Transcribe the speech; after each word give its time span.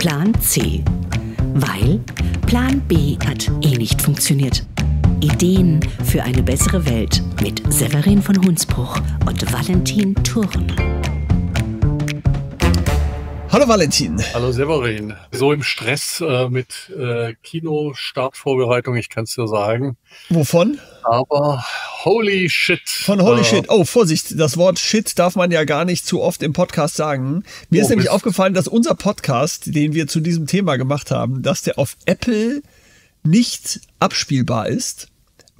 Plan 0.00 0.32
C. 0.40 0.82
Weil 1.56 2.00
Plan 2.46 2.80
B 2.88 3.18
hat 3.18 3.50
eh 3.60 3.76
nicht 3.76 4.00
funktioniert. 4.00 4.64
Ideen 5.20 5.80
für 6.04 6.22
eine 6.22 6.42
bessere 6.42 6.86
Welt 6.86 7.22
mit 7.42 7.70
Severin 7.70 8.22
von 8.22 8.42
Hunsbruch 8.42 8.98
und 9.26 9.52
Valentin 9.52 10.14
Thurn. 10.24 10.99
Hallo 13.52 13.66
Valentin. 13.66 14.22
Hallo 14.32 14.52
Severin. 14.52 15.14
So 15.32 15.52
im 15.52 15.64
Stress 15.64 16.20
äh, 16.20 16.48
mit 16.48 16.88
äh, 16.96 17.34
Kinostartvorbereitung, 17.42 18.94
ich 18.94 19.08
kann 19.08 19.24
es 19.24 19.34
dir 19.34 19.48
sagen. 19.48 19.96
Wovon? 20.28 20.78
Aber 21.02 21.64
holy 22.04 22.48
shit. 22.48 22.88
Von 22.88 23.20
holy 23.20 23.40
äh, 23.40 23.44
shit. 23.44 23.64
Oh, 23.68 23.84
Vorsicht, 23.84 24.38
das 24.38 24.56
Wort 24.56 24.78
shit 24.78 25.18
darf 25.18 25.34
man 25.34 25.50
ja 25.50 25.64
gar 25.64 25.84
nicht 25.84 26.06
zu 26.06 26.22
oft 26.22 26.44
im 26.44 26.52
Podcast 26.52 26.94
sagen. 26.94 27.42
Mir 27.70 27.80
oh, 27.80 27.82
ist 27.82 27.88
nämlich 27.88 28.06
Mist. 28.06 28.14
aufgefallen, 28.14 28.54
dass 28.54 28.68
unser 28.68 28.94
Podcast, 28.94 29.74
den 29.74 29.94
wir 29.94 30.06
zu 30.06 30.20
diesem 30.20 30.46
Thema 30.46 30.76
gemacht 30.76 31.10
haben, 31.10 31.42
dass 31.42 31.62
der 31.62 31.76
auf 31.76 31.96
Apple 32.06 32.62
nicht 33.24 33.80
abspielbar 33.98 34.68
ist 34.68 35.09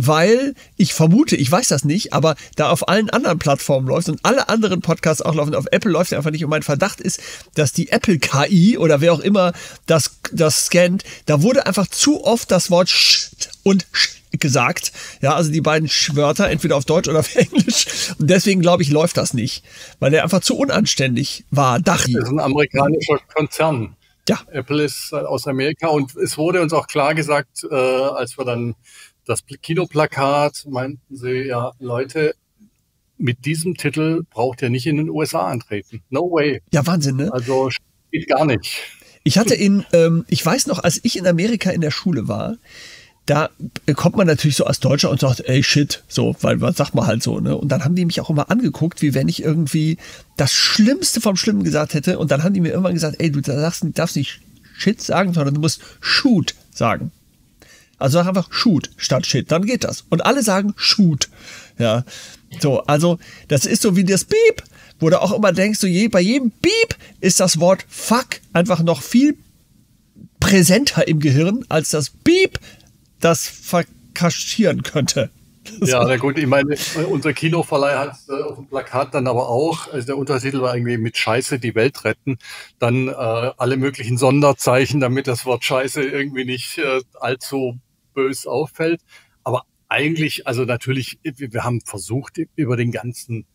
weil 0.07 0.55
ich 0.77 0.95
vermute, 0.95 1.37
ich 1.37 1.51
weiß 1.51 1.69
das 1.69 1.85
nicht, 1.85 2.13
aber 2.13 2.37
da 2.57 2.71
auf 2.71 2.89
allen 2.89 3.11
anderen 3.11 3.39
Plattformen 3.39 3.87
läuft 3.89 4.09
und 4.09 4.21
alle 4.23 4.49
anderen 4.49 4.81
Podcasts 4.81 5.23
auch 5.23 5.35
laufen, 5.35 5.55
auf 5.55 5.67
Apple 5.71 5.91
läuft 5.91 6.13
er 6.13 6.19
einfach 6.19 6.31
nicht. 6.31 6.45
Und 6.45 6.51
mein 6.51 6.63
Verdacht 6.63 7.01
ist, 7.01 7.21
dass 7.55 7.73
die 7.73 7.91
Apple 7.91 8.19
KI 8.19 8.79
oder 8.79 9.01
wer 9.01 9.13
auch 9.13 9.21
immer 9.21 9.53
das, 9.87 10.19
das 10.33 10.67
scannt, 10.67 11.05
da 11.27 11.43
wurde 11.43 11.67
einfach 11.67 11.87
zu 11.87 12.25
oft 12.25 12.51
das 12.51 12.71
Wort 12.71 12.89
Sch 12.89 13.31
und 13.63 13.87
Sch 13.93 14.21
gesagt. 14.39 14.93
Ja, 15.21 15.35
also 15.35 15.51
die 15.51 15.61
beiden 15.61 15.89
Wörter, 16.13 16.49
entweder 16.49 16.77
auf 16.77 16.85
Deutsch 16.85 17.09
oder 17.09 17.21
auf 17.21 17.35
Englisch. 17.35 17.87
Und 18.19 18.31
deswegen 18.31 18.61
glaube 18.61 18.83
ich, 18.83 18.91
läuft 18.91 19.17
das 19.17 19.35
nicht, 19.35 19.65
weil 19.99 20.11
der 20.11 20.23
einfach 20.23 20.41
zu 20.41 20.57
unanständig 20.57 21.45
war. 21.51 21.81
Dachi. 21.81 22.13
Das 22.13 22.25
ist 22.25 22.31
ein 22.31 22.41
amerikanischer 22.41 23.19
Konzern. 23.35 23.97
Ja. 24.29 24.39
Apple 24.53 24.85
ist 24.85 25.13
aus 25.13 25.49
Amerika 25.49 25.89
und 25.89 26.15
es 26.17 26.39
wurde 26.39 26.61
uns 26.61 26.73
auch 26.73 26.87
klar 26.87 27.15
gesagt, 27.15 27.67
äh, 27.69 27.75
als 27.75 28.39
wir 28.39 28.45
dann 28.45 28.77
das 29.27 29.45
Kinoplakat 29.63 30.67
meinten 30.69 31.17
sie, 31.17 31.47
ja, 31.47 31.73
Leute, 31.79 32.35
mit 33.17 33.45
diesem 33.45 33.77
Titel 33.77 34.23
braucht 34.31 34.63
ihr 34.63 34.71
nicht 34.71 34.87
in 34.87 34.97
den 34.97 35.11
USA 35.11 35.47
antreten. 35.47 36.03
No 36.11 36.31
way. 36.31 36.63
Ja, 36.73 36.87
Wahnsinn, 36.87 37.17
ne? 37.17 37.33
Also 37.33 37.69
geht 38.11 38.29
gar 38.29 38.47
nicht. 38.47 38.77
Ich 39.23 39.39
hatte 39.39 39.55
in, 39.55 39.85
ähm, 39.93 40.25
ich 40.29 40.45
weiß 40.45 40.67
noch, 40.67 40.79
als 40.79 41.01
ich 41.03 41.19
in 41.19 41.27
Amerika 41.27 41.71
in 41.71 41.83
der 41.83 41.91
Schule 41.91 42.29
war, 42.29 42.57
da 43.27 43.51
kommt 43.95 44.17
man 44.17 44.27
natürlich 44.27 44.57
so 44.57 44.65
als 44.65 44.81
Deutscher 44.81 45.11
und 45.11 45.21
sagt, 45.21 45.41
ey, 45.47 45.63
shit, 45.63 46.03
so, 46.09 46.35
weil 46.41 46.61
was 46.61 46.77
sagt 46.77 46.95
man 46.95 47.07
halt 47.07 47.23
so, 47.23 47.39
ne? 47.39 47.57
Und 47.57 47.69
dann 47.69 47.85
haben 47.85 47.95
die 47.95 48.05
mich 48.05 48.21
auch 48.21 48.31
immer 48.31 48.51
angeguckt, 48.51 49.03
wie 49.03 49.15
wenn 49.15 49.29
ich 49.29 49.43
irgendwie 49.43 49.99
das 50.37 50.53
Schlimmste 50.53 51.21
vom 51.21 51.37
Schlimmen 51.37 51.63
gesagt 51.63 51.95
hätte. 51.95 52.19
Und 52.19 52.31
dann 52.31 52.43
haben 52.43 52.55
die 52.55 52.61
mir 52.61 52.71
irgendwann 52.71 52.95
gesagt, 52.95 53.17
ey, 53.21 53.31
du 53.31 53.41
darfst, 53.41 53.85
darfst 53.95 54.17
nicht 54.17 54.41
shit 54.77 55.01
sagen, 55.01 55.35
sondern 55.35 55.55
du 55.55 55.61
musst 55.61 55.81
shoot 56.01 56.55
sagen. 56.73 57.13
Also 58.01 58.19
sag 58.19 58.27
einfach 58.27 58.53
Shoot 58.53 58.91
statt 58.97 59.27
Shit, 59.27 59.53
dann 59.53 59.67
geht 59.67 59.85
das. 59.85 60.05
Und 60.09 60.25
alle 60.25 60.43
sagen 60.43 60.73
Shoot. 60.77 61.29
Ja. 61.79 62.05
So, 62.61 62.81
also 62.83 63.19
das 63.49 63.67
ist 63.67 63.83
so 63.83 63.97
wie 63.97 64.05
das 64.05 64.25
Beep, 64.25 64.63
wo 64.99 65.11
du 65.11 65.21
auch 65.21 65.33
immer 65.33 65.53
denkst, 65.53 65.79
so 65.79 65.87
je, 65.87 66.09
bei 66.09 66.21
jedem 66.21 66.51
Beep 66.51 66.97
ist 67.21 67.41
das 67.41 67.61
Wort 67.61 67.85
Fuck 67.89 68.41
einfach 68.53 68.83
noch 68.83 69.03
viel 69.03 69.37
präsenter 70.41 71.07
im 71.07 71.21
Gehirn 71.21 71.65
als 71.69 71.91
das 71.91 72.11
Beep, 72.11 72.59
das 73.21 73.47
verkaschieren 73.47 74.83
könnte. 74.83 75.31
Ja, 75.83 76.05
na 76.05 76.17
gut, 76.17 76.39
ich 76.39 76.47
meine, 76.47 76.75
unser 77.09 77.33
Kinoverleih 77.33 77.99
hat 77.99 78.17
äh, 78.29 78.43
auf 78.43 78.57
dem 78.57 78.67
Plakat 78.67 79.15
dann 79.15 79.27
aber 79.27 79.49
auch, 79.49 79.93
also 79.93 80.07
der 80.07 80.17
Untertitel 80.17 80.63
war 80.63 80.75
irgendwie 80.75 80.97
mit 80.97 81.17
Scheiße 81.17 81.59
die 81.59 81.75
Welt 81.75 82.05
retten, 82.05 82.39
dann 82.79 83.09
äh, 83.09 83.13
alle 83.13 83.77
möglichen 83.77 84.17
Sonderzeichen, 84.17 85.01
damit 85.01 85.27
das 85.27 85.45
Wort 85.47 85.65
Scheiße 85.65 86.03
irgendwie 86.03 86.45
nicht 86.45 86.79
äh, 86.79 87.03
allzu 87.21 87.79
bös 88.15 88.47
auffällt. 88.47 89.01
Aber 89.45 89.65
eigentlich, 89.89 90.47
also 90.47 90.65
natürlich, 90.65 91.19
wir 91.23 91.65
haben 91.65 91.81
versucht, 91.81 92.39
über 92.57 92.77
den 92.77 92.93
ganzen 92.93 93.47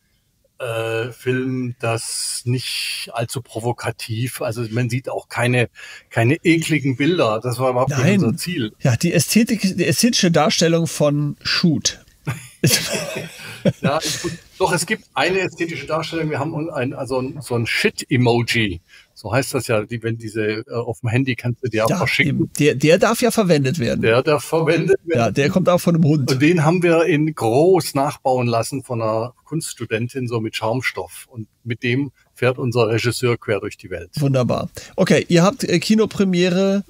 äh, 0.59 1.11
Film 1.11 1.75
das 1.79 2.43
nicht 2.45 3.09
allzu 3.13 3.41
provokativ. 3.41 4.41
Also 4.41 4.65
man 4.71 4.89
sieht 4.89 5.09
auch 5.09 5.27
keine, 5.27 5.69
keine 6.09 6.35
ekligen 6.43 6.95
Bilder. 6.95 7.39
Das 7.41 7.59
war 7.59 7.71
überhaupt 7.71 7.91
Nein. 7.91 8.05
nicht 8.05 8.23
unser 8.23 8.37
Ziel. 8.37 8.73
Ja, 8.79 8.95
die, 8.95 9.13
Ästhetik, 9.13 9.61
die 9.61 9.85
ästhetische 9.85 10.31
Darstellung 10.31 10.87
von 10.87 11.37
Shoot. 11.41 11.99
ja, 13.81 13.99
doch, 14.57 14.71
es 14.71 14.85
gibt 14.85 15.05
eine 15.13 15.39
ästhetische 15.39 15.85
Darstellung. 15.85 16.29
Wir 16.29 16.39
haben 16.39 16.69
ein, 16.71 16.93
also 16.93 17.21
so 17.41 17.55
ein 17.55 17.67
Shit-Emoji. 17.67 18.81
So 19.17 19.31
heißt 19.31 19.53
das 19.53 19.67
ja, 19.67 19.81
die, 19.81 20.03
wenn 20.03 20.17
diese 20.17 20.41
äh, 20.41 20.63
auf 20.73 20.99
dem 20.99 21.09
Handy 21.09 21.35
kannst 21.35 21.63
du 21.63 21.69
dir 21.69 21.85
auch 21.85 21.89
ja, 21.89 21.97
verschicken. 21.97 22.51
Der, 22.59 22.75
der 22.75 22.97
darf 22.97 23.21
ja 23.21 23.31
verwendet 23.31 23.79
werden. 23.79 24.01
Der 24.01 24.21
darf 24.21 24.43
verwendet 24.43 24.99
werden. 25.05 25.19
Ja, 25.19 25.31
der 25.31 25.49
kommt 25.49 25.69
auch 25.69 25.79
von 25.79 25.95
einem 25.95 26.03
Hund. 26.03 26.29
Und 26.29 26.41
den 26.41 26.65
haben 26.65 26.83
wir 26.83 27.05
in 27.05 27.33
groß 27.33 27.95
nachbauen 27.95 28.45
lassen 28.45 28.83
von 28.83 29.01
einer 29.01 29.33
Kunststudentin, 29.45 30.27
so 30.27 30.41
mit 30.41 30.57
Schaumstoff. 30.57 31.27
Und 31.29 31.47
mit 31.63 31.81
dem 31.81 32.11
fährt 32.33 32.57
unser 32.57 32.89
Regisseur 32.89 33.37
quer 33.37 33.61
durch 33.61 33.77
die 33.77 33.89
Welt. 33.89 34.09
Wunderbar. 34.19 34.69
Okay, 34.97 35.25
ihr 35.29 35.43
habt 35.43 35.63
äh, 35.63 35.79
Kinopremiere 35.79 36.83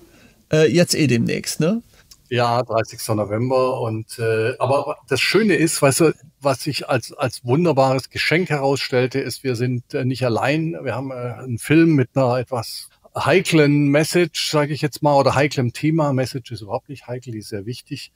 äh, 0.52 0.68
jetzt 0.68 0.96
eh 0.96 1.06
demnächst, 1.06 1.60
ne? 1.60 1.84
Ja, 2.30 2.64
30. 2.64 3.08
November. 3.10 3.80
Und 3.82 4.18
äh, 4.20 4.58
aber 4.58 4.98
das 5.08 5.22
Schöne 5.22 5.56
ist, 5.56 5.82
weißt 5.82 6.00
du, 6.02 6.14
was 6.40 6.62
sich 6.62 6.90
als 6.90 7.14
als 7.14 7.46
wunderbares 7.46 8.10
Geschenk 8.10 8.50
herausstellte, 8.50 9.20
ist, 9.20 9.44
wir 9.44 9.56
sind 9.56 9.94
äh, 9.94 10.06
nicht 10.06 10.26
allein. 10.26 10.78
Wir 10.82 10.96
haben 10.96 11.12
äh, 11.12 11.16
einen 11.16 11.60
Film 11.60 11.96
mit 11.96 12.10
einer 12.16 12.38
etwas 12.38 12.90
heiklen 13.16 13.90
Message, 13.90 14.50
sage 14.50 14.74
ich 14.74 14.82
jetzt 14.82 15.02
mal, 15.02 15.16
oder 15.16 15.36
heiklem 15.36 15.72
Thema. 15.72 16.14
Message 16.14 16.52
ist 16.52 16.62
überhaupt 16.62 16.90
nicht 16.90 17.08
heikel, 17.08 17.32
die 17.32 17.40
ist 17.40 17.50
sehr 17.50 17.66
wichtig. 17.66 18.12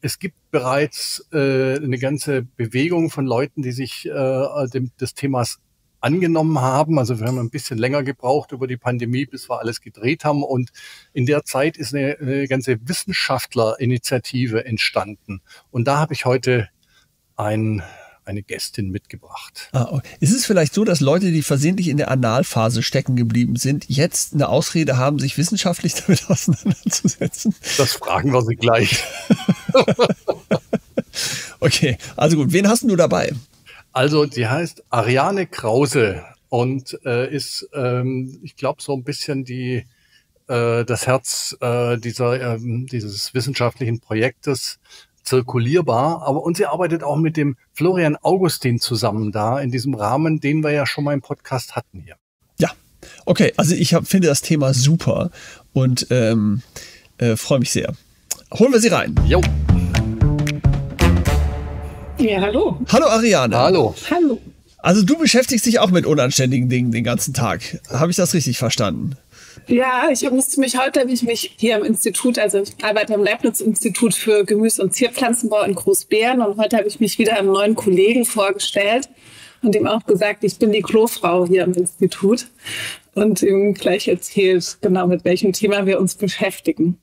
Es 0.00 0.18
gibt 0.18 0.36
bereits 0.50 1.26
äh, 1.32 1.76
eine 1.76 1.98
ganze 1.98 2.42
Bewegung 2.42 3.10
von 3.10 3.26
Leuten, 3.26 3.62
die 3.62 3.72
sich 3.72 4.06
äh, 4.06 4.66
dem, 4.68 4.90
des 4.98 5.14
Themas 5.14 5.60
angenommen 6.00 6.60
haben. 6.60 6.98
Also 6.98 7.20
wir 7.20 7.26
haben 7.26 7.38
ein 7.38 7.50
bisschen 7.50 7.78
länger 7.78 8.02
gebraucht 8.02 8.52
über 8.52 8.66
die 8.66 8.76
Pandemie, 8.76 9.26
bis 9.26 9.48
wir 9.48 9.60
alles 9.60 9.80
gedreht 9.80 10.24
haben. 10.24 10.42
Und 10.42 10.70
in 11.12 11.26
der 11.26 11.44
Zeit 11.44 11.76
ist 11.76 11.94
eine, 11.94 12.16
eine 12.18 12.48
ganze 12.48 12.78
Wissenschaftlerinitiative 12.86 14.64
entstanden. 14.64 15.42
Und 15.70 15.86
da 15.86 15.98
habe 15.98 16.14
ich 16.14 16.24
heute 16.24 16.68
ein, 17.36 17.82
eine 18.24 18.42
Gästin 18.42 18.90
mitgebracht. 18.90 19.68
Ah, 19.72 19.88
okay. 19.90 20.08
Ist 20.20 20.32
es 20.32 20.46
vielleicht 20.46 20.74
so, 20.74 20.84
dass 20.84 21.00
Leute, 21.00 21.32
die 21.32 21.42
versehentlich 21.42 21.88
in 21.88 21.96
der 21.96 22.10
Analphase 22.10 22.82
stecken 22.82 23.16
geblieben 23.16 23.56
sind, 23.56 23.86
jetzt 23.88 24.34
eine 24.34 24.48
Ausrede 24.48 24.96
haben, 24.96 25.18
sich 25.18 25.36
wissenschaftlich 25.36 25.94
damit 26.06 26.28
auseinanderzusetzen? 26.28 27.54
Das 27.76 27.92
fragen 27.94 28.32
wir 28.32 28.42
sie 28.42 28.56
gleich. 28.56 29.02
okay, 31.60 31.98
also 32.16 32.36
gut. 32.36 32.52
Wen 32.52 32.68
hast 32.68 32.84
du 32.84 32.96
dabei? 32.96 33.32
Also 33.92 34.26
die 34.26 34.46
heißt 34.46 34.84
Ariane 34.90 35.46
Krause 35.46 36.24
und 36.48 36.98
äh, 37.04 37.32
ist, 37.32 37.68
ähm, 37.74 38.38
ich 38.42 38.56
glaube, 38.56 38.82
so 38.82 38.94
ein 38.94 39.04
bisschen 39.04 39.44
die 39.44 39.86
äh, 40.48 40.84
das 40.84 41.06
Herz 41.06 41.56
äh, 41.60 41.96
dieser 41.96 42.54
ähm, 42.54 42.86
dieses 42.86 43.34
wissenschaftlichen 43.34 44.00
Projektes 44.00 44.78
zirkulierbar. 45.22 46.22
Aber 46.22 46.42
und 46.42 46.56
sie 46.56 46.66
arbeitet 46.66 47.02
auch 47.02 47.16
mit 47.16 47.36
dem 47.36 47.56
Florian 47.72 48.16
Augustin 48.16 48.80
zusammen 48.80 49.32
da 49.32 49.60
in 49.60 49.70
diesem 49.70 49.94
Rahmen, 49.94 50.40
den 50.40 50.62
wir 50.62 50.72
ja 50.72 50.86
schon 50.86 51.04
mal 51.04 51.14
im 51.14 51.22
Podcast 51.22 51.76
hatten 51.76 52.00
hier. 52.00 52.16
Ja, 52.58 52.70
okay. 53.26 53.52
Also 53.56 53.74
ich 53.74 53.94
hab, 53.94 54.06
finde 54.06 54.28
das 54.28 54.42
Thema 54.42 54.74
super 54.74 55.30
und 55.72 56.06
ähm, 56.10 56.62
äh, 57.18 57.36
freue 57.36 57.60
mich 57.60 57.70
sehr. 57.70 57.94
Holen 58.52 58.72
wir 58.72 58.80
sie 58.80 58.88
rein. 58.88 59.14
Jo. 59.26 59.40
Ja, 62.20 62.42
hallo. 62.42 62.78
Hallo 62.92 63.06
Ariane. 63.06 63.56
Hallo. 63.56 63.94
Hallo. 64.10 64.38
Also 64.76 65.02
du 65.02 65.16
beschäftigst 65.16 65.64
dich 65.64 65.78
auch 65.78 65.90
mit 65.90 66.04
unanständigen 66.04 66.68
Dingen 66.68 66.92
den 66.92 67.02
ganzen 67.02 67.32
Tag. 67.32 67.80
Habe 67.88 68.10
ich 68.10 68.16
das 68.16 68.34
richtig 68.34 68.58
verstanden? 68.58 69.16
Ja, 69.68 70.08
ich 70.10 70.28
musste 70.30 70.60
mich 70.60 70.78
heute, 70.78 71.00
habe 71.00 71.10
ich 71.10 71.22
mich 71.22 71.54
hier 71.56 71.76
im 71.78 71.84
Institut, 71.84 72.38
also 72.38 72.62
ich 72.62 72.72
arbeite 72.82 73.14
am 73.14 73.24
Leibniz-Institut 73.24 74.14
für 74.14 74.44
Gemüse- 74.44 74.82
und 74.82 74.94
Zierpflanzenbau 74.94 75.62
in 75.62 75.74
Großbären 75.74 76.42
und 76.42 76.58
heute 76.58 76.76
habe 76.76 76.88
ich 76.88 77.00
mich 77.00 77.18
wieder 77.18 77.38
einem 77.38 77.52
neuen 77.52 77.74
Kollegen 77.74 78.24
vorgestellt 78.26 79.08
und 79.62 79.74
ihm 79.74 79.86
auch 79.86 80.04
gesagt, 80.04 80.44
ich 80.44 80.58
bin 80.58 80.72
die 80.72 80.82
Klofrau 80.82 81.46
hier 81.46 81.64
im 81.64 81.72
Institut 81.72 82.48
und 83.14 83.42
ihm 83.42 83.74
gleich 83.74 84.08
erzählt, 84.08 84.78
genau 84.82 85.06
mit 85.06 85.24
welchem 85.24 85.52
Thema 85.52 85.86
wir 85.86 86.00
uns 86.00 86.16
beschäftigen 86.16 86.98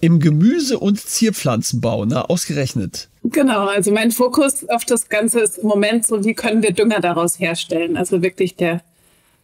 im 0.00 0.20
Gemüse- 0.20 0.78
und 0.78 1.00
Zierpflanzenbau, 1.00 2.04
ne, 2.04 2.28
ausgerechnet. 2.28 3.08
Genau, 3.32 3.66
also 3.66 3.90
mein 3.90 4.12
Fokus 4.12 4.68
auf 4.68 4.84
das 4.84 5.08
Ganze 5.08 5.40
ist 5.40 5.58
im 5.58 5.68
Moment 5.68 6.06
so, 6.06 6.24
wie 6.24 6.34
können 6.34 6.62
wir 6.62 6.72
Dünger 6.72 7.00
daraus 7.00 7.40
herstellen? 7.40 7.96
Also 7.96 8.22
wirklich 8.22 8.56
der, 8.56 8.82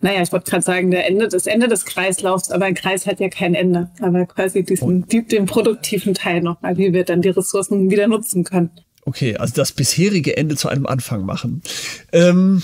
naja, 0.00 0.22
ich 0.22 0.32
wollte 0.32 0.50
gerade 0.50 0.62
sagen, 0.62 0.90
der 0.90 1.08
Ende, 1.08 1.26
das 1.28 1.46
Ende 1.46 1.66
des 1.68 1.84
Kreislaufs, 1.84 2.50
aber 2.50 2.66
ein 2.66 2.74
Kreis 2.74 3.06
hat 3.06 3.18
ja 3.18 3.28
kein 3.28 3.54
Ende. 3.54 3.90
Aber 4.00 4.26
quasi 4.26 4.62
diesen, 4.62 5.06
die, 5.08 5.26
den 5.26 5.46
produktiven 5.46 6.14
Teil 6.14 6.42
nochmal, 6.42 6.76
wie 6.76 6.92
wir 6.92 7.04
dann 7.04 7.22
die 7.22 7.30
Ressourcen 7.30 7.90
wieder 7.90 8.06
nutzen 8.06 8.44
können. 8.44 8.70
Okay, 9.04 9.36
also 9.36 9.52
das 9.54 9.72
bisherige 9.72 10.36
Ende 10.36 10.54
zu 10.54 10.68
einem 10.68 10.86
Anfang 10.86 11.26
machen. 11.26 11.60
Ähm, 12.12 12.62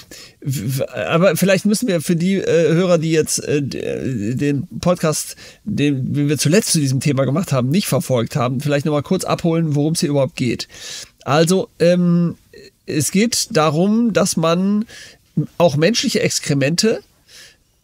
aber 0.94 1.34
vielleicht 1.34 1.66
müssen 1.66 1.88
wir 1.88 2.00
für 2.00 2.14
die 2.14 2.34
äh, 2.34 2.74
Hörer, 2.74 2.98
die 2.98 3.10
jetzt 3.10 3.40
äh, 3.44 3.60
den 3.60 4.68
Podcast, 4.80 5.34
den 5.64 6.28
wir 6.28 6.38
zuletzt 6.38 6.70
zu 6.70 6.78
diesem 6.78 7.00
Thema 7.00 7.24
gemacht 7.24 7.50
haben, 7.50 7.70
nicht 7.70 7.88
verfolgt 7.88 8.36
haben, 8.36 8.60
vielleicht 8.60 8.86
nochmal 8.86 9.02
kurz 9.02 9.24
abholen, 9.24 9.74
worum 9.74 9.94
es 9.94 10.00
hier 10.00 10.10
überhaupt 10.10 10.36
geht. 10.36 10.68
Also, 11.24 11.70
ähm, 11.80 12.36
es 12.86 13.10
geht 13.10 13.48
darum, 13.56 14.12
dass 14.12 14.36
man 14.36 14.86
auch 15.58 15.76
menschliche 15.76 16.20
Exkremente 16.20 17.02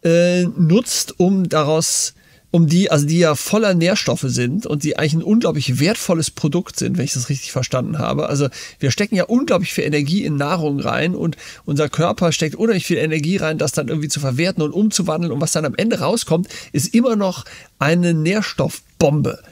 äh, 0.03 0.43
nutzt, 0.43 1.19
um 1.19 1.49
daraus 1.49 2.13
um 2.55 2.67
die, 2.67 2.89
also 2.89 3.05
die 3.05 3.19
ja 3.19 3.35
voller 3.35 3.73
Nährstoffe 3.73 4.23
sind 4.27 4.65
und 4.65 4.83
die 4.83 4.97
eigentlich 4.97 5.15
ein 5.15 5.23
unglaublich 5.23 5.81
wertvolles 5.81 6.31
Produkt 6.31 6.79
sind, 6.79 6.97
wenn 6.97 7.03
ich 7.03 7.11
das 7.11 7.27
richtig 7.27 7.51
verstanden 7.51 7.99
habe. 7.99 8.29
Also 8.29 8.47
wir 8.79 8.91
stecken 8.91 9.17
ja 9.17 9.25
unglaublich 9.25 9.73
viel 9.73 9.83
Energie 9.83 10.23
in 10.23 10.37
Nahrung 10.37 10.79
rein 10.79 11.15
und 11.15 11.35
unser 11.65 11.89
Körper 11.89 12.31
steckt 12.31 12.55
unheimlich 12.55 12.85
viel 12.85 12.95
Energie 12.95 13.35
rein, 13.35 13.57
das 13.57 13.73
dann 13.73 13.89
irgendwie 13.89 14.07
zu 14.07 14.21
verwerten 14.21 14.63
und 14.63 14.71
umzuwandeln 14.71 15.33
und 15.33 15.41
was 15.41 15.51
dann 15.51 15.65
am 15.65 15.75
Ende 15.75 15.99
rauskommt, 15.99 16.47
ist 16.71 16.95
immer 16.95 17.17
noch 17.17 17.43
eine 17.77 18.13
Nährstoffbombe. 18.13 19.43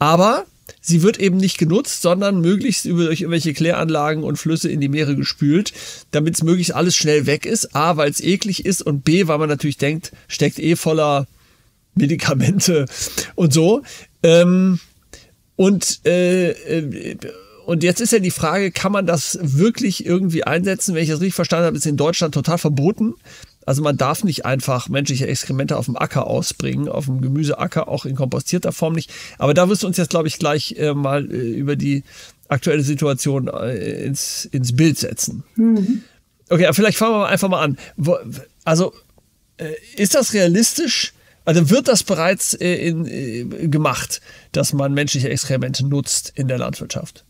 Aber 0.00 0.44
sie 0.80 1.04
wird 1.04 1.20
eben 1.20 1.36
nicht 1.36 1.58
genutzt, 1.58 2.02
sondern 2.02 2.40
möglichst 2.40 2.86
über 2.86 3.04
durch 3.04 3.20
irgendwelche 3.20 3.54
Kläranlagen 3.54 4.24
und 4.24 4.36
Flüsse 4.36 4.68
in 4.68 4.80
die 4.80 4.88
Meere 4.88 5.14
gespült, 5.14 5.72
damit 6.10 6.34
es 6.34 6.42
möglichst 6.42 6.74
alles 6.74 6.96
schnell 6.96 7.26
weg 7.26 7.46
ist. 7.46 7.76
A, 7.76 7.96
weil 7.96 8.10
es 8.10 8.20
eklig 8.20 8.66
ist 8.66 8.82
und 8.82 9.04
B, 9.04 9.28
weil 9.28 9.38
man 9.38 9.48
natürlich 9.48 9.78
denkt, 9.78 10.10
steckt 10.26 10.58
eh 10.58 10.74
voller 10.74 11.28
Medikamente 11.98 12.86
und 13.34 13.52
so. 13.52 13.82
Ähm, 14.22 14.80
und, 15.56 16.00
äh, 16.06 16.50
äh, 16.50 17.16
und 17.66 17.82
jetzt 17.82 18.00
ist 18.00 18.12
ja 18.12 18.18
die 18.18 18.30
Frage, 18.30 18.70
kann 18.70 18.92
man 18.92 19.06
das 19.06 19.38
wirklich 19.42 20.06
irgendwie 20.06 20.44
einsetzen? 20.44 20.94
Wenn 20.94 21.02
ich 21.02 21.10
das 21.10 21.20
richtig 21.20 21.34
verstanden 21.34 21.66
habe, 21.66 21.76
ist 21.76 21.86
in 21.86 21.96
Deutschland 21.96 22.32
total 22.32 22.58
verboten. 22.58 23.14
Also 23.66 23.82
man 23.82 23.98
darf 23.98 24.24
nicht 24.24 24.46
einfach 24.46 24.88
menschliche 24.88 25.26
Exkremente 25.26 25.76
auf 25.76 25.84
dem 25.84 25.96
Acker 25.98 26.26
ausbringen, 26.26 26.88
auf 26.88 27.04
dem 27.04 27.20
Gemüseacker, 27.20 27.88
auch 27.88 28.06
in 28.06 28.16
kompostierter 28.16 28.72
Form 28.72 28.94
nicht. 28.94 29.10
Aber 29.36 29.52
da 29.52 29.68
wirst 29.68 29.82
du 29.82 29.86
uns 29.86 29.98
jetzt, 29.98 30.08
glaube 30.08 30.26
ich, 30.26 30.38
gleich 30.38 30.76
äh, 30.78 30.94
mal 30.94 31.30
äh, 31.30 31.36
über 31.36 31.76
die 31.76 32.02
aktuelle 32.48 32.82
Situation 32.82 33.48
äh, 33.48 34.04
ins, 34.04 34.46
ins 34.46 34.74
Bild 34.74 34.96
setzen. 34.96 35.44
Mhm. 35.56 36.02
Okay, 36.48 36.66
vielleicht 36.72 36.96
fangen 36.96 37.16
wir 37.16 37.28
einfach 37.28 37.50
mal 37.50 37.60
an. 37.60 37.76
Also 38.64 38.94
äh, 39.58 39.72
ist 39.96 40.14
das 40.14 40.32
realistisch, 40.32 41.12
also 41.48 41.70
wird 41.70 41.88
das 41.88 42.02
bereits 42.02 42.52
äh, 42.52 42.74
in, 42.74 43.06
äh, 43.06 43.68
gemacht, 43.68 44.20
dass 44.52 44.74
man 44.74 44.92
menschliche 44.92 45.30
Exkremente 45.30 45.86
nutzt 45.86 46.30
in 46.34 46.46
der 46.46 46.58
Landwirtschaft? 46.58 47.24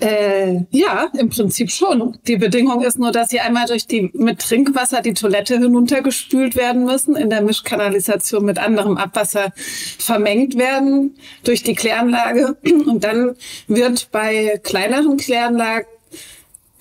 Äh, 0.00 0.64
ja, 0.70 1.08
im 1.16 1.30
Prinzip 1.30 1.70
schon. 1.70 2.18
Die 2.26 2.36
Bedingung 2.36 2.82
ist 2.82 2.98
nur, 2.98 3.10
dass 3.10 3.30
sie 3.30 3.40
einmal 3.40 3.64
durch 3.66 3.86
die 3.86 4.10
mit 4.12 4.40
Trinkwasser 4.40 5.00
die 5.00 5.14
Toilette 5.14 5.58
hinuntergespült 5.58 6.56
werden 6.56 6.84
müssen, 6.84 7.16
in 7.16 7.30
der 7.30 7.40
Mischkanalisation 7.40 8.44
mit 8.44 8.58
anderem 8.58 8.98
Abwasser 8.98 9.54
vermengt 9.98 10.58
werden 10.58 11.14
durch 11.42 11.62
die 11.62 11.74
Kläranlage. 11.74 12.58
Und 12.64 13.02
dann 13.02 13.34
wird 13.66 14.10
bei 14.12 14.60
kleineren 14.62 15.16
Kläranlagen 15.16 15.86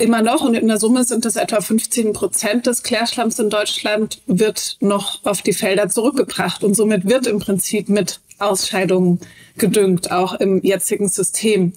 immer 0.01 0.21
noch, 0.21 0.41
und 0.41 0.55
in 0.55 0.67
der 0.67 0.79
Summe 0.79 1.03
sind 1.03 1.25
es 1.25 1.35
etwa 1.35 1.61
15 1.61 2.13
Prozent 2.13 2.65
des 2.65 2.83
Klärschlamms 2.83 3.39
in 3.39 3.49
Deutschland, 3.49 4.21
wird 4.25 4.77
noch 4.79 5.23
auf 5.23 5.41
die 5.41 5.53
Felder 5.53 5.87
zurückgebracht. 5.87 6.63
Und 6.63 6.75
somit 6.75 7.07
wird 7.07 7.27
im 7.27 7.39
Prinzip 7.39 7.87
mit 7.87 8.19
Ausscheidungen 8.39 9.19
gedüngt, 9.57 10.11
auch 10.11 10.33
im 10.33 10.61
jetzigen 10.63 11.07
System. 11.07 11.73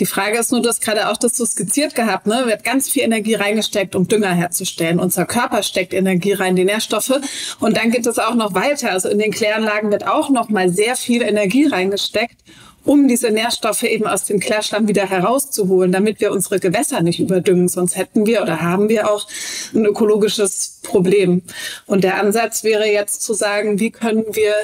Die 0.00 0.06
Frage 0.06 0.38
ist 0.38 0.50
nur, 0.50 0.62
du 0.62 0.68
hast 0.70 0.80
gerade 0.80 1.10
auch 1.10 1.18
das 1.18 1.36
so 1.36 1.44
skizziert 1.44 1.94
gehabt, 1.94 2.26
ne? 2.26 2.44
Wird 2.46 2.64
ganz 2.64 2.88
viel 2.88 3.02
Energie 3.02 3.34
reingesteckt, 3.34 3.94
um 3.94 4.08
Dünger 4.08 4.32
herzustellen. 4.32 4.98
Unser 4.98 5.26
Körper 5.26 5.62
steckt 5.62 5.92
Energie 5.92 6.32
rein, 6.32 6.56
die 6.56 6.64
Nährstoffe. 6.64 7.20
Und 7.60 7.76
dann 7.76 7.90
geht 7.90 8.06
es 8.06 8.18
auch 8.18 8.34
noch 8.34 8.54
weiter. 8.54 8.90
Also 8.92 9.10
in 9.10 9.18
den 9.18 9.30
Kläranlagen 9.30 9.92
wird 9.92 10.06
auch 10.06 10.30
noch 10.30 10.48
mal 10.48 10.70
sehr 10.70 10.96
viel 10.96 11.22
Energie 11.22 11.66
reingesteckt 11.66 12.36
um 12.84 13.08
diese 13.08 13.30
Nährstoffe 13.30 13.82
eben 13.82 14.06
aus 14.06 14.24
dem 14.24 14.40
Klärschlamm 14.40 14.88
wieder 14.88 15.08
herauszuholen, 15.08 15.92
damit 15.92 16.20
wir 16.20 16.32
unsere 16.32 16.60
Gewässer 16.60 17.02
nicht 17.02 17.20
überdüngen. 17.20 17.68
Sonst 17.68 17.96
hätten 17.96 18.26
wir 18.26 18.42
oder 18.42 18.62
haben 18.62 18.88
wir 18.88 19.10
auch 19.10 19.26
ein 19.74 19.84
ökologisches 19.84 20.80
Problem. 20.82 21.42
Und 21.86 22.04
der 22.04 22.18
Ansatz 22.18 22.64
wäre 22.64 22.86
jetzt 22.86 23.22
zu 23.22 23.34
sagen, 23.34 23.78
wie 23.80 23.90
können 23.90 24.24
wir 24.32 24.54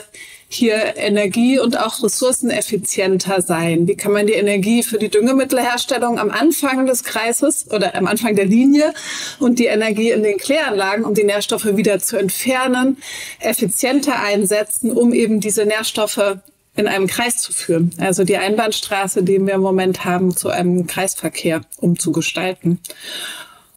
hier 0.49 0.97
Energie 0.97 1.59
und 1.59 1.79
auch 1.79 2.03
ressourceneffizienter 2.03 3.43
sein? 3.43 3.89
Wie 3.89 3.97
kann 3.97 4.13
man 4.13 4.27
die 4.27 4.35
Energie 4.35 4.83
für 4.83 4.99
die 4.99 5.09
Düngemittelherstellung 5.09 6.19
am 6.19 6.31
Anfang 6.31 6.87
des 6.87 7.05
Kreises 7.05 7.71
oder 7.71 7.95
am 7.95 8.07
Anfang 8.07 8.37
der 8.37 8.47
Linie 8.47 8.95
und 9.39 9.59
die 9.59 9.67
Energie 9.67 10.11
in 10.11 10.23
den 10.23 10.39
Kläranlagen, 10.39 11.05
um 11.05 11.15
die 11.15 11.25
Nährstoffe 11.25 11.77
wieder 11.77 11.99
zu 11.99 12.17
entfernen, 12.17 12.99
effizienter 13.41 14.21
einsetzen, 14.21 14.93
um 14.93 15.13
eben 15.13 15.41
diese 15.41 15.67
Nährstoffe 15.67 16.39
in 16.77 16.87
einem 16.87 17.07
Kreis 17.07 17.39
zu 17.39 17.53
führen. 17.53 17.91
Also 17.99 18.25
die 18.25 18.37
Einbahnstraße, 18.37 19.23
die 19.23 19.45
wir 19.45 19.55
im 19.55 19.63
Moment 19.63 20.05
haben, 20.05 20.37
zu 20.37 20.51
einem 20.51 20.87
Kreisverkehr 20.87 21.63
umzugestalten. 21.79 22.81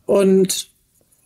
Und 0.06 0.69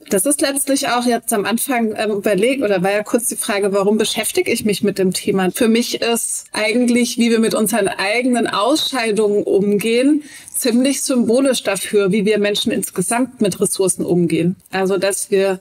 das 0.09 0.25
ist 0.25 0.41
letztlich 0.41 0.87
auch 0.89 1.05
jetzt 1.05 1.33
am 1.33 1.45
Anfang 1.45 1.93
ähm, 1.97 2.11
überlegt 2.11 2.63
oder 2.63 2.83
war 2.83 2.91
ja 2.91 3.03
kurz 3.03 3.27
die 3.27 3.35
Frage, 3.35 3.73
warum 3.73 3.97
beschäftige 3.97 4.51
ich 4.51 4.65
mich 4.65 4.83
mit 4.83 4.97
dem 4.97 5.13
Thema? 5.13 5.51
Für 5.51 5.67
mich 5.67 6.01
ist 6.01 6.45
eigentlich, 6.51 7.17
wie 7.17 7.31
wir 7.31 7.39
mit 7.39 7.53
unseren 7.53 7.87
eigenen 7.87 8.47
Ausscheidungen 8.47 9.43
umgehen, 9.43 10.23
ziemlich 10.53 11.01
symbolisch 11.01 11.63
dafür, 11.63 12.11
wie 12.11 12.25
wir 12.25 12.37
Menschen 12.37 12.71
insgesamt 12.71 13.41
mit 13.41 13.59
Ressourcen 13.59 14.05
umgehen. 14.05 14.55
Also, 14.71 14.97
dass 14.97 15.31
wir 15.31 15.59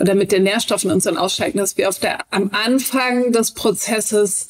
oder 0.00 0.14
mit 0.14 0.32
den 0.32 0.42
Nährstoffen 0.42 0.90
unseren 0.90 1.16
Ausscheiden, 1.16 1.58
dass 1.58 1.76
wir 1.76 1.88
auf 1.88 1.98
der, 1.98 2.18
am 2.30 2.50
Anfang 2.52 3.32
des 3.32 3.52
Prozesses 3.52 4.48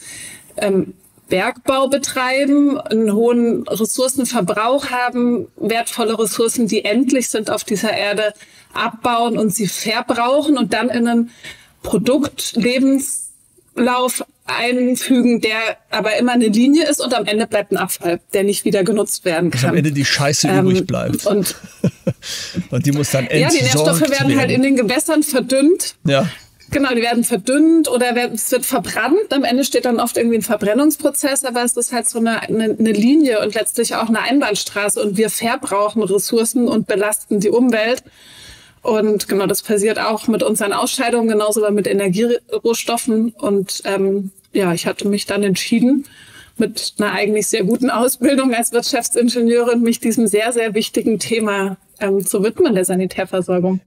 ähm, 0.56 0.94
Bergbau 1.28 1.88
betreiben, 1.88 2.78
einen 2.78 3.12
hohen 3.12 3.66
Ressourcenverbrauch 3.66 4.90
haben, 4.90 5.48
wertvolle 5.56 6.16
Ressourcen, 6.18 6.68
die 6.68 6.84
endlich 6.84 7.28
sind 7.28 7.50
auf 7.50 7.64
dieser 7.64 7.92
Erde, 7.92 8.34
abbauen 8.72 9.36
und 9.38 9.52
sie 9.54 9.66
verbrauchen 9.68 10.58
und 10.58 10.72
dann 10.72 10.90
in 10.90 11.08
einen 11.08 11.30
Produktlebenslauf 11.82 14.24
einfügen, 14.46 15.40
der 15.40 15.56
aber 15.90 16.16
immer 16.16 16.32
eine 16.32 16.48
Linie 16.48 16.86
ist 16.86 17.02
und 17.02 17.14
am 17.14 17.24
Ende 17.24 17.46
bleibt 17.46 17.72
ein 17.72 17.78
Abfall, 17.78 18.20
der 18.34 18.44
nicht 18.44 18.66
wieder 18.66 18.84
genutzt 18.84 19.24
werden 19.24 19.50
kann. 19.50 19.62
Und 19.62 19.70
am 19.70 19.76
Ende 19.76 19.92
die 19.92 20.04
Scheiße 20.04 20.48
ähm, 20.48 20.66
übrig 20.66 20.86
bleibt. 20.86 21.24
Und, 21.26 21.54
und 22.70 22.84
die 22.84 22.92
muss 22.92 23.10
dann 23.10 23.26
entsorgt 23.26 23.54
Ja, 23.54 23.58
die 23.58 23.64
Nährstoffe 23.64 24.02
werden, 24.02 24.28
werden 24.28 24.38
halt 24.38 24.50
in 24.50 24.60
den 24.62 24.76
Gewässern 24.76 25.22
verdünnt. 25.22 25.94
Ja. 26.04 26.28
Genau, 26.70 26.94
die 26.94 27.02
werden 27.02 27.24
verdünnt 27.24 27.88
oder 27.88 28.16
es 28.32 28.50
wird 28.50 28.64
verbrannt. 28.64 29.32
Am 29.32 29.44
Ende 29.44 29.64
steht 29.64 29.84
dann 29.84 30.00
oft 30.00 30.16
irgendwie 30.16 30.38
ein 30.38 30.42
Verbrennungsprozess, 30.42 31.44
aber 31.44 31.62
es 31.62 31.76
ist 31.76 31.92
halt 31.92 32.08
so 32.08 32.18
eine, 32.18 32.42
eine, 32.42 32.64
eine 32.64 32.92
Linie 32.92 33.40
und 33.42 33.54
letztlich 33.54 33.94
auch 33.94 34.08
eine 34.08 34.22
Einbahnstraße 34.22 35.02
und 35.02 35.16
wir 35.16 35.30
verbrauchen 35.30 36.02
Ressourcen 36.02 36.66
und 36.68 36.86
belasten 36.86 37.40
die 37.40 37.50
Umwelt. 37.50 38.02
Und 38.82 39.28
genau, 39.28 39.46
das 39.46 39.62
passiert 39.62 39.98
auch 39.98 40.26
mit 40.26 40.42
unseren 40.42 40.72
Ausscheidungen, 40.72 41.28
genauso 41.28 41.62
wie 41.62 41.72
mit 41.72 41.86
Energierohstoffen. 41.86 43.30
Und 43.30 43.82
ähm, 43.84 44.30
ja, 44.52 44.74
ich 44.74 44.86
hatte 44.86 45.08
mich 45.08 45.26
dann 45.26 45.42
entschieden, 45.42 46.06
mit 46.56 46.94
einer 46.98 47.12
eigentlich 47.12 47.46
sehr 47.46 47.64
guten 47.64 47.90
Ausbildung 47.90 48.54
als 48.54 48.72
Wirtschaftsingenieurin 48.72 49.80
mich 49.80 50.00
diesem 50.00 50.26
sehr, 50.26 50.52
sehr 50.52 50.74
wichtigen 50.74 51.18
Thema 51.18 51.78
ähm, 51.98 52.24
zu 52.24 52.42
widmen, 52.44 52.74
der 52.74 52.84
Sanitärversorgung. 52.84 53.80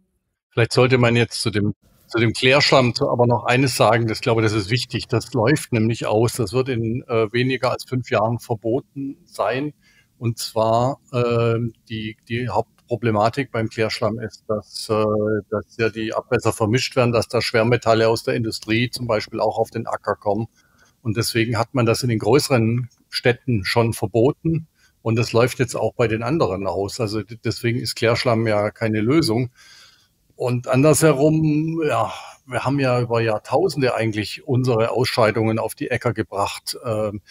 Vielleicht 0.52 0.74
sollte 0.74 0.98
man 0.98 1.16
jetzt 1.16 1.42
zu 1.42 1.52
dem 1.52 1.76
zu 2.08 2.20
dem 2.20 2.34
Klärschlamm 2.34 2.94
aber 3.00 3.28
noch 3.28 3.46
eines 3.46 3.76
sagen, 3.76 4.08
das 4.08 4.22
glaube, 4.22 4.42
das 4.42 4.54
ist 4.54 4.70
wichtig. 4.70 5.08
Das 5.08 5.34
läuft 5.34 5.74
nämlich 5.74 6.06
aus. 6.06 6.34
Das 6.34 6.54
wird 6.54 6.70
in 6.70 7.04
äh, 7.08 7.32
weniger 7.32 7.72
als 7.72 7.84
fünf 7.84 8.10
Jahren 8.10 8.40
verboten 8.40 9.18
sein. 9.26 9.74
Und 10.18 10.38
zwar 10.40 11.00
äh, 11.12 11.60
die, 11.90 12.18
die 12.28 12.50
Hauptproblematik 12.50 13.52
beim 13.52 13.70
Klärschlamm 13.70 14.20
ist, 14.20 14.46
dass, 14.48 14.90
äh, 14.90 15.04
dass 15.50 15.78
ja 15.78 15.90
die 15.90 16.14
Abwässer 16.14 16.54
vermischt 16.54 16.96
werden, 16.96 17.12
dass 17.12 17.28
da 17.28 17.42
Schwermetalle 17.42 18.08
aus 18.08 18.24
der 18.24 18.36
Industrie 18.36 18.90
zum 18.90 19.06
Beispiel 19.06 19.40
auch 19.40 19.58
auf 19.58 19.70
den 19.70 19.86
Acker 19.86 20.16
kommen. 20.16 20.48
Und 21.02 21.18
deswegen 21.18 21.58
hat 21.58 21.74
man 21.74 21.86
das 21.86 22.04
in 22.04 22.10
den 22.10 22.20
größeren 22.20 22.90
Städten 23.10 23.64
schon 23.64 23.94
verboten. 23.94 24.68
Und 25.02 25.18
das 25.18 25.32
läuft 25.34 25.60
jetzt 25.60 25.76
auch 25.76 25.94
bei 25.94 26.08
den 26.08 26.24
anderen 26.24 26.68
aus. 26.68 27.00
Also 27.00 27.22
deswegen 27.22 27.80
ist 27.80 27.96
Klärschlamm 27.96 28.48
ja 28.48 28.72
keine 28.72 29.02
Lösung. 29.02 29.52
Und 30.38 30.68
andersherum, 30.68 31.82
ja, 31.86 32.14
wir 32.46 32.64
haben 32.64 32.80
ja 32.80 33.02
über 33.02 33.22
Jahrtausende 33.22 33.96
eigentlich 33.96 34.48
unsere 34.48 34.92
Ausscheidungen 34.92 35.58
auf 35.58 35.74
die 35.74 35.90
Äcker 35.90 36.14
gebracht. 36.14 36.78
Ähm, 36.86 37.22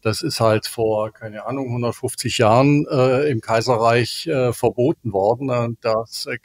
das 0.00 0.22
ist 0.22 0.40
halt 0.40 0.66
vor, 0.66 1.12
keine 1.12 1.46
Ahnung, 1.46 1.66
150 1.68 2.38
Jahren 2.38 2.86
äh, 2.90 3.28
im 3.30 3.42
Kaiserreich 3.42 4.26
äh, 4.26 4.54
verboten 4.54 5.12
worden. 5.12 5.76
Das, 5.82 6.26
äh, 6.26 6.38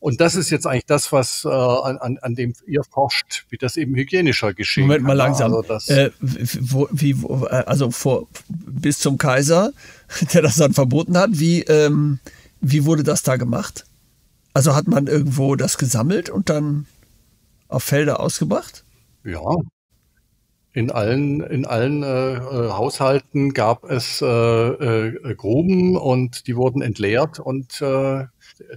Und 0.00 0.20
das 0.20 0.34
ist 0.34 0.50
jetzt 0.50 0.66
eigentlich 0.66 0.86
das, 0.86 1.12
was 1.12 1.44
äh, 1.44 1.48
an, 1.48 2.18
an 2.20 2.34
dem 2.34 2.52
ihr 2.66 2.82
forscht, 2.82 3.46
wie 3.48 3.56
das 3.56 3.76
eben 3.76 3.94
hygienischer 3.94 4.54
geschehen 4.54 4.88
Moment 4.88 5.04
mal 5.04 5.12
langsam. 5.12 5.54
Also, 5.54 5.92
äh, 5.92 6.10
wo, 6.60 6.88
wie, 6.90 7.22
wo, 7.22 7.44
also 7.44 7.92
vor, 7.92 8.26
bis 8.48 8.98
zum 8.98 9.18
Kaiser, 9.18 9.72
der 10.34 10.42
das 10.42 10.56
dann 10.56 10.74
verboten 10.74 11.16
hat, 11.16 11.30
wie, 11.32 11.62
ähm, 11.62 12.18
wie 12.60 12.84
wurde 12.86 13.04
das 13.04 13.22
da 13.22 13.36
gemacht? 13.36 13.84
Also 14.54 14.74
hat 14.74 14.88
man 14.88 15.06
irgendwo 15.06 15.56
das 15.56 15.76
gesammelt 15.78 16.30
und 16.30 16.48
dann 16.48 16.86
auf 17.68 17.82
Felder 17.82 18.20
ausgebracht? 18.20 18.84
Ja, 19.24 19.40
in 20.74 20.90
allen, 20.90 21.40
in 21.40 21.66
allen 21.66 22.02
äh, 22.02 22.34
äh, 22.34 22.70
Haushalten 22.72 23.54
gab 23.54 23.84
es 23.84 24.20
äh, 24.20 24.26
äh, 24.26 25.34
Gruben 25.36 25.96
und 25.96 26.48
die 26.48 26.56
wurden 26.56 26.82
entleert 26.82 27.38
und 27.38 27.80
äh, 27.80 28.24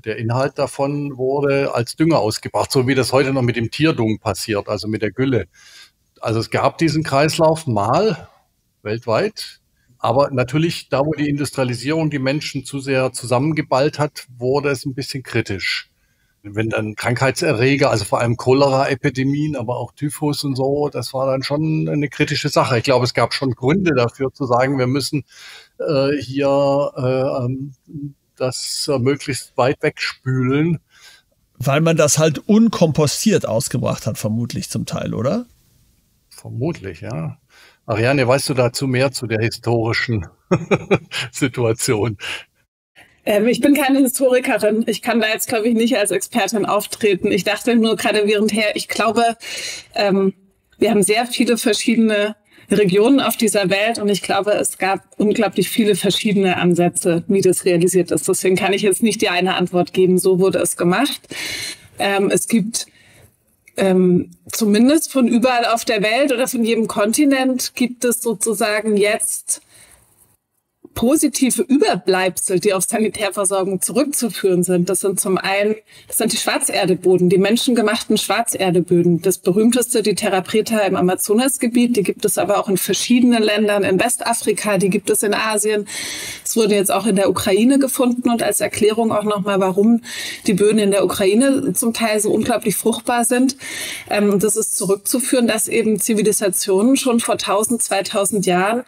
der 0.06 0.18
Inhalt 0.18 0.60
davon 0.60 1.18
wurde 1.18 1.74
als 1.74 1.96
Dünger 1.96 2.20
ausgebracht, 2.20 2.72
so 2.72 2.88
wie 2.88 2.94
das 2.94 3.14
heute 3.14 3.34
noch 3.34 3.42
mit 3.42 3.56
dem 3.56 3.72
Tierdung 3.72 4.20
passiert, 4.20 4.70
also 4.70 4.88
mit 4.88 5.02
der 5.02 5.12
Gülle. 5.12 5.48
Also 6.22 6.40
es 6.40 6.52
gab 6.52 6.78
diesen 6.78 7.04
Kreislauf 7.04 7.66
mal 7.66 8.30
weltweit, 8.84 9.60
aber 10.00 10.30
natürlich 10.32 10.90
da, 10.90 11.00
wo 11.00 11.14
die 11.14 11.30
Industrialisierung 11.30 12.10
die 12.10 12.20
Menschen 12.20 12.66
zu 12.66 12.80
sehr 12.80 13.14
zusammengeballt 13.14 14.00
hat, 14.00 14.28
wurde 14.38 14.70
es 14.70 14.86
ein 14.86 14.94
bisschen 14.94 15.24
kritisch 15.24 15.90
wenn 16.56 16.70
dann 16.70 16.96
Krankheitserreger, 16.96 17.90
also 17.90 18.06
vor 18.06 18.20
allem 18.20 18.38
Cholera-Epidemien, 18.38 19.56
aber 19.56 19.78
auch 19.78 19.92
Typhus 19.94 20.44
und 20.44 20.56
so, 20.56 20.90
das 20.90 21.14
war 21.14 21.28
dann 21.28 21.44
schon 21.44 21.90
eine 21.90 22.10
kritische 22.10 22.50
Sache. 22.50 22.78
Ich 22.78 22.84
glaube, 22.84 23.06
es 23.06 23.14
gab 23.14 23.34
schon 23.34 23.52
Gründe 23.52 23.94
dafür 23.96 24.32
zu 24.34 24.46
sagen, 24.46 24.78
wir 24.78 24.88
müssen 24.88 25.24
äh, 25.80 26.16
hier 26.18 26.92
äh, 26.96 27.46
ähm, 27.46 27.74
das 28.36 28.90
äh, 28.92 29.00
möglichst 29.00 29.58
weit 29.58 29.82
wegspülen. 29.82 30.80
Weil 31.58 31.82
man 31.82 31.98
das 31.98 32.20
halt 32.20 32.38
unkompostiert 32.48 33.48
ausgebracht 33.48 34.06
hat, 34.06 34.18
vermutlich 34.18 34.70
zum 34.70 34.86
Teil, 34.86 35.14
oder? 35.14 35.46
Vermutlich, 36.30 37.02
ja. 37.02 37.40
Ariane, 37.88 38.28
weißt 38.28 38.50
du 38.50 38.54
dazu 38.54 38.86
mehr 38.86 39.12
zu 39.14 39.28
der 39.28 39.40
historischen 39.40 40.28
Situation? 41.32 42.18
Ähm, 43.26 43.48
ich 43.48 43.62
bin 43.62 43.74
keine 43.76 44.00
Historikerin. 44.00 44.84
Ich 44.88 45.02
kann 45.02 45.22
da 45.22 45.30
jetzt, 45.30 45.48
glaube 45.48 45.70
ich, 45.70 45.74
nicht 45.74 45.98
als 45.98 46.12
Expertin 46.12 46.66
auftreten. 46.66 47.32
Ich 47.32 47.46
dachte 47.46 47.76
nur 47.78 47.96
gerade 47.96 48.28
währendher, 48.28 48.76
ich 48.76 48.90
glaube, 48.90 49.38
ähm, 49.96 50.34
wir 50.78 50.92
haben 50.92 51.02
sehr 51.02 51.26
viele 51.28 51.58
verschiedene 51.58 52.36
Regionen 52.70 53.22
auf 53.22 53.38
dieser 53.38 53.70
Welt 53.70 54.00
und 54.00 54.10
ich 54.10 54.22
glaube, 54.22 54.52
es 54.52 54.78
gab 54.78 55.00
unglaublich 55.16 55.70
viele 55.70 55.96
verschiedene 55.96 56.58
Ansätze, 56.58 57.24
wie 57.30 57.42
das 57.42 57.64
realisiert 57.64 58.12
ist. 58.12 58.28
Deswegen 58.28 58.58
kann 58.58 58.74
ich 58.74 58.82
jetzt 58.82 59.02
nicht 59.02 59.22
die 59.22 59.30
eine 59.30 59.56
Antwort 59.56 59.94
geben, 59.94 60.18
so 60.18 60.40
wurde 60.40 60.60
es 60.60 60.76
gemacht. 60.76 61.22
Ähm, 62.00 62.30
es 62.30 62.50
gibt 62.50 62.88
ähm, 63.78 64.32
zumindest 64.52 65.12
von 65.12 65.28
überall 65.28 65.66
auf 65.66 65.86
der 65.86 66.02
Welt 66.02 66.32
oder 66.32 66.48
von 66.48 66.64
jedem 66.64 66.88
Kontinent 66.88 67.74
gibt 67.76 68.04
es 68.04 68.22
sozusagen 68.22 68.98
jetzt 68.98 69.62
positive 70.98 71.62
Überbleibsel, 71.62 72.60
die 72.60 72.74
auf 72.74 72.84
Sanitärversorgung 72.84 73.82
zurückzuführen 73.82 74.64
sind. 74.64 74.90
Das 74.90 75.02
sind 75.02 75.20
zum 75.20 75.38
einen, 75.38 75.76
das 76.08 76.18
sind 76.18 76.34
die 76.34 76.38
Schwarzerdeboden, 76.38 77.30
die 77.30 77.38
menschengemachten 77.38 78.18
Schwarzerdeböden. 78.18 79.22
Das 79.22 79.38
berühmteste, 79.38 80.02
die 80.02 80.16
Terra 80.16 80.42
Preta 80.42 80.80
im 80.80 80.96
Amazonasgebiet, 80.96 81.96
die 81.96 82.02
gibt 82.02 82.26
es 82.26 82.40
aber 82.40 82.58
auch 82.58 82.68
in 82.68 82.78
verschiedenen 82.78 83.44
Ländern, 83.44 83.84
in 83.84 84.00
Westafrika, 84.00 84.80
die 84.80 84.90
gibt 84.90 85.12
es 85.12 85.22
in 85.22 85.36
Asien. 85.36 85.88
Es 86.44 86.56
wurde 86.56 86.74
jetzt 86.74 86.92
auch 86.92 87.06
in 87.06 87.16
der 87.16 87.30
Ukraine 87.30 87.78
gefunden 87.78 88.32
und 88.32 88.42
als 88.42 88.60
Erklärung 88.60 89.12
auch 89.12 89.24
nochmal, 89.24 89.60
warum 89.60 90.02
die 90.48 90.56
Böden 90.56 90.80
in 90.80 90.90
der 90.90 91.06
Ukraine 91.06 91.74
zum 91.74 91.94
Teil 91.94 92.20
so 92.20 92.32
unglaublich 92.32 92.76
fruchtbar 92.76 93.24
sind. 93.24 93.56
Ähm, 94.10 94.40
das 94.40 94.56
ist 94.56 94.76
zurückzuführen, 94.76 95.46
dass 95.46 95.68
eben 95.68 96.00
Zivilisationen 96.00 96.98
schon 96.98 97.20
vor 97.20 97.36
1000, 97.36 97.84
2000 97.84 98.48
Jahren 98.48 98.84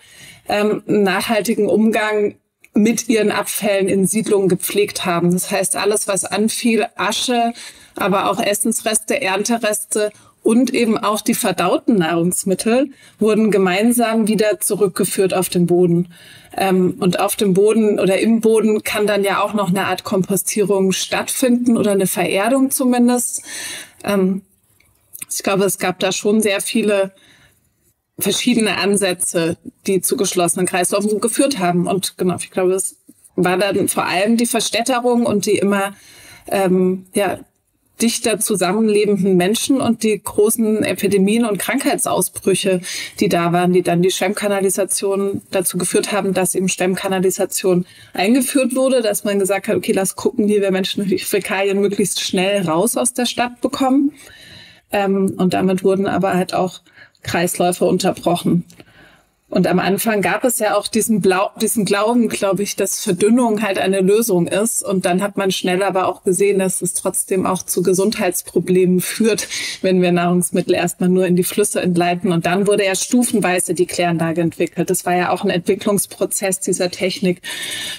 ähm, 0.50 0.84
nachhaltigen 0.86 1.68
Umgang 1.68 2.36
mit 2.74 3.10
ihren 3.10 3.32
Abfällen 3.32 3.88
in 3.88 4.08
Siedlungen 4.08 4.48
gepflegt 4.48 5.06
haben. 5.06 5.32
Das 5.32 5.52
heißt, 5.52 5.76
alles, 5.76 6.08
was 6.08 6.26
anfiel, 6.26 6.86
Asche, 6.96 7.54
aber 7.96 8.30
auch 8.30 8.40
Essensreste, 8.40 9.22
Erntereste 9.22 10.12
und 10.44 10.74
eben 10.74 10.98
auch 10.98 11.22
die 11.22 11.34
verdauten 11.34 11.98
Nahrungsmittel 11.98 12.92
wurden 13.20 13.52
gemeinsam 13.52 14.28
wieder 14.28 14.60
zurückgeführt 14.60 15.34
auf 15.34 15.50
den 15.50 15.66
Boden. 15.68 16.14
Ähm, 16.56 16.96
und 17.00 17.20
auf 17.20 17.36
dem 17.36 17.54
Boden 17.54 18.00
oder 18.00 18.20
im 18.20 18.42
Boden 18.42 18.84
kann 18.84 19.06
dann 19.06 19.24
ja 19.24 19.42
auch 19.42 19.54
noch 19.54 19.70
eine 19.70 19.86
Art 19.86 20.04
Kompostierung 20.04 20.92
stattfinden 20.92 21.78
oder 21.78 21.92
eine 21.92 22.08
Vererdung 22.08 22.72
zumindest. 22.72 23.44
Ähm, 24.04 24.42
ich 25.30 25.44
glaube, 25.44 25.66
es 25.66 25.78
gab 25.78 26.00
da 26.00 26.12
schon 26.12 26.42
sehr 26.42 26.62
viele 26.62 27.12
verschiedene 28.20 28.78
Ansätze, 28.78 29.58
die 29.88 30.02
zu 30.02 30.18
geschlossenen 30.18 30.66
Kreisläufen 30.66 31.20
geführt 31.20 31.60
haben. 31.60 31.88
Und 31.88 32.18
genau, 32.18 32.36
ich 32.38 32.52
glaube, 32.52 32.74
es 32.74 32.98
war 33.36 33.58
dann 33.58 33.88
vor 33.88 34.06
allem 34.06 34.38
die 34.38 34.46
Verstädterung 34.46 35.26
und 35.26 35.46
die 35.46 35.58
immer 35.58 35.94
ähm, 36.48 37.06
ja, 37.14 37.40
dichter 38.02 38.40
zusammenlebenden 38.40 39.36
Menschen 39.36 39.82
und 39.82 40.04
die 40.04 40.22
großen 40.22 40.84
Epidemien 40.84 41.46
und 41.46 41.60
Krankheitsausbrüche, 41.60 42.82
die 43.20 43.30
da 43.30 43.52
waren, 43.52 43.74
die 43.74 43.82
dann 43.82 44.02
die 44.02 44.12
Stemmkanalisation 44.12 45.42
dazu 45.52 45.78
geführt 45.78 46.12
haben, 46.12 46.34
dass 46.34 46.56
eben 46.56 46.70
Stemmkanalisation 46.70 47.86
eingeführt 48.14 48.76
wurde, 48.76 49.02
dass 49.02 49.24
man 49.24 49.40
gesagt 49.40 49.68
hat, 49.68 49.76
okay, 49.76 49.92
lass 49.92 50.16
gucken, 50.16 50.48
wie 50.48 50.62
wir 50.62 50.72
Menschen 50.72 51.08
die 51.08 51.20
Fäkalien 51.20 51.82
möglichst 51.82 52.22
schnell 52.22 52.68
raus 52.68 52.96
aus 52.98 53.14
der 53.14 53.26
Stadt 53.26 53.62
bekommen. 53.62 54.14
Ähm, 54.92 55.36
und 55.38 55.54
damit 55.54 55.84
wurden 55.84 56.08
aber 56.08 56.34
halt 56.34 56.54
auch 56.54 56.82
Kreisläufe 57.22 57.86
unterbrochen. 57.86 58.66
Und 59.50 59.66
am 59.66 59.80
Anfang 59.80 60.22
gab 60.22 60.44
es 60.44 60.60
ja 60.60 60.76
auch 60.76 60.88
diesen, 60.88 61.22
Blau, 61.22 61.50
diesen 61.60 61.84
Glauben, 61.84 62.30
glaube 62.30 62.62
ich, 62.62 62.76
dass 62.76 63.02
Verdünnung 63.02 63.64
halt 63.64 63.80
eine 63.80 64.02
Lösung 64.02 64.46
ist. 64.46 64.84
Und 64.84 65.06
dann 65.06 65.24
hat 65.24 65.38
man 65.38 65.52
schnell 65.52 65.82
aber 65.82 66.08
auch 66.08 66.24
gesehen, 66.24 66.60
dass 66.60 66.84
es 66.84 66.94
trotzdem 66.94 67.48
auch 67.48 67.64
zu 67.64 67.82
Gesundheitsproblemen 67.82 69.00
führt, 69.02 69.48
wenn 69.82 70.04
wir 70.04 70.12
Nahrungsmittel 70.12 70.76
erstmal 70.76 71.10
nur 71.10 71.26
in 71.26 71.36
die 71.36 71.44
Flüsse 71.44 71.82
entleiten. 71.82 72.32
Und 72.32 72.46
dann 72.46 72.68
wurde 72.68 72.86
ja 72.86 72.94
stufenweise 72.94 73.74
die 73.74 73.88
Kläranlage 73.88 74.42
entwickelt. 74.42 74.92
Das 74.92 75.06
war 75.08 75.16
ja 75.16 75.32
auch 75.32 75.44
ein 75.44 75.50
Entwicklungsprozess 75.50 76.60
dieser 76.60 76.92
Technik 76.92 77.42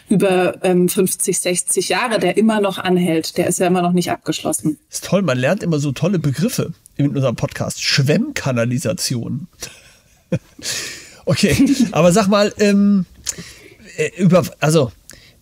über 0.09 0.63
ähm, 0.63 0.89
50, 0.89 1.37
60 1.37 1.89
Jahre, 1.89 2.21
der 2.21 2.37
immer 2.37 2.61
noch 2.61 2.79
anhält. 2.79 3.37
Der 3.39 3.49
ist 3.49 3.59
ja 3.59 3.67
immer 3.67 3.83
noch 3.83 3.93
nicht 3.93 4.13
abgeschlossen. 4.13 4.79
ist 4.89 5.05
toll, 5.05 5.23
man 5.23 5.39
lernt 5.39 5.65
immer 5.65 5.81
so 5.81 5.91
tolle 5.91 6.21
Begriffe 6.21 6.75
in 6.97 7.09
unserem 7.09 7.35
Podcast. 7.35 7.83
Schwemmkanalisation. 7.83 9.49
okay, 11.27 11.57
aber 11.93 12.13
sag 12.13 12.29
mal, 12.29 12.53
ähm, 12.59 13.07
äh, 13.97 14.11
über, 14.17 14.45
also, 14.61 14.93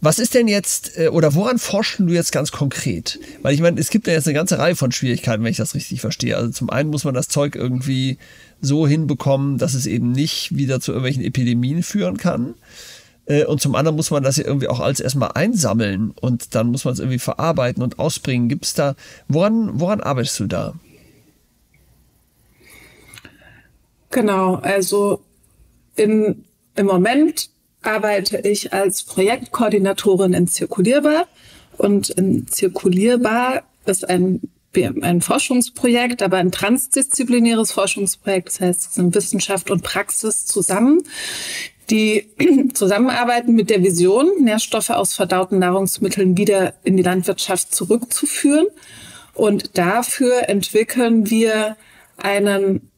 was 0.01 0.19
ist 0.19 0.35
denn 0.35 0.47
jetzt, 0.47 0.97
äh, 0.97 1.09
oder 1.09 1.35
woran 1.35 1.59
forschen 1.59 2.07
du 2.07 2.15
jetzt 2.15 2.31
ganz 2.31 2.53
konkret? 2.53 3.19
Weil 3.43 3.55
ich 3.55 3.61
meine, 3.61 3.81
es 3.81 3.91
gibt 3.91 4.07
ja 4.07 4.13
jetzt 4.13 4.27
eine 4.27 4.35
ganze 4.35 4.59
Reihe 4.59 4.77
von 4.77 4.93
Schwierigkeiten, 4.93 5.43
wenn 5.43 5.51
ich 5.51 5.57
das 5.57 5.75
richtig 5.75 6.01
verstehe. 6.01 6.37
Also 6.37 6.51
zum 6.51 6.71
einen 6.71 6.91
muss 6.91 7.05
man 7.05 7.15
das 7.15 7.29
Zeug 7.29 7.57
irgendwie 7.57 8.19
so 8.61 8.87
hinbekommen, 8.87 9.59
dass 9.59 9.75
es 9.75 9.87
eben 9.87 10.13
nicht 10.13 10.57
wieder 10.57 10.81
zu 10.81 10.93
irgendwelchen 10.93 11.25
Epidemien 11.25 11.83
führen 11.83 12.17
kann. 12.17 12.55
Äh, 13.27 13.45
und 13.45 13.61
zum 13.61 13.75
anderen 13.75 13.97
muss 13.97 14.11
man 14.11 14.23
das 14.23 14.37
ja 14.37 14.45
irgendwie 14.45 14.69
auch 14.69 14.81
alles 14.81 15.01
erstmal 15.01 15.33
einsammeln 15.35 16.13
und 16.21 16.55
dann 16.55 16.69
muss 16.69 16.85
man 16.85 16.95
es 16.95 17.01
irgendwie 17.01 17.19
verarbeiten 17.19 17.83
und 17.83 17.99
ausbringen. 17.99 18.49
Gibt 18.49 18.67
es 18.67 18.75
da, 18.75 18.95
woran, 19.27 19.81
woran 19.81 20.01
arbeitest 20.01 20.39
du 20.41 20.47
da? 20.47 20.75
Genau, 24.11 24.55
also 24.55 25.23
in, 25.99 26.45
im 26.77 26.87
Moment 26.87 27.51
arbeite 27.83 28.39
ich 28.39 28.73
als 28.73 29.05
Projektkoordinatorin 29.05 30.35
in 30.35 30.49
Zirkulierbar 30.49 31.27
und 31.77 32.11
in 32.11 32.47
Zirkulierbar 32.49 33.63
ist 33.87 34.09
ein 34.09 34.41
ein 34.77 35.23
Forschungsprojekt, 35.23 36.23
aber 36.23 36.37
ein 36.37 36.53
transdisziplinäres 36.53 37.73
Forschungsprojekt. 37.73 38.49
Das 38.49 38.61
heißt, 38.61 38.81
es 38.87 38.95
sind 38.95 39.15
Wissenschaft 39.15 39.71
und 39.71 39.83
Praxis 39.83 40.47
zusammen, 40.47 41.03
die 41.91 42.29
zusammenarbeiten 42.75 43.55
mit 43.55 43.71
der 43.71 43.83
Vision, 43.83 44.31
Nährstoffe 44.43 44.91
aus 44.91 45.15
verdauten 45.15 45.59
Nahrungsmitteln 45.59 46.37
wieder 46.37 46.75
in 46.85 46.97
die 46.97 47.03
Landwirtschaft 47.03 47.75
zurückzuführen. 47.75 48.67
Und 49.35 49.79
dafür 49.79 50.49
entwickeln 50.49 51.31
wir 51.31 51.77
einen 52.17 52.91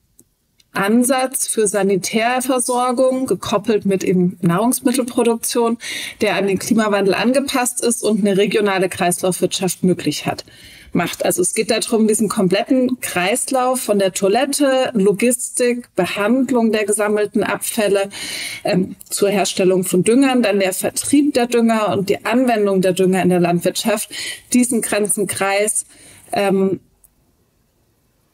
Ansatz 0.72 1.48
für 1.48 1.66
Sanitärversorgung, 1.66 3.26
gekoppelt 3.26 3.86
mit 3.86 4.04
eben 4.04 4.38
Nahrungsmittelproduktion, 4.40 5.78
der 6.20 6.36
an 6.36 6.46
den 6.46 6.58
Klimawandel 6.58 7.14
angepasst 7.14 7.84
ist 7.84 8.02
und 8.02 8.20
eine 8.20 8.36
regionale 8.36 8.88
Kreislaufwirtschaft 8.88 9.82
möglich 9.82 10.26
hat. 10.26 10.44
macht. 10.92 11.24
Also 11.24 11.42
es 11.42 11.54
geht 11.54 11.70
darum, 11.70 12.06
diesen 12.08 12.28
kompletten 12.28 13.00
Kreislauf 13.00 13.80
von 13.80 13.98
der 13.98 14.12
Toilette, 14.12 14.90
Logistik, 14.94 15.94
Behandlung 15.94 16.72
der 16.72 16.84
gesammelten 16.84 17.42
Abfälle 17.42 18.10
ähm, 18.64 18.96
zur 19.08 19.30
Herstellung 19.30 19.84
von 19.84 20.02
Düngern, 20.02 20.42
dann 20.42 20.60
der 20.60 20.72
Vertrieb 20.72 21.34
der 21.34 21.46
Dünger 21.46 21.96
und 21.96 22.08
die 22.08 22.24
Anwendung 22.24 22.80
der 22.80 22.92
Dünger 22.92 23.22
in 23.22 23.28
der 23.28 23.40
Landwirtschaft, 23.40 24.10
diesen 24.52 24.82
ganzen 24.82 25.26
Kreis 25.26 25.84
ähm, 26.32 26.80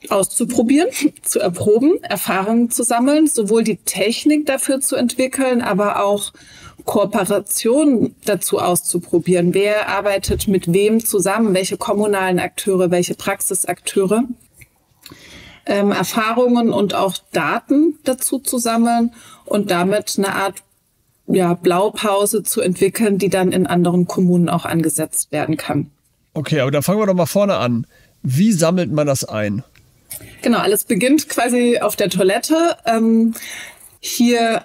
auszuprobieren, 0.09 0.89
zu 1.23 1.41
erproben, 1.41 2.03
Erfahrungen 2.03 2.71
zu 2.71 2.83
sammeln, 2.83 3.27
sowohl 3.27 3.65
die 3.65 3.77
Technik 3.77 4.47
dafür 4.47 4.81
zu 4.81 4.97
entwickeln, 4.97 5.63
aber 5.63 6.05
auch 6.05 6.33
Kooperation 6.85 8.15
dazu 8.25 8.59
auszuprobieren. 8.59 9.55
Wer 9.55 9.89
arbeitet 9.89 10.47
mit 10.47 10.73
wem 10.73 11.05
zusammen? 11.05 11.55
Welche 11.55 11.77
kommunalen 11.77 12.39
Akteure, 12.39 12.91
welche 12.91 13.15
Praxisakteure? 13.15 14.23
Ähm, 15.67 15.91
Erfahrungen 15.91 16.71
und 16.71 16.95
auch 16.95 17.17
Daten 17.33 17.99
dazu 18.05 18.39
zu 18.39 18.59
sammeln 18.59 19.13
und 19.45 19.73
damit 19.73 20.15
eine 20.17 20.33
Art 20.35 20.63
ja, 21.27 21.55
Blaupause 21.55 22.45
zu 22.45 22.61
entwickeln, 22.61 23.19
die 23.19 23.31
dann 23.31 23.51
in 23.51 23.67
anderen 23.67 24.07
Kommunen 24.07 24.49
auch 24.49 24.65
angesetzt 24.65 25.33
werden 25.33 25.57
kann. 25.57 25.91
Okay, 26.35 26.61
aber 26.61 26.71
dann 26.71 26.85
fangen 26.85 27.01
wir 27.01 27.07
doch 27.07 27.15
mal 27.15 27.27
vorne 27.27 27.57
an. 27.57 27.87
Wie 28.23 28.53
sammelt 28.53 28.93
man 28.93 29.09
das 29.09 29.25
ein? 29.25 29.65
Genau, 30.43 30.59
alles 30.59 30.85
beginnt 30.85 31.29
quasi 31.29 31.79
auf 31.79 31.97
der 31.97 32.11
Toilette. 32.11 32.77
Ähm, 32.87 33.35
hier 34.01 34.65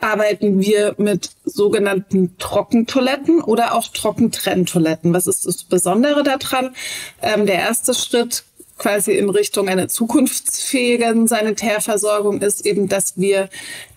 arbeiten 0.00 0.60
wir 0.60 0.94
mit 0.98 1.30
sogenannten 1.44 2.36
Trockentoiletten 2.38 3.40
oder 3.40 3.74
auch 3.74 3.88
Trockentrenntoiletten. 3.88 5.12
Was 5.12 5.26
ist 5.26 5.46
das 5.46 5.64
Besondere 5.64 6.22
daran? 6.22 6.74
Ähm, 7.20 7.46
der 7.46 7.56
erste 7.56 7.94
Schritt 7.94 8.44
quasi 8.78 9.12
in 9.12 9.28
Richtung 9.28 9.68
einer 9.68 9.88
zukunftsfähigen 9.88 11.26
Sanitärversorgung 11.26 12.40
ist 12.40 12.64
eben, 12.64 12.88
dass 12.88 13.18
wir 13.18 13.48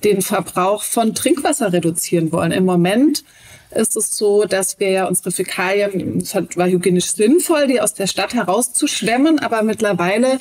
den 0.03 0.23
Verbrauch 0.23 0.83
von 0.83 1.13
Trinkwasser 1.13 1.71
reduzieren 1.71 2.31
wollen. 2.31 2.51
Im 2.51 2.65
Moment 2.65 3.23
ist 3.71 3.95
es 3.95 4.15
so, 4.15 4.45
dass 4.45 4.79
wir 4.79 4.89
ja 4.89 5.07
unsere 5.07 5.31
Fäkalien, 5.31 6.19
es 6.19 6.35
war 6.35 6.67
hygienisch 6.67 7.11
sinnvoll, 7.13 7.67
die 7.67 7.81
aus 7.81 7.93
der 7.93 8.07
Stadt 8.07 8.33
herauszuschwemmen, 8.33 9.39
aber 9.39 9.63
mittlerweile 9.63 10.39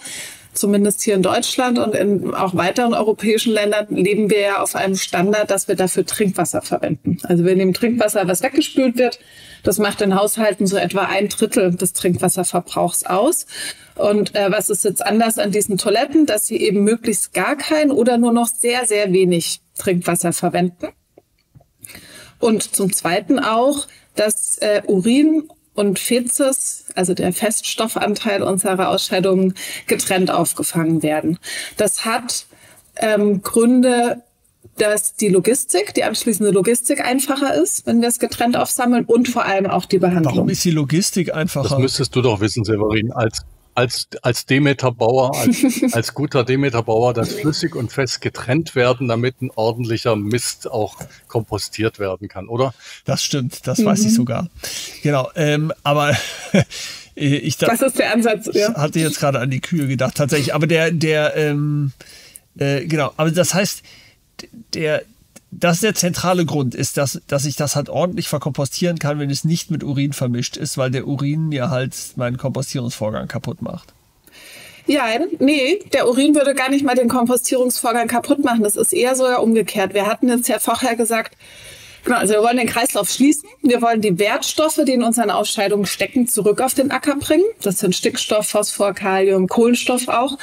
zumindest 0.53 1.03
hier 1.03 1.15
in 1.15 1.23
Deutschland 1.23 1.79
und 1.79 1.95
in 1.95 2.35
auch 2.35 2.55
weiteren 2.55 2.95
europäischen 2.95 3.53
Ländern 3.53 3.87
leben 3.91 4.31
wir 4.31 4.41
ja 4.41 4.63
auf 4.63 4.75
einem 4.75 4.97
Standard, 4.97 5.51
dass 5.51 5.69
wir 5.69 5.77
dafür 5.77 6.05
Trinkwasser 6.05 6.63
verwenden. 6.63 7.19
Also 7.23 7.45
wir 7.45 7.55
nehmen 7.55 7.75
Trinkwasser, 7.75 8.27
was 8.27 8.43
weggespült 8.43 8.99
wird. 8.99 9.21
Das 9.63 9.79
macht 9.79 10.01
in 10.01 10.15
Haushalten 10.15 10.67
so 10.67 10.77
etwa 10.77 11.03
ein 11.03 11.29
Drittel 11.29 11.75
des 11.75 11.93
Trinkwasserverbrauchs 11.93 13.05
aus. 13.05 13.47
Und 13.95 14.35
äh, 14.35 14.51
was 14.51 14.71
ist 14.71 14.85
jetzt 14.85 15.05
anders 15.05 15.39
an 15.39 15.53
diesen 15.53 15.77
Toiletten, 15.77 16.27
dass 16.27 16.47
sie 16.47 16.57
eben 16.57 16.83
möglichst 16.83 17.33
gar 17.33 17.57
kein 17.57 17.91
oder 17.91 18.19
nur 18.19 18.33
noch 18.33 18.49
sehr, 18.49 18.87
sehr 18.87 19.13
wenig 19.13 19.61
Trinkwasser 19.79 20.33
verwenden. 20.33 20.89
Und 22.40 22.75
zum 22.75 22.92
Zweiten 22.92 23.38
auch, 23.38 23.87
dass 24.16 24.59
äh, 24.59 24.82
Urin 24.87 25.49
und 25.75 25.99
Fezes, 25.99 26.87
also 26.94 27.14
der 27.14 27.32
Feststoffanteil 27.32 28.42
unserer 28.42 28.88
Ausscheidungen, 28.88 29.54
getrennt 29.87 30.30
aufgefangen 30.30 31.02
werden. 31.02 31.38
Das 31.76 32.04
hat 32.04 32.47
ähm, 32.97 33.42
Gründe, 33.42 34.23
dass 34.76 35.14
die 35.14 35.28
Logistik, 35.28 35.94
die 35.94 36.04
anschließende 36.04 36.50
Logistik 36.50 37.04
einfacher 37.04 37.54
ist, 37.54 37.87
wenn 37.87 38.00
wir 38.00 38.09
es 38.09 38.18
getrennt 38.18 38.56
aufsammeln 38.56 39.04
und 39.04 39.28
vor 39.28 39.44
allem 39.44 39.66
auch 39.66 39.85
die 39.85 39.99
Behandlung. 39.99 40.37
Warum 40.37 40.49
ist 40.49 40.64
die 40.64 40.70
Logistik 40.70 41.35
einfacher? 41.35 41.68
Das 41.68 41.78
müsstest 41.78 42.16
du 42.16 42.23
doch 42.23 42.40
wissen, 42.40 42.64
Severin, 42.64 43.12
als 43.12 43.42
als, 43.81 44.09
als 44.21 44.45
Demeterbauer, 44.45 45.35
als, 45.35 45.65
als 45.93 46.15
guter 46.15 46.45
Demeterbauer, 46.45 47.15
dass 47.15 47.33
flüssig 47.33 47.75
und 47.75 47.91
fest 47.91 48.21
getrennt 48.21 48.75
werden, 48.75 49.09
damit 49.09 49.41
ein 49.41 49.51
ordentlicher 49.55 50.17
Mist 50.17 50.71
auch 50.71 50.97
kompostiert 51.29 51.99
werden 51.99 52.29
kann, 52.29 52.49
oder? 52.49 52.75
Das 53.07 53.25
stimmt, 53.25 53.67
das 53.67 53.79
mhm. 53.79 53.87
weiß 53.87 54.05
ich 54.05 54.15
sogar. 54.15 54.49
Genau, 55.03 55.31
ähm, 55.35 55.73
aber 55.83 56.15
ich 57.15 57.57
da, 57.57 57.69
Was 57.69 57.81
ist 57.81 57.99
der 57.99 58.13
Ansatz? 58.13 58.51
Ja. 58.53 58.75
hatte 58.75 59.01
jetzt 59.01 59.19
gerade 59.19 59.41
an 59.41 59.51
die 59.51 59.61
Kühe 59.61 59.87
gedacht, 59.89 60.15
tatsächlich. 60.15 60.55
Aber 60.55 60.67
der, 60.67 60.91
der, 60.91 61.35
ähm, 61.37 61.93
äh, 62.59 62.85
genau, 62.85 63.13
aber 63.17 63.31
das 63.31 63.55
heißt, 63.55 63.83
der, 64.75 65.05
das 65.50 65.76
ist 65.76 65.83
der 65.83 65.95
zentrale 65.95 66.45
Grund, 66.45 66.75
ist, 66.75 66.97
dass, 66.97 67.21
dass 67.26 67.45
ich 67.45 67.57
das 67.57 67.75
halt 67.75 67.88
ordentlich 67.88 68.28
verkompostieren 68.28 68.99
kann, 68.99 69.19
wenn 69.19 69.30
es 69.30 69.45
nicht 69.45 69.71
mit 69.71 69.83
Urin 69.83 70.12
vermischt 70.12 70.57
ist, 70.57 70.78
weil 70.78 70.90
der 70.90 71.07
Urin 71.07 71.49
mir 71.49 71.71
halt 71.71 71.95
meinen 72.16 72.37
Kompostierungsvorgang 72.37 73.26
kaputt 73.26 73.61
macht. 73.61 73.92
Ja, 74.87 75.04
nee, 75.38 75.80
der 75.92 76.09
Urin 76.09 76.35
würde 76.35 76.54
gar 76.54 76.71
nicht 76.71 76.85
mal 76.85 76.95
den 76.95 77.09
Kompostierungsvorgang 77.09 78.09
kaputt 78.09 78.42
machen. 78.42 78.62
Das 78.62 78.76
ist 78.76 78.92
eher 78.92 79.14
sogar 79.14 79.42
umgekehrt. 79.42 79.95
Wir 79.95 80.07
hatten 80.07 80.28
jetzt 80.28 80.49
ja 80.49 80.59
vorher 80.59 80.97
gesagt, 80.97 81.37
Genau, 82.05 82.17
also 82.17 82.35
wir 82.35 82.43
wollen 82.43 82.57
den 82.57 82.67
Kreislauf 82.67 83.11
schließen. 83.11 83.49
Wir 83.63 83.83
wollen 83.83 84.01
die 84.01 84.19
Wertstoffe, 84.19 84.81
die 84.87 84.93
in 84.93 85.03
unseren 85.03 85.31
Ausscheidungen 85.31 85.87
stecken, 85.87 86.27
zurück 86.27 86.61
auf 86.61 86.75
den 86.75 86.91
Acker 86.91 87.17
bringen. 87.17 87.45
Das 87.63 87.79
sind 87.79 87.95
Stickstoff, 87.95 88.49
Phosphor, 88.49 88.95
Kalium, 88.95 89.49
Kohlenstoff 89.49 90.09
auch. 90.09 90.39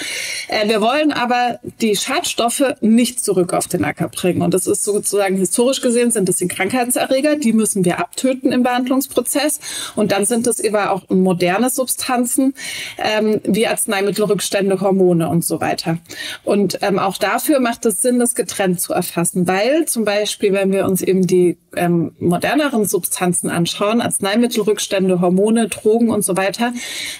Äh, 0.47 0.67
wir 0.67 0.81
wollen 0.81 1.11
aber 1.11 1.59
die 1.81 1.95
Schadstoffe 1.95 2.63
nicht 2.81 3.23
zurück 3.23 3.53
auf 3.53 3.67
den 3.67 3.83
Acker 3.83 4.09
bringen. 4.09 4.41
Und 4.41 4.53
das 4.53 4.67
ist 4.67 4.83
sozusagen 4.83 5.37
historisch 5.37 5.81
gesehen 5.81 6.11
sind 6.11 6.29
das 6.29 6.37
die 6.37 6.47
Krankheitserreger. 6.47 7.35
Die 7.35 7.53
müssen 7.53 7.85
wir 7.85 7.99
abtöten 7.99 8.51
im 8.51 8.63
Behandlungsprozess. 8.63 9.59
Und 9.95 10.11
dann 10.11 10.25
sind 10.25 10.47
es 10.47 10.59
eben 10.59 10.75
auch 10.75 11.09
moderne 11.09 11.69
Substanzen 11.69 12.53
ähm, 12.97 13.41
wie 13.43 13.67
Arzneimittelrückstände, 13.67 14.79
Hormone 14.81 15.29
und 15.29 15.43
so 15.43 15.61
weiter. 15.61 15.97
Und 16.43 16.79
ähm, 16.81 16.99
auch 16.99 17.17
dafür 17.17 17.59
macht 17.59 17.85
es 17.85 18.01
Sinn, 18.01 18.19
das 18.19 18.35
getrennt 18.35 18.81
zu 18.81 18.93
erfassen, 18.93 19.47
weil 19.47 19.85
zum 19.85 20.05
Beispiel, 20.05 20.53
wenn 20.53 20.71
wir 20.71 20.85
uns 20.85 21.01
eben 21.01 21.25
die 21.25 21.46
ähm, 21.75 22.11
moderneren 22.19 22.85
Substanzen 22.85 23.49
anschauen, 23.49 24.01
Arzneimittelrückstände, 24.01 25.21
Hormone, 25.21 25.69
Drogen 25.69 26.09
und 26.09 26.25
so 26.25 26.35
weiter, 26.35 26.73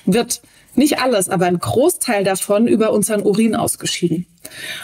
wird 0.06 0.42
nicht 0.76 1.00
alles, 1.00 1.30
aber 1.30 1.46
ein 1.46 1.60
Großteil 1.60 2.24
davon 2.24 2.68
über 2.68 2.92
unseren 2.92 3.22
Urin 3.22 3.56
ausgeschieden. 3.56 4.26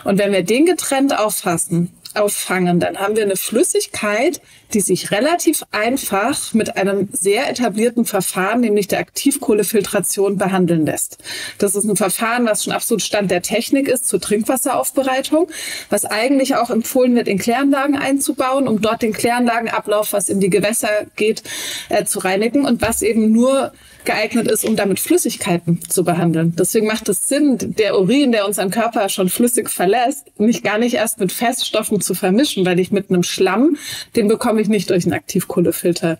Und 0.03 0.17
wenn 0.17 0.31
wir 0.31 0.43
den 0.43 0.65
getrennt 0.65 1.17
auffassen, 1.17 1.91
auffangen, 2.15 2.79
dann 2.79 2.97
haben 2.97 3.15
wir 3.15 3.23
eine 3.23 3.35
Flüssigkeit, 3.35 4.41
die 4.73 4.79
sich 4.79 5.11
relativ 5.11 5.63
einfach 5.71 6.53
mit 6.53 6.77
einem 6.77 7.09
sehr 7.11 7.49
etablierten 7.49 8.05
Verfahren, 8.05 8.61
nämlich 8.61 8.87
der 8.87 8.99
Aktivkohlefiltration, 8.99 10.37
behandeln 10.37 10.85
lässt. 10.85 11.17
Das 11.59 11.75
ist 11.75 11.85
ein 11.85 11.95
Verfahren, 11.95 12.45
was 12.45 12.63
schon 12.63 12.73
absolut 12.73 13.01
Stand 13.01 13.29
der 13.29 13.41
Technik 13.41 13.87
ist 13.87 14.07
zur 14.07 14.19
Trinkwasseraufbereitung, 14.19 15.49
was 15.89 16.05
eigentlich 16.05 16.55
auch 16.55 16.69
empfohlen 16.69 17.15
wird, 17.15 17.27
in 17.27 17.37
Kläranlagen 17.37 17.97
einzubauen, 17.97 18.67
um 18.67 18.81
dort 18.81 19.01
den 19.01 19.13
Kläranlagenablauf, 19.13 20.13
was 20.13 20.29
in 20.29 20.39
die 20.39 20.49
Gewässer 20.49 21.05
geht, 21.15 21.43
äh, 21.89 22.05
zu 22.05 22.19
reinigen 22.19 22.65
und 22.65 22.81
was 22.81 23.01
eben 23.01 23.31
nur 23.31 23.73
geeignet 24.05 24.49
ist, 24.49 24.65
um 24.65 24.75
damit 24.75 24.99
Flüssigkeiten 24.99 25.79
zu 25.87 26.03
behandeln. 26.03 26.55
Deswegen 26.57 26.87
macht 26.87 27.09
es 27.09 27.27
Sinn, 27.27 27.57
der 27.59 27.99
Urin, 27.99 28.31
der 28.31 28.47
unseren 28.47 28.69
Körper 28.69 29.09
schon 29.09 29.29
flüssig 29.29 29.69
verlässt, 29.69 30.39
nicht 30.39 30.63
gar 30.63 30.77
nicht 30.77 30.95
erst 30.95 31.19
mit 31.19 31.31
Feststoffen 31.31 32.01
zu 32.01 32.13
vermischen, 32.13 32.65
weil 32.65 32.79
ich 32.79 32.91
mit 32.91 33.09
einem 33.09 33.23
Schlamm, 33.23 33.77
den 34.15 34.27
bekomme 34.27 34.61
ich 34.61 34.67
nicht 34.67 34.89
durch 34.89 35.05
einen 35.05 35.13
Aktivkohlefilter 35.13 36.19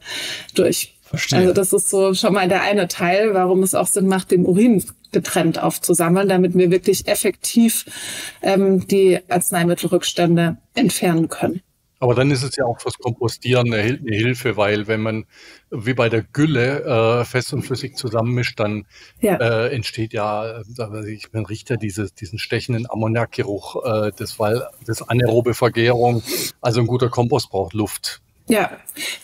durch. 0.55 0.95
Verstehe. 1.01 1.39
Also 1.39 1.53
das 1.53 1.73
ist 1.73 1.89
so 1.89 2.13
schon 2.15 2.33
mal 2.33 2.47
der 2.47 2.63
eine 2.63 2.87
Teil, 2.87 3.35
warum 3.35 3.61
es 3.61 3.75
auch 3.75 3.87
Sinn 3.87 4.07
macht, 4.07 4.31
den 4.31 4.45
Urin 4.45 4.83
getrennt 5.11 5.61
aufzusammeln, 5.61 6.27
damit 6.27 6.57
wir 6.57 6.71
wirklich 6.71 7.07
effektiv 7.07 7.85
ähm, 8.41 8.87
die 8.87 9.19
Arzneimittelrückstände 9.29 10.57
entfernen 10.73 11.29
können. 11.29 11.61
Aber 12.03 12.15
dann 12.15 12.31
ist 12.31 12.43
es 12.43 12.57
ja 12.57 12.65
auch 12.65 12.81
fürs 12.81 12.97
Kompostieren 12.97 13.73
eine, 13.73 13.81
eine 13.81 14.13
Hilfe, 14.13 14.57
weil 14.57 14.87
wenn 14.87 14.99
man 14.99 15.23
wie 15.71 15.93
bei 15.93 16.09
der 16.09 16.21
Gülle 16.21 16.83
äh, 16.83 17.23
fest 17.23 17.53
und 17.53 17.61
flüssig 17.61 17.95
zusammenmischt, 17.95 18.59
dann 18.59 18.85
ja. 19.21 19.37
äh, 19.37 19.73
entsteht 19.73 20.11
ja, 20.11 20.63
ich, 21.07 21.31
man 21.31 21.45
riecht 21.45 21.69
ja 21.69 21.77
dieses, 21.77 22.13
diesen 22.13 22.39
stechenden 22.39 22.91
Ammoniakgeruch, 22.91 23.85
äh, 23.85 24.11
das, 24.17 24.37
weil 24.37 24.67
das 24.85 25.01
anaerobe 25.01 25.53
Vergärung, 25.53 26.21
also 26.59 26.81
ein 26.81 26.87
guter 26.87 27.07
Kompost 27.07 27.49
braucht 27.49 27.71
Luft. 27.71 28.19
Ja, 28.49 28.71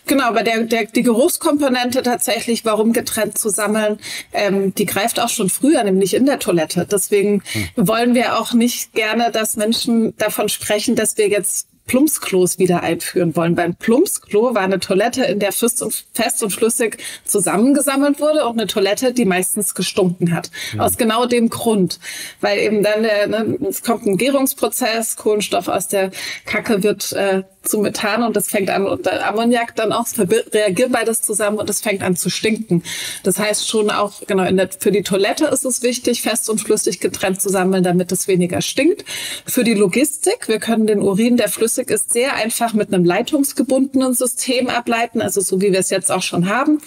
genau, 0.05 0.27
aber 0.27 0.43
der, 0.43 0.63
der, 0.63 0.85
die 0.85 1.03
Geruchskomponente 1.03 2.01
tatsächlich, 2.01 2.63
warum 2.63 2.93
getrennt 2.93 3.37
zu 3.37 3.49
sammeln, 3.49 3.99
ähm, 4.31 4.73
die 4.73 4.85
greift 4.85 5.19
auch 5.19 5.27
schon 5.27 5.49
früher, 5.49 5.83
nämlich 5.83 6.13
in 6.13 6.25
der 6.25 6.39
Toilette. 6.39 6.87
Deswegen 6.89 7.43
hm. 7.51 7.87
wollen 7.87 8.15
wir 8.15 8.39
auch 8.39 8.53
nicht 8.53 8.93
gerne, 8.93 9.31
dass 9.31 9.57
Menschen 9.57 10.15
davon 10.15 10.47
sprechen, 10.47 10.95
dass 10.95 11.17
wir 11.17 11.27
jetzt 11.27 11.67
Plumpsklos 11.89 12.60
wieder 12.60 12.84
einführen 12.84 13.36
wollen. 13.36 13.56
Beim 13.56 13.73
Plumpsklo 13.73 14.54
war 14.54 14.62
eine 14.62 14.80
Toilette, 14.80 15.23
in 15.23 15.39
der 15.39 15.52
fest 15.52 15.82
und, 15.82 16.06
fest 16.13 16.43
und 16.43 16.52
flüssig 16.52 16.97
zusammengesammelt 17.25 18.19
wurde 18.19 18.45
und 18.45 18.60
eine 18.60 18.67
Toilette, 18.67 19.12
die 19.12 19.25
meistens 19.25 19.73
gestunken 19.73 20.32
hat. 20.32 20.52
Ja. 20.75 20.84
Aus 20.84 20.97
genau 20.97 21.25
dem 21.25 21.49
Grund. 21.49 21.99
Weil 22.41 22.60
eben 22.60 22.84
dann 22.84 23.02
der, 23.02 23.28
ne, 23.28 23.58
es 23.67 23.82
kommt 23.82 24.06
ein 24.06 24.17
Gärungsprozess, 24.17 25.15
Kohlenstoff 25.15 25.67
aus 25.67 25.88
der 25.88 26.12
Kacke 26.45 26.84
wird 26.84 27.12
äh, 27.13 27.41
zu 27.63 27.80
Methan 27.80 28.24
und 28.24 28.36
das 28.36 28.48
fängt 28.48 28.69
an 28.69 28.88
und 28.88 29.08
Ammoniak 29.08 29.76
dann 29.76 29.91
auch, 29.91 30.08
reagiert 30.54 30.91
beides 30.91 31.22
zusammen 31.22 31.58
und 31.58 31.69
es 31.69 31.82
fängt 31.82 32.02
an 32.02 32.15
zu 32.15 32.30
stinken. 32.30 32.84
Das 33.24 33.38
heißt 33.38 33.67
schon 33.67 33.89
auch, 33.89 34.22
genau, 34.28 34.50
der, 34.50 34.69
für 34.80 34.91
die 34.91 35.04
Toilette 35.04 35.45
ist 35.45 35.65
es 35.65 35.84
wichtig, 35.84 36.22
fest 36.22 36.50
und 36.50 36.60
flüssig 36.60 37.00
getrennt 37.00 37.41
zu 37.41 37.50
sammeln, 37.50 37.84
damit 37.84 38.12
es 38.12 38.28
weniger 38.28 38.62
stinkt. 38.62 39.06
Für 39.45 39.63
die 39.63 39.74
Logistik, 39.74 40.48
wir 40.48 40.60
können 40.60 40.88
den 40.88 41.02
Urin, 41.02 41.38
der 41.38 41.50
flüssig 41.50 41.89
ist, 41.89 42.13
sehr 42.13 42.36
einfach 42.36 42.74
mit 42.74 42.93
einem 42.93 43.04
leitungsgebundenen 43.04 44.13
System 44.13 44.67
ableiten, 44.69 45.22
also 45.22 45.41
so 45.41 45.62
wie 45.62 45.72
wir 45.72 45.80
es 45.80 45.89
jetzt 45.89 46.12
auch 46.12 46.24
schon 46.24 46.50
haben 46.50 46.80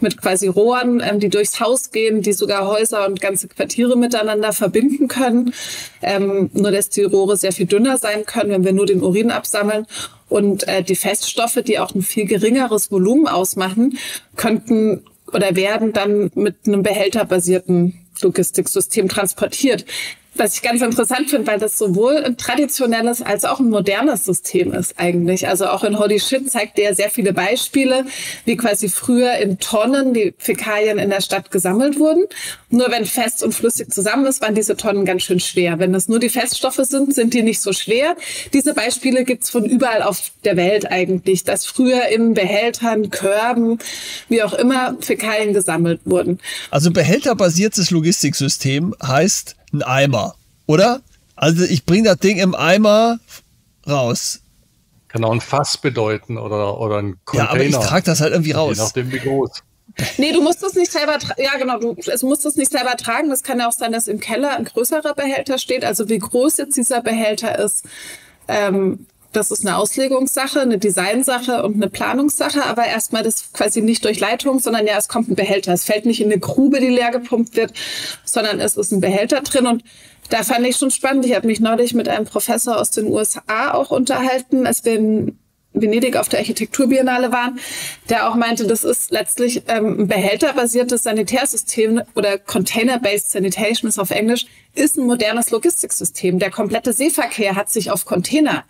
mit 0.00 0.20
quasi 0.20 0.48
Rohren, 0.48 1.02
ähm, 1.04 1.20
die 1.20 1.28
durchs 1.28 1.60
Haus 1.60 1.90
gehen, 1.90 2.22
die 2.22 2.32
sogar 2.32 2.66
Häuser 2.66 3.06
und 3.06 3.20
ganze 3.20 3.48
Quartiere 3.48 3.96
miteinander 3.96 4.52
verbinden 4.52 5.08
können. 5.08 5.52
Ähm, 6.02 6.50
nur 6.52 6.70
dass 6.70 6.88
die 6.88 7.02
Rohre 7.02 7.36
sehr 7.36 7.52
viel 7.52 7.66
dünner 7.66 7.98
sein 7.98 8.24
können, 8.26 8.50
wenn 8.50 8.64
wir 8.64 8.72
nur 8.72 8.86
den 8.86 9.02
Urin 9.02 9.30
absammeln. 9.30 9.86
Und 10.28 10.66
äh, 10.68 10.82
die 10.82 10.96
Feststoffe, 10.96 11.62
die 11.66 11.78
auch 11.78 11.94
ein 11.94 12.02
viel 12.02 12.26
geringeres 12.26 12.90
Volumen 12.90 13.26
ausmachen, 13.28 13.98
könnten 14.36 15.04
oder 15.32 15.56
werden 15.56 15.92
dann 15.92 16.30
mit 16.34 16.56
einem 16.66 16.82
behälterbasierten 16.82 17.94
Logistiksystem 18.20 19.08
transportiert 19.08 19.84
was 20.36 20.56
ich 20.56 20.62
ganz 20.62 20.82
interessant 20.82 21.30
finde, 21.30 21.46
weil 21.46 21.58
das 21.58 21.78
sowohl 21.78 22.16
ein 22.16 22.36
traditionelles 22.36 23.22
als 23.22 23.44
auch 23.44 23.60
ein 23.60 23.70
modernes 23.70 24.24
System 24.24 24.72
ist 24.72 24.98
eigentlich. 24.98 25.48
Also 25.48 25.66
auch 25.66 25.84
in 25.84 25.98
Holy 25.98 26.18
Shit 26.18 26.50
zeigt 26.50 26.78
er 26.78 26.94
sehr 26.94 27.10
viele 27.10 27.32
Beispiele, 27.32 28.04
wie 28.44 28.56
quasi 28.56 28.88
früher 28.88 29.34
in 29.36 29.58
Tonnen 29.58 30.12
die 30.12 30.34
Fäkalien 30.38 30.98
in 30.98 31.10
der 31.10 31.20
Stadt 31.20 31.50
gesammelt 31.50 31.98
wurden. 31.98 32.24
Nur 32.70 32.90
wenn 32.90 33.04
fest 33.04 33.42
und 33.42 33.54
flüssig 33.54 33.92
zusammen 33.92 34.26
ist, 34.26 34.42
waren 34.42 34.54
diese 34.54 34.76
Tonnen 34.76 35.04
ganz 35.04 35.22
schön 35.22 35.40
schwer. 35.40 35.78
Wenn 35.78 35.92
das 35.92 36.08
nur 36.08 36.18
die 36.18 36.28
Feststoffe 36.28 36.80
sind, 36.82 37.14
sind 37.14 37.32
die 37.34 37.42
nicht 37.42 37.60
so 37.60 37.72
schwer. 37.72 38.16
Diese 38.52 38.74
Beispiele 38.74 39.24
gibt's 39.24 39.50
von 39.50 39.64
überall 39.64 40.02
auf 40.02 40.32
der 40.44 40.56
Welt 40.56 40.90
eigentlich, 40.90 41.44
dass 41.44 41.66
früher 41.66 42.08
in 42.08 42.34
Behältern, 42.34 43.10
Körben, 43.10 43.78
wie 44.28 44.42
auch 44.42 44.54
immer, 44.54 44.96
Fäkalien 45.00 45.54
gesammelt 45.54 46.00
wurden. 46.04 46.40
Also 46.70 46.90
behälterbasiertes 46.90 47.90
Logistiksystem 47.92 48.94
heißt, 49.00 49.56
ein 49.74 49.82
Eimer, 49.82 50.34
oder? 50.66 51.00
Also 51.36 51.64
ich 51.64 51.84
bringe 51.84 52.04
das 52.08 52.18
Ding 52.18 52.38
im 52.38 52.54
Eimer 52.54 53.18
raus. 53.86 54.40
Kann 55.08 55.24
auch 55.24 55.32
ein 55.32 55.40
Fass 55.40 55.76
bedeuten 55.76 56.38
oder, 56.38 56.80
oder 56.80 56.98
ein 56.98 57.16
Container. 57.24 57.48
Ja, 57.48 57.50
aber 57.50 57.64
ich 57.64 57.76
trage 57.76 58.04
das 58.04 58.20
halt 58.20 58.32
irgendwie 58.32 58.52
raus. 58.52 58.76
Je 58.76 58.82
nachdem, 58.82 59.12
wie 59.12 59.18
groß. 59.18 59.50
Nee, 60.18 60.32
du 60.32 60.42
musst 60.42 60.62
das 60.62 60.74
nicht 60.74 60.90
selber, 60.90 61.18
ja 61.36 61.56
genau, 61.56 61.78
du 61.78 61.96
es 62.06 62.22
musst 62.22 62.44
das 62.44 62.56
nicht 62.56 62.72
selber 62.72 62.96
tragen. 62.96 63.30
Das 63.30 63.42
kann 63.42 63.60
ja 63.60 63.68
auch 63.68 63.72
sein, 63.72 63.92
dass 63.92 64.08
im 64.08 64.18
Keller 64.18 64.56
ein 64.56 64.64
größerer 64.64 65.14
Behälter 65.14 65.58
steht. 65.58 65.84
Also 65.84 66.08
wie 66.08 66.18
groß 66.18 66.56
jetzt 66.56 66.76
dieser 66.76 67.00
Behälter 67.00 67.58
ist, 67.58 67.84
ähm, 68.48 69.06
das 69.36 69.50
ist 69.50 69.66
eine 69.66 69.76
Auslegungssache, 69.76 70.60
eine 70.60 70.78
Designsache 70.78 71.62
und 71.62 71.74
eine 71.74 71.88
Planungssache, 71.88 72.64
aber 72.64 72.86
erstmal 72.86 73.22
das 73.22 73.52
quasi 73.52 73.82
nicht 73.82 74.04
durch 74.04 74.20
Leitung, 74.20 74.60
sondern 74.60 74.86
ja, 74.86 74.96
es 74.96 75.08
kommt 75.08 75.28
ein 75.28 75.34
Behälter. 75.34 75.72
Es 75.72 75.84
fällt 75.84 76.06
nicht 76.06 76.20
in 76.20 76.30
eine 76.30 76.40
Grube, 76.40 76.80
die 76.80 76.88
leer 76.88 77.10
gepumpt 77.10 77.56
wird, 77.56 77.72
sondern 78.24 78.60
es 78.60 78.76
ist 78.76 78.92
ein 78.92 79.00
Behälter 79.00 79.40
drin 79.40 79.66
und 79.66 79.84
da 80.30 80.42
fand 80.42 80.66
ich 80.66 80.76
schon 80.76 80.90
spannend. 80.90 81.26
Ich 81.26 81.34
habe 81.34 81.46
mich 81.46 81.60
neulich 81.60 81.94
mit 81.94 82.08
einem 82.08 82.24
Professor 82.24 82.80
aus 82.80 82.90
den 82.90 83.06
USA 83.08 83.72
auch 83.72 83.90
unterhalten, 83.90 84.66
als 84.66 84.84
wir 84.84 84.94
in 84.94 85.38
Venedig 85.74 86.16
auf 86.16 86.28
der 86.28 86.38
Architekturbiennale 86.38 87.32
waren, 87.32 87.58
der 88.08 88.28
auch 88.28 88.36
meinte, 88.36 88.66
das 88.66 88.84
ist 88.84 89.10
letztlich 89.10 89.64
ähm, 89.66 90.02
ein 90.02 90.08
behälterbasiertes 90.08 91.02
Sanitärsystem 91.02 92.00
oder 92.14 92.38
Container-Based 92.38 93.32
Sanitation 93.32 93.88
ist 93.88 93.98
auf 93.98 94.12
Englisch, 94.12 94.46
ist 94.74 94.96
ein 94.96 95.06
modernes 95.06 95.50
Logistiksystem. 95.50 96.38
Der 96.38 96.52
komplette 96.52 96.92
Seeverkehr 96.92 97.56
hat 97.56 97.70
sich 97.70 97.90
auf 97.90 98.04
Container 98.04 98.64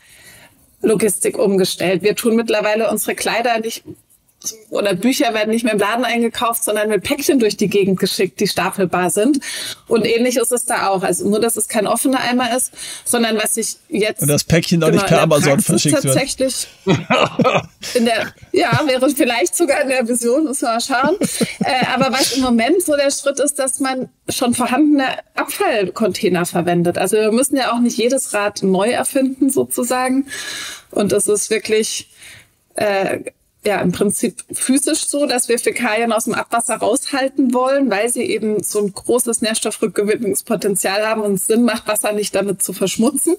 Logistik 0.85 1.39
umgestellt. 1.39 2.03
Wir 2.03 2.15
tun 2.15 2.37
mittlerweile 2.37 2.91
unsere 2.91 3.15
Kleider 3.15 3.59
nicht 3.61 3.85
oder 4.71 4.95
Bücher 4.95 5.35
werden 5.35 5.51
nicht 5.51 5.65
mehr 5.65 5.75
im 5.75 5.79
Laden 5.79 6.05
eingekauft, 6.05 6.65
sondern 6.65 6.89
mit 6.89 7.03
Päckchen 7.03 7.39
durch 7.39 7.57
die 7.57 7.69
Gegend 7.69 7.99
geschickt, 7.99 8.41
die 8.41 8.47
stapelbar 8.47 9.11
sind. 9.11 9.41
Und 9.87 10.05
ähnlich 10.05 10.37
ist 10.37 10.53
es 10.53 10.65
da 10.65 10.89
auch. 10.89 11.03
Also 11.03 11.29
nur, 11.29 11.41
dass 11.41 11.57
es 11.57 11.69
kein 11.69 11.87
offener 11.87 12.21
Eimer 12.21 12.57
ist, 12.57 12.73
sondern 13.05 13.37
was 13.37 13.57
ich 13.57 13.77
jetzt. 13.89 14.23
Und 14.23 14.29
das 14.29 14.45
Päckchen 14.45 14.83
auch 14.83 14.89
genau, 14.89 15.03
nicht 15.03 15.09
per 15.09 15.23
Amazon 15.23 15.61
verschickt 15.61 16.03
tatsächlich 16.03 16.67
wird. 16.85 16.99
In 17.95 18.05
der, 18.05 18.33
ja, 18.53 18.83
wäre 18.87 19.11
vielleicht 19.11 19.57
sogar 19.57 19.83
in 19.83 19.89
der 19.89 20.09
Vision, 20.09 20.45
muss 20.45 20.63
man 20.63 20.75
mal 20.75 20.81
schauen. 20.81 21.17
äh, 21.61 21.87
aber 21.93 22.13
was 22.13 22.33
im 22.33 22.43
Moment 22.43 22.83
so 22.83 22.97
der 22.97 23.11
Schritt 23.11 23.39
ist, 23.41 23.59
dass 23.59 23.79
man 23.81 24.09
schon 24.29 24.55
vorhandene 24.55 25.07
Abfallcontainer 25.35 26.47
verwendet. 26.47 26.99
Also 26.99 27.17
wir 27.17 27.33
müssen 27.33 27.57
ja 27.57 27.73
auch 27.73 27.81
nicht 27.81 27.99
jedes 27.99 28.33
Rad 28.33 28.63
neu 28.63 28.91
erfinden, 28.91 29.51
sozusagen. 29.51 30.27
Und 30.91 31.13
es 31.13 31.27
ist 31.27 31.51
wirklich, 31.51 32.09
äh, 32.77 33.21
ja 33.67 33.81
im 33.81 33.93
Prinzip 33.93 34.45
physisch 34.53 35.07
so, 35.07 35.27
dass 35.27 35.49
wir 35.49 35.59
Fäkalien 35.59 36.13
aus 36.13 36.25
dem 36.25 36.35
Abwasser 36.35 36.77
raushalten 36.77 37.55
wollen, 37.55 37.91
weil 37.91 38.09
sie 38.09 38.23
eben 38.23 38.63
so 38.63 38.81
ein 38.81 38.93
großes 38.93 39.43
Nährstoffrückgewinnungspotenzial 39.43 41.07
haben 41.07 41.23
und 41.23 41.35
es 41.35 41.47
Sinn 41.47 41.65
macht, 41.65 41.87
Wasser 41.87 42.13
nicht 42.13 42.35
damit 42.35 42.63
zu 42.63 42.73
verschmutzen, 42.73 43.37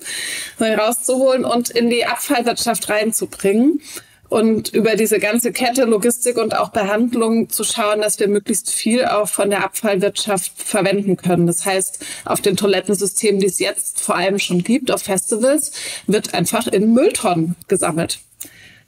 sondern 0.58 0.80
rauszuholen 0.80 1.46
und 1.46 1.70
in 1.70 1.90
die 1.90 2.06
Abfallwirtschaft 2.06 2.90
reinzubringen. 2.90 3.82
Und 4.28 4.70
über 4.70 4.96
diese 4.96 5.20
ganze 5.20 5.52
Kette 5.52 5.86
Logistik 5.86 6.38
und 6.38 6.58
auch 6.58 6.70
Behandlung 6.70 7.50
zu 7.50 7.64
schauen, 7.64 8.02
dass 8.02 8.20
wir 8.20 8.28
möglichst 8.28 8.72
viel 8.72 9.06
auch 9.06 9.30
von 9.30 9.52
der 9.52 9.64
Abfallwirtschaft 9.64 10.52
verwenden 10.56 11.16
können. 11.16 11.46
Das 11.46 11.64
heißt, 11.64 12.04
auf 12.26 12.42
den 12.42 12.58
Toilettensystemen, 12.58 13.40
die 13.40 13.46
es 13.48 13.60
jetzt 13.60 14.02
vor 14.02 14.16
allem 14.16 14.40
schon 14.40 14.64
gibt, 14.64 14.90
auf 14.90 15.04
Festivals, 15.04 15.74
wird 16.08 16.34
einfach 16.34 16.66
in 16.66 16.94
Mülltonnen 16.94 17.56
gesammelt 17.68 18.20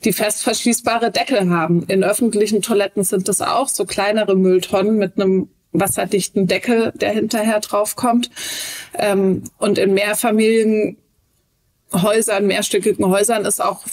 die 0.04 0.14
fest 0.14 0.44
verschließbare 0.44 1.12
Deckel 1.12 1.50
haben. 1.50 1.84
In 1.88 2.04
öffentlichen 2.04 2.62
Toiletten 2.62 3.04
sind 3.04 3.28
das 3.28 3.42
auch 3.42 3.68
so 3.68 3.86
kleinere 3.86 4.36
Mülltonnen 4.36 4.98
mit 4.98 5.20
einem 5.20 5.50
wasserdichten 5.72 6.48
Deckel, 6.48 6.92
der 6.96 7.12
hinterher 7.12 7.60
draufkommt. 7.60 8.30
Ähm, 8.94 9.44
und 9.58 9.78
in 9.78 9.94
Mehrfamilienhäusern, 9.94 10.98
mehrstöckigen 12.48 13.08
Häusern 13.08 13.46
ist 13.46 13.62
auch 13.62 13.86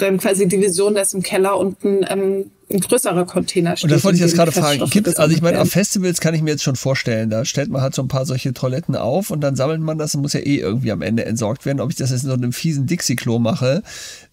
dann 0.00 0.18
quasi 0.18 0.48
die 0.48 0.60
Vision, 0.60 0.94
dass 0.94 1.14
im 1.14 1.22
Keller 1.22 1.56
unten 1.56 2.04
ähm, 2.08 2.50
ein 2.70 2.80
größerer 2.80 3.26
Container 3.26 3.76
steht. 3.76 3.84
Und 3.84 3.92
das 3.92 4.04
wollte 4.04 4.16
ich 4.16 4.22
jetzt 4.22 4.34
gerade 4.34 4.52
fragen. 4.52 4.84
Gibt, 4.90 5.18
also 5.18 5.34
ich 5.34 5.42
meine, 5.42 5.60
auf 5.60 5.70
Festivals 5.70 6.20
kann 6.20 6.34
ich 6.34 6.42
mir 6.42 6.50
jetzt 6.50 6.62
schon 6.62 6.76
vorstellen, 6.76 7.30
da 7.30 7.44
stellt 7.44 7.70
man 7.70 7.82
halt 7.82 7.94
so 7.94 8.02
ein 8.02 8.08
paar 8.08 8.26
solche 8.26 8.52
Toiletten 8.52 8.96
auf 8.96 9.30
und 9.30 9.40
dann 9.40 9.56
sammelt 9.56 9.80
man 9.80 9.98
das 9.98 10.14
und 10.14 10.22
muss 10.22 10.32
ja 10.32 10.40
eh 10.40 10.56
irgendwie 10.56 10.92
am 10.92 11.02
Ende 11.02 11.24
entsorgt 11.24 11.66
werden. 11.66 11.80
Ob 11.80 11.90
ich 11.90 11.96
das 11.96 12.10
jetzt 12.10 12.22
in 12.22 12.28
so 12.28 12.34
einem 12.34 12.52
fiesen 12.52 12.86
Dixie-Klo 12.86 13.38
mache 13.38 13.82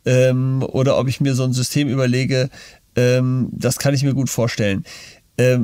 ähm, 0.05 0.63
oder 0.63 0.97
ob 0.97 1.07
ich 1.07 1.19
mir 1.19 1.33
so 1.33 1.43
ein 1.43 1.53
System 1.53 1.89
überlege, 1.89 2.49
ähm, 2.95 3.49
das 3.51 3.77
kann 3.77 3.93
ich 3.93 4.03
mir 4.03 4.13
gut 4.13 4.29
vorstellen 4.29 4.83
ähm, 4.83 5.16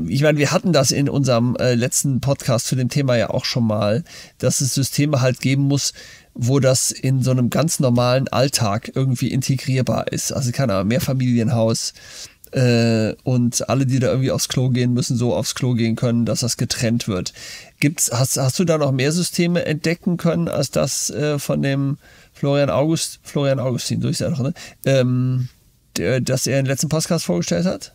ich 0.07 0.21
meine, 0.21 0.37
wir 0.37 0.51
hatten 0.51 0.71
das 0.71 0.91
in 0.91 1.09
unserem 1.09 1.55
äh, 1.55 1.73
letzten 1.73 2.21
Podcast 2.21 2.67
zu 2.67 2.75
dem 2.75 2.89
Thema 2.89 3.17
ja 3.17 3.31
auch 3.31 3.45
schon 3.45 3.65
mal, 3.65 4.03
dass 4.37 4.61
es 4.61 4.75
Systeme 4.75 5.21
halt 5.21 5.41
geben 5.41 5.63
muss, 5.63 5.93
wo 6.35 6.59
das 6.59 6.91
in 6.91 7.23
so 7.23 7.31
einem 7.31 7.49
ganz 7.49 7.79
normalen 7.79 8.27
Alltag 8.27 8.91
irgendwie 8.93 9.29
integrierbar 9.29 10.11
ist. 10.11 10.31
Also 10.31 10.51
keine 10.51 10.75
Ahnung, 10.75 10.89
Mehrfamilienhaus 10.89 11.93
äh, 12.51 13.15
und 13.23 13.67
alle, 13.67 13.87
die 13.87 13.99
da 13.99 14.09
irgendwie 14.09 14.31
aufs 14.31 14.47
Klo 14.47 14.69
gehen, 14.69 14.93
müssen 14.93 15.17
so 15.17 15.35
aufs 15.35 15.55
Klo 15.55 15.73
gehen 15.73 15.95
können, 15.95 16.25
dass 16.25 16.41
das 16.41 16.57
getrennt 16.57 17.07
wird. 17.07 17.33
Gibt's, 17.79 18.11
hast, 18.13 18.37
hast 18.37 18.59
du 18.59 18.65
da 18.65 18.77
noch 18.77 18.91
mehr 18.91 19.11
Systeme 19.11 19.65
entdecken 19.65 20.17
können 20.17 20.47
als 20.47 20.69
das 20.69 21.09
äh, 21.09 21.39
von 21.39 21.63
dem 21.63 21.97
Florian 22.31 22.69
August, 22.69 23.19
Florian 23.23 23.59
Augustin, 23.59 24.01
durch 24.01 24.19
ne? 24.19 24.53
ähm, 24.85 25.49
der, 25.97 26.21
das 26.21 26.45
er 26.45 26.61
den 26.61 26.67
letzten 26.67 26.89
Podcast 26.89 27.25
vorgestellt 27.25 27.65
hat? 27.65 27.93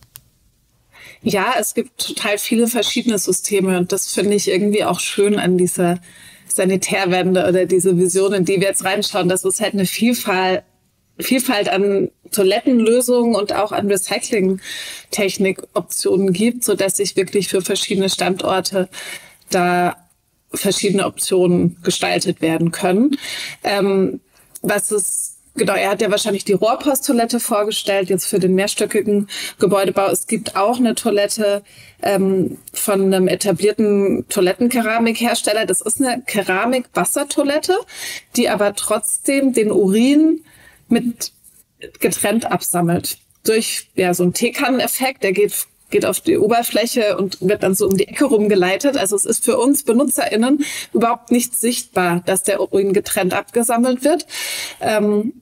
Ja, 1.22 1.54
es 1.58 1.74
gibt 1.74 1.98
total 1.98 2.38
viele 2.38 2.68
verschiedene 2.68 3.18
Systeme 3.18 3.78
und 3.78 3.90
das 3.92 4.12
finde 4.12 4.36
ich 4.36 4.48
irgendwie 4.48 4.84
auch 4.84 5.00
schön 5.00 5.38
an 5.38 5.58
dieser 5.58 5.98
Sanitärwende 6.46 7.48
oder 7.48 7.66
diese 7.66 7.98
Visionen, 7.98 8.44
die 8.44 8.60
wir 8.60 8.68
jetzt 8.68 8.84
reinschauen, 8.84 9.28
dass 9.28 9.44
es 9.44 9.60
halt 9.60 9.74
eine 9.74 9.86
Vielfalt, 9.86 10.62
Vielfalt 11.18 11.68
an 11.68 12.12
Toilettenlösungen 12.30 13.34
und 13.34 13.52
auch 13.52 13.72
an 13.72 13.88
Recycling-Technik-Optionen 13.88 16.32
gibt, 16.32 16.62
so 16.64 16.74
dass 16.74 16.98
sich 16.98 17.16
wirklich 17.16 17.48
für 17.48 17.62
verschiedene 17.62 18.08
Standorte 18.08 18.88
da 19.50 19.96
verschiedene 20.52 21.06
Optionen 21.06 21.76
gestaltet 21.82 22.40
werden 22.40 22.70
können. 22.70 23.18
Ähm, 23.64 24.20
was 24.62 24.90
es 24.90 25.37
Genau, 25.58 25.74
er 25.74 25.90
hat 25.90 26.00
ja 26.00 26.10
wahrscheinlich 26.10 26.44
die 26.44 26.52
Rohrposttoilette 26.52 27.40
vorgestellt, 27.40 28.08
jetzt 28.08 28.26
für 28.26 28.38
den 28.38 28.54
mehrstöckigen 28.54 29.28
Gebäudebau. 29.58 30.06
Es 30.06 30.28
gibt 30.28 30.54
auch 30.54 30.78
eine 30.78 30.94
Toilette 30.94 31.62
ähm, 32.00 32.58
von 32.72 33.12
einem 33.12 33.26
etablierten 33.26 34.24
Toilettenkeramikhersteller. 34.28 35.66
Das 35.66 35.80
ist 35.80 36.00
eine 36.00 36.22
Keramik-Wassertoilette, 36.24 37.76
die 38.36 38.48
aber 38.48 38.74
trotzdem 38.74 39.52
den 39.52 39.72
Urin 39.72 40.44
mit 40.88 41.32
getrennt 41.98 42.50
absammelt. 42.50 43.18
Durch 43.44 43.88
ja, 43.96 44.14
so 44.14 44.22
einen 44.22 44.34
Teekanneneffekt, 44.34 45.24
der 45.24 45.32
geht 45.32 45.66
geht 45.90 46.04
auf 46.04 46.20
die 46.20 46.36
Oberfläche 46.36 47.16
und 47.16 47.38
wird 47.40 47.62
dann 47.62 47.74
so 47.74 47.86
um 47.86 47.96
die 47.96 48.08
Ecke 48.08 48.26
rumgeleitet. 48.26 48.98
Also 48.98 49.16
es 49.16 49.24
ist 49.24 49.42
für 49.42 49.56
uns 49.56 49.84
BenutzerInnen 49.84 50.62
überhaupt 50.92 51.30
nicht 51.30 51.58
sichtbar, 51.58 52.22
dass 52.26 52.42
der 52.42 52.60
Urin 52.60 52.92
getrennt 52.92 53.32
abgesammelt 53.32 54.04
wird. 54.04 54.26
Ähm, 54.82 55.32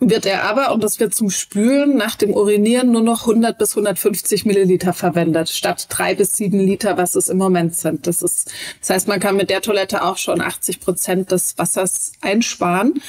wird 0.00 0.24
er 0.24 0.44
aber, 0.44 0.72
und 0.72 0.82
das 0.82 0.98
wird 0.98 1.14
zum 1.14 1.30
Spülen 1.30 1.96
nach 1.96 2.16
dem 2.16 2.32
Urinieren 2.32 2.90
nur 2.90 3.02
noch 3.02 3.20
100 3.26 3.58
bis 3.58 3.76
150 3.76 4.46
Milliliter 4.46 4.94
verwendet, 4.94 5.50
statt 5.50 5.86
drei 5.90 6.14
bis 6.14 6.36
sieben 6.36 6.58
Liter, 6.58 6.96
was 6.96 7.14
es 7.14 7.28
im 7.28 7.36
Moment 7.36 7.76
sind. 7.76 8.06
Das 8.06 8.22
ist, 8.22 8.50
das 8.80 8.90
heißt, 8.90 9.08
man 9.08 9.20
kann 9.20 9.36
mit 9.36 9.50
der 9.50 9.60
Toilette 9.60 10.02
auch 10.02 10.16
schon 10.16 10.40
80 10.40 10.80
Prozent 10.80 11.30
des 11.30 11.58
Wassers 11.58 12.12
einsparen. 12.22 13.02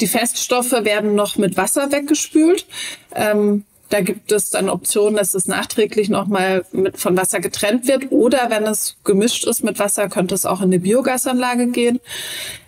Die 0.00 0.06
Feststoffe 0.06 0.72
werden 0.72 1.14
noch 1.14 1.36
mit 1.36 1.56
Wasser 1.58 1.92
weggespült. 1.92 2.66
Ähm, 3.14 3.64
da 3.90 4.00
gibt 4.00 4.30
es 4.30 4.50
dann 4.50 4.68
Optionen, 4.68 5.16
dass 5.16 5.34
es 5.34 5.46
nachträglich 5.46 6.08
nochmal 6.08 6.64
mit 6.70 6.96
von 6.96 7.16
Wasser 7.16 7.40
getrennt 7.40 7.88
wird. 7.88 8.10
Oder 8.10 8.48
wenn 8.48 8.64
es 8.64 8.96
gemischt 9.04 9.46
ist 9.46 9.64
mit 9.64 9.78
Wasser, 9.78 10.08
könnte 10.08 10.34
es 10.34 10.46
auch 10.46 10.60
in 10.60 10.66
eine 10.66 10.78
Biogasanlage 10.78 11.66
gehen. 11.66 12.00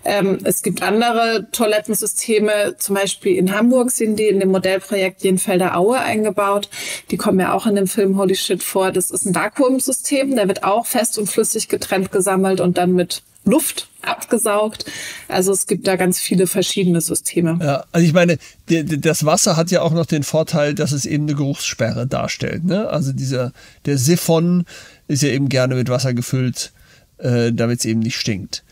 Ähm, 0.05 0.41
es 0.43 0.63
gibt 0.63 0.83
andere 0.83 1.47
Toilettensysteme, 1.53 2.75
zum 2.79 2.97
Beispiel 2.97 3.37
in 3.37 3.57
Hamburg 3.57 3.93
sind 3.93 4.19
die 4.19 4.27
in 4.27 4.41
dem 4.41 4.51
Modellprojekt 4.51 5.23
Jenfelder 5.23 5.77
Aue 5.77 6.01
eingebaut. 6.01 6.69
Die 7.13 7.17
kommen 7.17 7.39
ja 7.39 7.53
auch 7.53 7.67
in 7.67 7.77
dem 7.77 7.87
Film 7.87 8.19
Holy 8.19 8.35
Shit 8.35 8.65
vor. 8.65 8.91
Das 8.91 9.13
ist 9.13 9.25
ein 9.25 9.35
Vakuumsystem, 9.35 10.35
da 10.35 10.49
wird 10.49 10.65
auch 10.65 10.87
fest 10.87 11.19
und 11.19 11.29
flüssig 11.29 11.69
getrennt 11.69 12.11
gesammelt 12.11 12.61
und 12.61 12.79
dann 12.79 12.95
mit 12.95 13.23
Luft 13.45 13.89
abgesaugt. 14.03 14.85
Also 15.29 15.53
es 15.53 15.67
gibt 15.67 15.87
da 15.87 15.97
ganz 15.97 16.19
viele 16.21 16.47
verschiedene 16.47 17.01
Systeme. 17.01 17.59
Ja, 17.63 17.85
also 17.93 18.07
ich 18.07 18.13
meine, 18.13 18.39
das 18.67 19.25
Wasser 19.25 19.57
hat 19.57 19.71
ja 19.71 19.83
auch 19.83 19.93
noch 19.93 20.07
den 20.07 20.23
Vorteil, 20.23 20.75
dass 20.75 20.93
es 20.93 21.05
eben 21.05 21.25
eine 21.25 21.35
Geruchssperre 21.35 22.07
darstellt. 22.07 22.65
Ne? 22.65 22.89
Also 22.89 23.13
dieser, 23.13 23.53
der 23.87 23.99
Siphon 23.99 24.65
ist 25.09 25.23
ja 25.23 25.31
eben 25.31 25.49
gerne 25.49 25.75
mit 25.75 25.89
Wasser 25.89 26.15
gefüllt, 26.15 26.73
äh, 27.19 27.53
damit 27.53 27.81
es 27.81 27.85
eben 27.85 28.01
nicht 28.01 28.17
stinkt. 28.17 28.65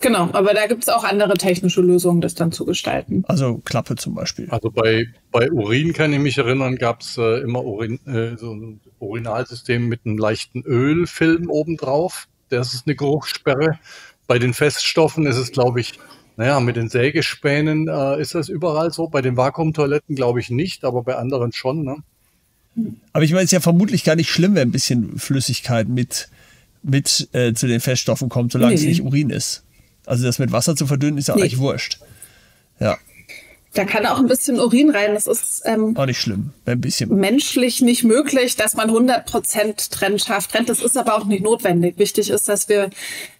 Genau, 0.00 0.28
aber 0.32 0.52
da 0.52 0.66
gibt 0.66 0.82
es 0.82 0.90
auch 0.90 1.02
andere 1.02 1.34
technische 1.34 1.80
Lösungen, 1.80 2.20
das 2.20 2.34
dann 2.34 2.52
zu 2.52 2.66
gestalten. 2.66 3.24
Also 3.26 3.62
Klappe 3.64 3.96
zum 3.96 4.14
Beispiel. 4.14 4.50
Also 4.50 4.70
bei, 4.70 5.06
bei 5.30 5.50
Urin 5.50 5.94
kann 5.94 6.12
ich 6.12 6.18
mich 6.18 6.36
erinnern, 6.36 6.76
gab 6.76 7.00
es 7.00 7.16
äh, 7.16 7.40
immer 7.40 7.64
Urin, 7.64 7.98
äh, 8.06 8.36
so 8.36 8.52
ein 8.52 8.80
Urinalsystem 8.98 9.88
mit 9.88 10.00
einem 10.04 10.18
leichten 10.18 10.62
Ölfilm 10.62 11.48
obendrauf 11.48 12.28
das 12.48 12.74
ist 12.74 12.86
eine 12.86 12.94
Geruchssperre. 12.94 13.78
Bei 14.26 14.38
den 14.38 14.54
Feststoffen 14.54 15.26
ist 15.26 15.36
es, 15.36 15.52
glaube 15.52 15.80
ich, 15.80 15.98
naja, 16.36 16.58
mit 16.60 16.76
den 16.76 16.88
Sägespänen 16.88 17.88
äh, 17.88 18.20
ist 18.20 18.34
das 18.34 18.48
überall 18.48 18.92
so. 18.92 19.08
Bei 19.08 19.22
den 19.22 19.36
Vakuumtoiletten 19.36 20.16
glaube 20.16 20.40
ich 20.40 20.50
nicht, 20.50 20.84
aber 20.84 21.02
bei 21.02 21.16
anderen 21.16 21.52
schon. 21.52 21.84
Ne? 21.84 21.96
Aber 23.12 23.24
ich 23.24 23.30
meine, 23.30 23.42
es 23.42 23.48
ist 23.48 23.52
ja 23.52 23.60
vermutlich 23.60 24.04
gar 24.04 24.16
nicht 24.16 24.30
schlimm, 24.30 24.54
wenn 24.54 24.68
ein 24.68 24.72
bisschen 24.72 25.18
Flüssigkeit 25.18 25.88
mit, 25.88 26.28
mit 26.82 27.28
äh, 27.32 27.54
zu 27.54 27.68
den 27.68 27.80
Feststoffen 27.80 28.28
kommt, 28.28 28.52
solange 28.52 28.74
nee. 28.74 28.80
es 28.80 28.86
nicht 28.86 29.02
Urin 29.02 29.30
ist. 29.30 29.62
Also 30.06 30.24
das 30.24 30.38
mit 30.38 30.52
Wasser 30.52 30.74
zu 30.74 30.86
verdünnen 30.86 31.18
ist 31.18 31.28
ja 31.28 31.36
nee. 31.36 31.42
eigentlich 31.42 31.58
wurscht. 31.58 31.98
Ja. 32.80 32.98
Da 33.74 33.84
kann 33.84 34.06
auch 34.06 34.18
ein 34.18 34.26
bisschen 34.26 34.60
Urin 34.60 34.90
rein. 34.90 35.14
Das 35.14 35.26
ist 35.26 35.62
ähm, 35.64 35.96
auch 35.96 36.06
nicht 36.06 36.20
schlimm, 36.20 36.52
ein 36.64 36.80
bisschen. 36.80 37.14
menschlich 37.16 37.80
nicht 37.82 38.04
möglich, 38.04 38.54
dass 38.54 38.74
man 38.74 38.88
100 38.88 39.26
Prozent 39.26 39.90
trennscharf 39.90 40.46
trennt. 40.46 40.68
Das 40.68 40.80
ist 40.80 40.96
aber 40.96 41.16
auch 41.16 41.24
nicht 41.24 41.42
notwendig. 41.42 41.98
Wichtig 41.98 42.30
ist, 42.30 42.48
dass 42.48 42.68
wir 42.68 42.90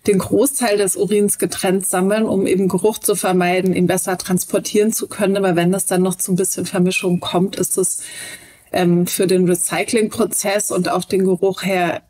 den 0.09 0.19
Großteil 0.19 0.77
des 0.77 0.97
Urins 0.97 1.39
getrennt 1.39 1.87
sammeln, 1.87 2.25
um 2.25 2.49
eben 2.49 2.69
Geruch 2.69 2.99
zu 2.99 3.15
vermeiden, 3.15 3.75
ihn 3.75 3.87
besser 3.87 4.19
transportieren 4.19 4.93
zu 4.93 5.07
können. 5.07 5.37
Aber 5.37 5.55
wenn 5.55 5.71
das 5.71 5.87
dann 5.87 6.03
noch 6.03 6.17
zu 6.17 6.33
ein 6.33 6.37
bisschen 6.37 6.67
Vermischung 6.67 7.21
kommt, 7.21 7.55
ist 7.55 7.79
es 7.79 8.03
ähm, 8.73 9.07
für 9.07 9.29
den 9.29 9.49
Recyclingprozess 9.49 10.73
und 10.73 10.91
auch 10.91 11.05
den 11.05 11.25
Geruch 11.25 11.63
her 11.63 12.03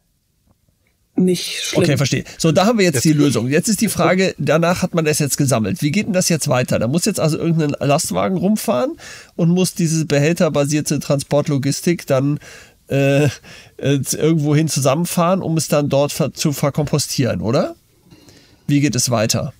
nicht 1.16 1.62
schlimm. 1.62 1.85
Okay, 1.85 1.96
verstehe. 1.96 2.24
So, 2.38 2.50
da 2.50 2.66
haben 2.66 2.79
wir 2.79 2.85
jetzt 2.85 3.05
die 3.05 3.12
Lösung. 3.12 3.48
Jetzt 3.48 3.68
ist 3.68 3.81
die 3.81 3.88
Frage, 3.88 4.35
danach 4.38 4.83
hat 4.83 4.94
man 4.94 5.05
das 5.05 5.18
jetzt 5.20 5.37
gesammelt. 5.37 5.81
Wie 5.81 5.90
geht 5.90 6.07
denn 6.07 6.12
das 6.12 6.29
jetzt 6.29 6.48
weiter? 6.48 6.79
Da 6.79 6.88
muss 6.88 7.05
jetzt 7.05 7.20
also 7.20 7.38
irgendein 7.38 7.70
Lastwagen 7.87 8.37
rumfahren 8.37 8.96
und 9.37 9.50
muss 9.50 9.74
diese 9.74 10.07
behälterbasierte 10.07 10.98
Transportlogistik 10.98 12.07
dann 12.07 12.40
äh, 12.88 13.24
äh, 13.24 13.31
irgendwohin 13.79 14.68
zusammenfahren, 14.68 15.40
um 15.40 15.57
es 15.57 15.68
dann 15.68 15.88
dort 15.88 16.12
zu 16.35 16.53
verkompostieren, 16.53 17.40
oder? 17.40 17.77
Wie 18.66 18.81
geht 18.81 18.94
es 18.94 19.11
weiter? 19.11 19.53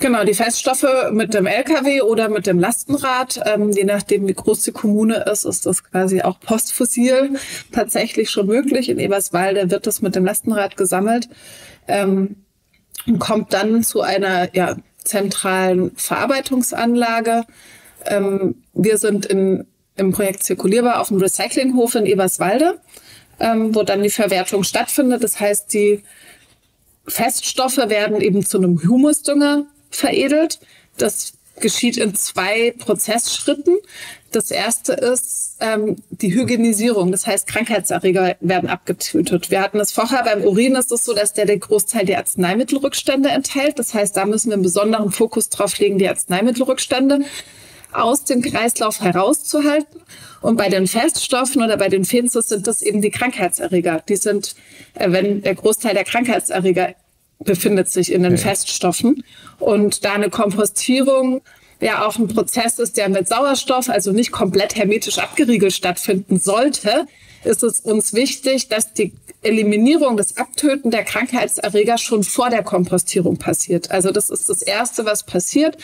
Genau, 0.00 0.24
die 0.24 0.32
Feststoffe 0.32 1.10
mit 1.12 1.34
dem 1.34 1.44
LKW 1.44 2.00
oder 2.00 2.30
mit 2.30 2.46
dem 2.46 2.58
Lastenrad, 2.58 3.38
ähm, 3.44 3.70
je 3.70 3.84
nachdem 3.84 4.26
wie 4.26 4.32
groß 4.32 4.62
die 4.62 4.72
Kommune 4.72 5.26
ist, 5.30 5.44
ist 5.44 5.66
das 5.66 5.84
quasi 5.84 6.22
auch 6.22 6.40
postfossil 6.40 7.38
tatsächlich 7.70 8.30
schon 8.30 8.46
möglich. 8.46 8.88
In 8.88 8.98
Eberswalde 8.98 9.70
wird 9.70 9.86
das 9.86 10.00
mit 10.00 10.16
dem 10.16 10.24
Lastenrad 10.24 10.78
gesammelt 10.78 11.28
ähm, 11.86 12.36
und 13.06 13.18
kommt 13.18 13.52
dann 13.52 13.82
zu 13.82 14.00
einer 14.00 14.54
ja, 14.56 14.76
zentralen 15.04 15.92
Verarbeitungsanlage. 15.96 17.44
Ähm, 18.06 18.54
wir 18.72 18.96
sind 18.96 19.26
in, 19.26 19.66
im 19.96 20.12
Projekt 20.12 20.44
Zirkulierbar 20.44 21.00
auf 21.00 21.08
dem 21.08 21.18
Recyclinghof 21.18 21.94
in 21.94 22.06
Eberswalde, 22.06 22.80
ähm, 23.38 23.74
wo 23.74 23.82
dann 23.82 24.02
die 24.02 24.08
Verwertung 24.08 24.64
stattfindet. 24.64 25.22
Das 25.22 25.38
heißt, 25.38 25.74
die 25.74 26.02
Feststoffe 27.06 27.76
werden 27.76 28.22
eben 28.22 28.46
zu 28.46 28.56
einem 28.56 28.82
Humusdünger 28.82 29.66
veredelt. 29.90 30.60
Das 30.96 31.34
geschieht 31.60 31.96
in 31.96 32.14
zwei 32.14 32.74
Prozessschritten. 32.78 33.76
Das 34.32 34.50
erste 34.50 34.92
ist 34.92 35.56
ähm, 35.60 35.96
die 36.10 36.32
Hygienisierung, 36.32 37.10
das 37.10 37.26
heißt 37.26 37.46
Krankheitserreger 37.46 38.36
werden 38.40 38.68
abgetötet. 38.68 39.50
Wir 39.50 39.60
hatten 39.60 39.80
es 39.80 39.92
vorher 39.92 40.22
beim 40.24 40.42
Urin, 40.42 40.76
ist 40.76 40.92
es 40.92 41.04
so, 41.04 41.14
dass 41.14 41.32
der 41.32 41.46
den 41.46 41.60
Großteil 41.60 42.06
der 42.06 42.18
Arzneimittelrückstände 42.18 43.28
enthält. 43.28 43.78
Das 43.78 43.92
heißt, 43.92 44.16
da 44.16 44.26
müssen 44.26 44.50
wir 44.50 44.54
einen 44.54 44.62
besonderen 44.62 45.10
Fokus 45.10 45.48
drauf 45.48 45.78
legen, 45.78 45.98
die 45.98 46.08
Arzneimittelrückstände 46.08 47.20
aus 47.92 48.24
dem 48.24 48.40
Kreislauf 48.40 49.00
herauszuhalten. 49.00 50.00
Und 50.40 50.56
bei 50.56 50.68
den 50.68 50.86
Feststoffen 50.86 51.62
oder 51.62 51.76
bei 51.76 51.88
den 51.88 52.04
Fences 52.04 52.48
sind 52.48 52.66
das 52.66 52.82
eben 52.82 53.02
die 53.02 53.10
Krankheitserreger. 53.10 54.02
Die 54.08 54.16
sind, 54.16 54.54
äh, 54.94 55.10
wenn 55.10 55.42
der 55.42 55.54
Großteil 55.54 55.94
der 55.94 56.04
Krankheitserreger 56.04 56.94
befindet 57.40 57.90
sich 57.90 58.12
in 58.12 58.22
den 58.22 58.36
ja. 58.36 58.38
Feststoffen. 58.38 59.24
Und 59.58 60.04
da 60.04 60.12
eine 60.12 60.30
Kompostierung 60.30 61.42
ja 61.80 62.06
auch 62.06 62.18
ein 62.18 62.28
Prozess 62.28 62.78
ist, 62.78 62.96
der 62.96 63.08
mit 63.08 63.26
Sauerstoff, 63.26 63.88
also 63.88 64.12
nicht 64.12 64.32
komplett 64.32 64.76
hermetisch 64.76 65.18
abgeriegelt 65.18 65.72
stattfinden 65.72 66.38
sollte, 66.38 67.06
ist 67.44 67.62
es 67.62 67.80
uns 67.80 68.12
wichtig, 68.12 68.68
dass 68.68 68.92
die 68.92 69.12
Eliminierung, 69.42 70.16
das 70.16 70.36
Abtöten 70.36 70.90
der 70.90 71.04
Krankheitserreger 71.04 71.96
schon 71.96 72.22
vor 72.24 72.50
der 72.50 72.62
Kompostierung 72.62 73.38
passiert. 73.38 73.90
Also 73.90 74.10
das 74.10 74.28
ist 74.28 74.48
das 74.50 74.60
Erste, 74.60 75.06
was 75.06 75.24
passiert, 75.24 75.78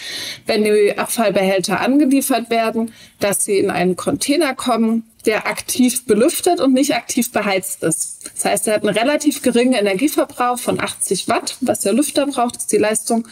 wenn 0.45 0.65
die 0.65 0.99
Abfallbehälter 0.99 1.81
angeliefert 1.81 2.51
werden, 2.51 2.93
dass 3.19 3.45
sie 3.45 3.59
in 3.59 3.71
einen 3.71 3.97
Container 3.97 4.55
kommen, 4.55 5.05
der 5.25 5.47
aktiv 5.47 6.05
belüftet 6.05 6.61
und 6.61 6.75
nicht 6.75 6.95
aktiv 6.95 7.33
beheizt 7.33 7.83
ist. 7.83 8.31
Das 8.35 8.45
heißt, 8.45 8.69
er 8.69 8.75
hat 8.75 8.87
einen 8.87 8.97
relativ 8.97 9.43
geringen 9.43 9.73
Energieverbrauch 9.73 10.59
von 10.59 10.79
80 10.79 11.27
Watt, 11.29 11.57
was 11.63 11.81
der 11.81 11.95
Lüfter 11.95 12.27
braucht, 12.27 12.57
ist 12.57 12.73
die 12.73 12.77
Leistung. 12.77 13.27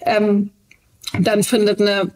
Ähm, 0.00 0.50
dann 1.18 1.42
findet 1.42 1.80
eine 1.80 2.12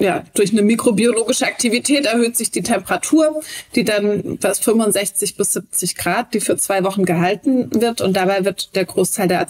ja, 0.00 0.24
durch 0.34 0.50
eine 0.50 0.62
mikrobiologische 0.62 1.46
Aktivität 1.46 2.06
erhöht 2.06 2.36
sich 2.36 2.50
die 2.50 2.62
Temperatur, 2.62 3.42
die 3.74 3.84
dann 3.84 4.38
bis 4.38 4.58
65 4.58 5.36
bis 5.36 5.52
70 5.52 5.94
Grad, 5.94 6.32
die 6.34 6.40
für 6.40 6.56
zwei 6.56 6.82
Wochen 6.84 7.04
gehalten 7.04 7.70
wird. 7.80 8.00
Und 8.00 8.16
dabei 8.16 8.44
wird 8.44 8.74
der 8.74 8.86
Großteil 8.86 9.28
der, 9.28 9.46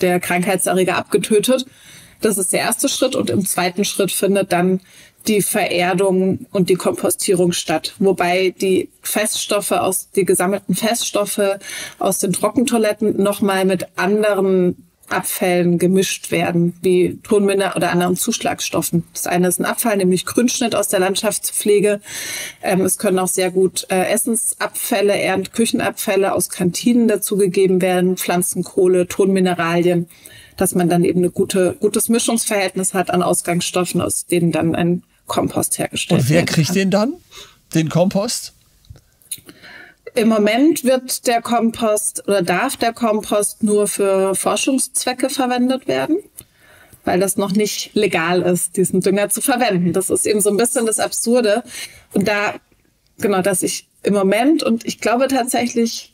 der 0.00 0.20
Krankheitserreger 0.20 0.96
abgetötet. 0.96 1.64
Das 2.20 2.38
ist 2.38 2.52
der 2.52 2.60
erste 2.60 2.88
Schritt. 2.88 3.14
Und 3.14 3.30
im 3.30 3.46
zweiten 3.46 3.84
Schritt 3.84 4.10
findet 4.10 4.52
dann 4.52 4.80
die 5.28 5.42
Vererdung 5.42 6.46
und 6.50 6.68
die 6.68 6.74
Kompostierung 6.74 7.52
statt. 7.52 7.94
Wobei 8.00 8.54
die 8.60 8.90
Feststoffe 9.00 9.70
aus, 9.70 10.10
die 10.10 10.24
gesammelten 10.24 10.74
Feststoffe 10.74 11.58
aus 12.00 12.18
den 12.18 12.32
Trockentoiletten 12.32 13.22
nochmal 13.22 13.64
mit 13.64 13.86
anderen 13.94 14.88
Abfällen 15.08 15.78
gemischt 15.78 16.30
werden, 16.30 16.74
wie 16.80 17.18
Tonminder 17.22 17.74
oder 17.76 17.90
anderen 17.90 18.16
Zuschlagstoffen. 18.16 19.04
Das 19.12 19.26
eine 19.26 19.48
ist 19.48 19.60
ein 19.60 19.64
Abfall, 19.64 19.96
nämlich 19.96 20.24
Grünschnitt 20.24 20.74
aus 20.74 20.88
der 20.88 21.00
Landschaftspflege. 21.00 22.00
Ähm, 22.62 22.80
es 22.82 22.98
können 22.98 23.18
auch 23.18 23.28
sehr 23.28 23.50
gut 23.50 23.86
äh, 23.90 24.10
Essensabfälle, 24.10 25.14
eher 25.16 25.40
Küchenabfälle 25.42 26.32
aus 26.32 26.48
Kantinen 26.48 27.08
dazugegeben 27.08 27.82
werden, 27.82 28.16
Pflanzenkohle, 28.16 29.06
Tonmineralien, 29.06 30.08
dass 30.56 30.74
man 30.74 30.88
dann 30.88 31.04
eben 31.04 31.24
ein 31.24 31.32
gute, 31.32 31.76
gutes 31.78 32.08
Mischungsverhältnis 32.08 32.94
hat 32.94 33.10
an 33.10 33.22
Ausgangsstoffen, 33.22 34.00
aus 34.00 34.26
denen 34.26 34.52
dann 34.52 34.74
ein 34.74 35.02
Kompost 35.26 35.78
hergestellt 35.78 36.22
wird. 36.22 36.30
Und 36.30 36.34
wer 36.34 36.44
kriegt 36.44 36.74
den 36.74 36.90
dann, 36.90 37.14
den 37.74 37.88
Kompost? 37.88 38.54
Im 40.14 40.28
Moment 40.28 40.84
wird 40.84 41.26
der 41.26 41.40
Kompost 41.40 42.28
oder 42.28 42.42
darf 42.42 42.76
der 42.76 42.92
Kompost 42.92 43.62
nur 43.62 43.86
für 43.86 44.34
Forschungszwecke 44.34 45.30
verwendet 45.30 45.88
werden, 45.88 46.18
weil 47.04 47.18
das 47.18 47.38
noch 47.38 47.52
nicht 47.52 47.94
legal 47.94 48.42
ist, 48.42 48.76
diesen 48.76 49.00
Dünger 49.00 49.30
zu 49.30 49.40
verwenden. 49.40 49.94
Das 49.94 50.10
ist 50.10 50.26
eben 50.26 50.42
so 50.42 50.50
ein 50.50 50.58
bisschen 50.58 50.84
das 50.84 51.00
Absurde. 51.00 51.62
Und 52.12 52.28
da, 52.28 52.54
genau, 53.18 53.40
dass 53.40 53.62
ich 53.62 53.88
im 54.02 54.12
Moment 54.12 54.62
und 54.62 54.84
ich 54.84 55.00
glaube 55.00 55.28
tatsächlich 55.28 56.11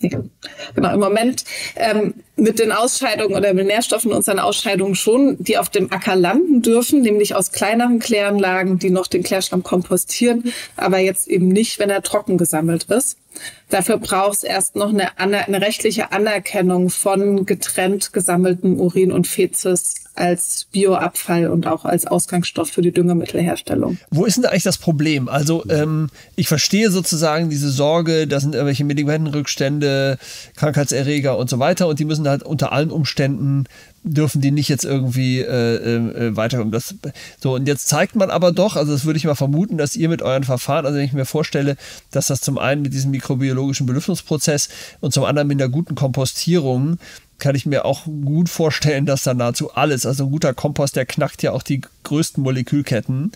Genau, 0.00 0.94
im 0.94 1.00
Moment 1.00 1.44
ähm, 1.76 2.14
mit 2.36 2.58
den 2.58 2.72
Ausscheidungen 2.72 3.36
oder 3.36 3.52
mit 3.52 3.66
Nährstoffen 3.66 4.12
unseren 4.12 4.38
Ausscheidungen 4.38 4.94
schon, 4.94 5.36
die 5.38 5.58
auf 5.58 5.68
dem 5.68 5.92
Acker 5.92 6.16
landen 6.16 6.62
dürfen, 6.62 7.02
nämlich 7.02 7.34
aus 7.34 7.52
kleineren 7.52 7.98
Kläranlagen, 7.98 8.78
die 8.78 8.88
noch 8.88 9.08
den 9.08 9.22
Klärschlamm 9.22 9.62
kompostieren, 9.62 10.52
aber 10.76 10.98
jetzt 10.98 11.28
eben 11.28 11.48
nicht, 11.48 11.78
wenn 11.78 11.90
er 11.90 12.00
trocken 12.00 12.38
gesammelt 12.38 12.84
ist. 12.84 13.19
Dafür 13.68 13.98
braucht 13.98 14.38
es 14.38 14.42
erst 14.42 14.76
noch 14.76 14.90
eine, 14.90 15.16
eine 15.18 15.60
rechtliche 15.60 16.12
Anerkennung 16.12 16.90
von 16.90 17.46
getrennt 17.46 18.12
gesammelten 18.12 18.78
Urin 18.78 19.12
und 19.12 19.26
Fezes 19.26 19.94
als 20.14 20.66
Bioabfall 20.72 21.48
und 21.48 21.66
auch 21.66 21.84
als 21.84 22.06
Ausgangsstoff 22.06 22.68
für 22.68 22.82
die 22.82 22.92
Düngemittelherstellung. 22.92 23.98
Wo 24.10 24.24
ist 24.24 24.36
denn 24.36 24.44
eigentlich 24.44 24.64
das 24.64 24.76
Problem? 24.76 25.28
Also 25.28 25.64
ähm, 25.68 26.10
ich 26.36 26.48
verstehe 26.48 26.90
sozusagen 26.90 27.48
diese 27.48 27.70
Sorge, 27.70 28.26
da 28.26 28.40
sind 28.40 28.54
irgendwelche 28.54 28.84
Medikamentenrückstände, 28.84 30.18
Krankheitserreger 30.56 31.38
und 31.38 31.48
so 31.48 31.58
weiter 31.58 31.88
und 31.88 31.98
die 32.00 32.04
müssen 32.04 32.28
halt 32.28 32.42
unter 32.42 32.72
allen 32.72 32.90
Umständen 32.90 33.64
dürfen 34.02 34.40
die 34.40 34.50
nicht 34.50 34.68
jetzt 34.68 34.84
irgendwie 34.84 35.40
äh, 35.40 35.96
äh, 35.96 36.36
weiterkommen. 36.36 36.72
Das, 36.72 36.94
so, 37.40 37.54
und 37.54 37.66
jetzt 37.68 37.88
zeigt 37.88 38.16
man 38.16 38.30
aber 38.30 38.52
doch, 38.52 38.76
also 38.76 38.92
das 38.92 39.04
würde 39.04 39.18
ich 39.18 39.24
mal 39.24 39.34
vermuten, 39.34 39.76
dass 39.76 39.96
ihr 39.96 40.08
mit 40.08 40.22
euren 40.22 40.44
Verfahren, 40.44 40.86
also 40.86 40.98
wenn 40.98 41.04
ich 41.04 41.12
mir 41.12 41.26
vorstelle, 41.26 41.76
dass 42.10 42.28
das 42.28 42.40
zum 42.40 42.58
einen 42.58 42.82
mit 42.82 42.94
diesem 42.94 43.10
mikrobiologischen 43.10 43.86
Belüftungsprozess 43.86 44.68
und 45.00 45.12
zum 45.12 45.24
anderen 45.24 45.48
mit 45.48 45.60
einer 45.60 45.70
guten 45.70 45.94
Kompostierung 45.94 46.98
kann 47.38 47.54
ich 47.54 47.66
mir 47.66 47.84
auch 47.84 48.04
gut 48.04 48.48
vorstellen, 48.48 49.06
dass 49.06 49.22
da 49.22 49.34
nahezu 49.34 49.72
alles, 49.72 50.06
also 50.06 50.24
ein 50.24 50.30
guter 50.30 50.54
Kompost, 50.54 50.94
der 50.94 51.06
knackt 51.06 51.42
ja 51.42 51.52
auch 51.52 51.62
die 51.62 51.80
größten 52.04 52.42
Molekülketten, 52.42 53.32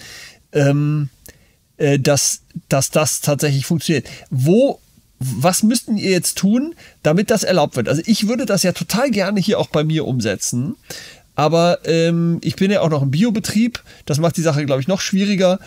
ähm, 0.52 1.08
äh, 1.78 1.98
dass, 1.98 2.42
dass 2.68 2.90
das 2.90 3.20
tatsächlich 3.22 3.66
funktioniert. 3.66 4.06
Wo, 4.30 4.78
was 5.24 5.62
müssten 5.62 5.96
ihr 5.96 6.10
jetzt 6.10 6.36
tun, 6.36 6.74
damit 7.02 7.30
das 7.30 7.44
erlaubt 7.44 7.76
wird? 7.76 7.88
Also 7.88 8.02
ich 8.04 8.28
würde 8.28 8.46
das 8.46 8.62
ja 8.62 8.72
total 8.72 9.10
gerne 9.10 9.40
hier 9.40 9.58
auch 9.58 9.68
bei 9.68 9.84
mir 9.84 10.06
umsetzen. 10.06 10.76
Aber 11.34 11.78
ähm, 11.84 12.38
ich 12.42 12.56
bin 12.56 12.70
ja 12.70 12.80
auch 12.80 12.90
noch 12.90 13.02
im 13.02 13.10
Biobetrieb. 13.10 13.82
Das 14.06 14.18
macht 14.18 14.36
die 14.36 14.42
Sache, 14.42 14.64
glaube 14.66 14.80
ich, 14.80 14.88
noch 14.88 15.00
schwieriger, 15.00 15.58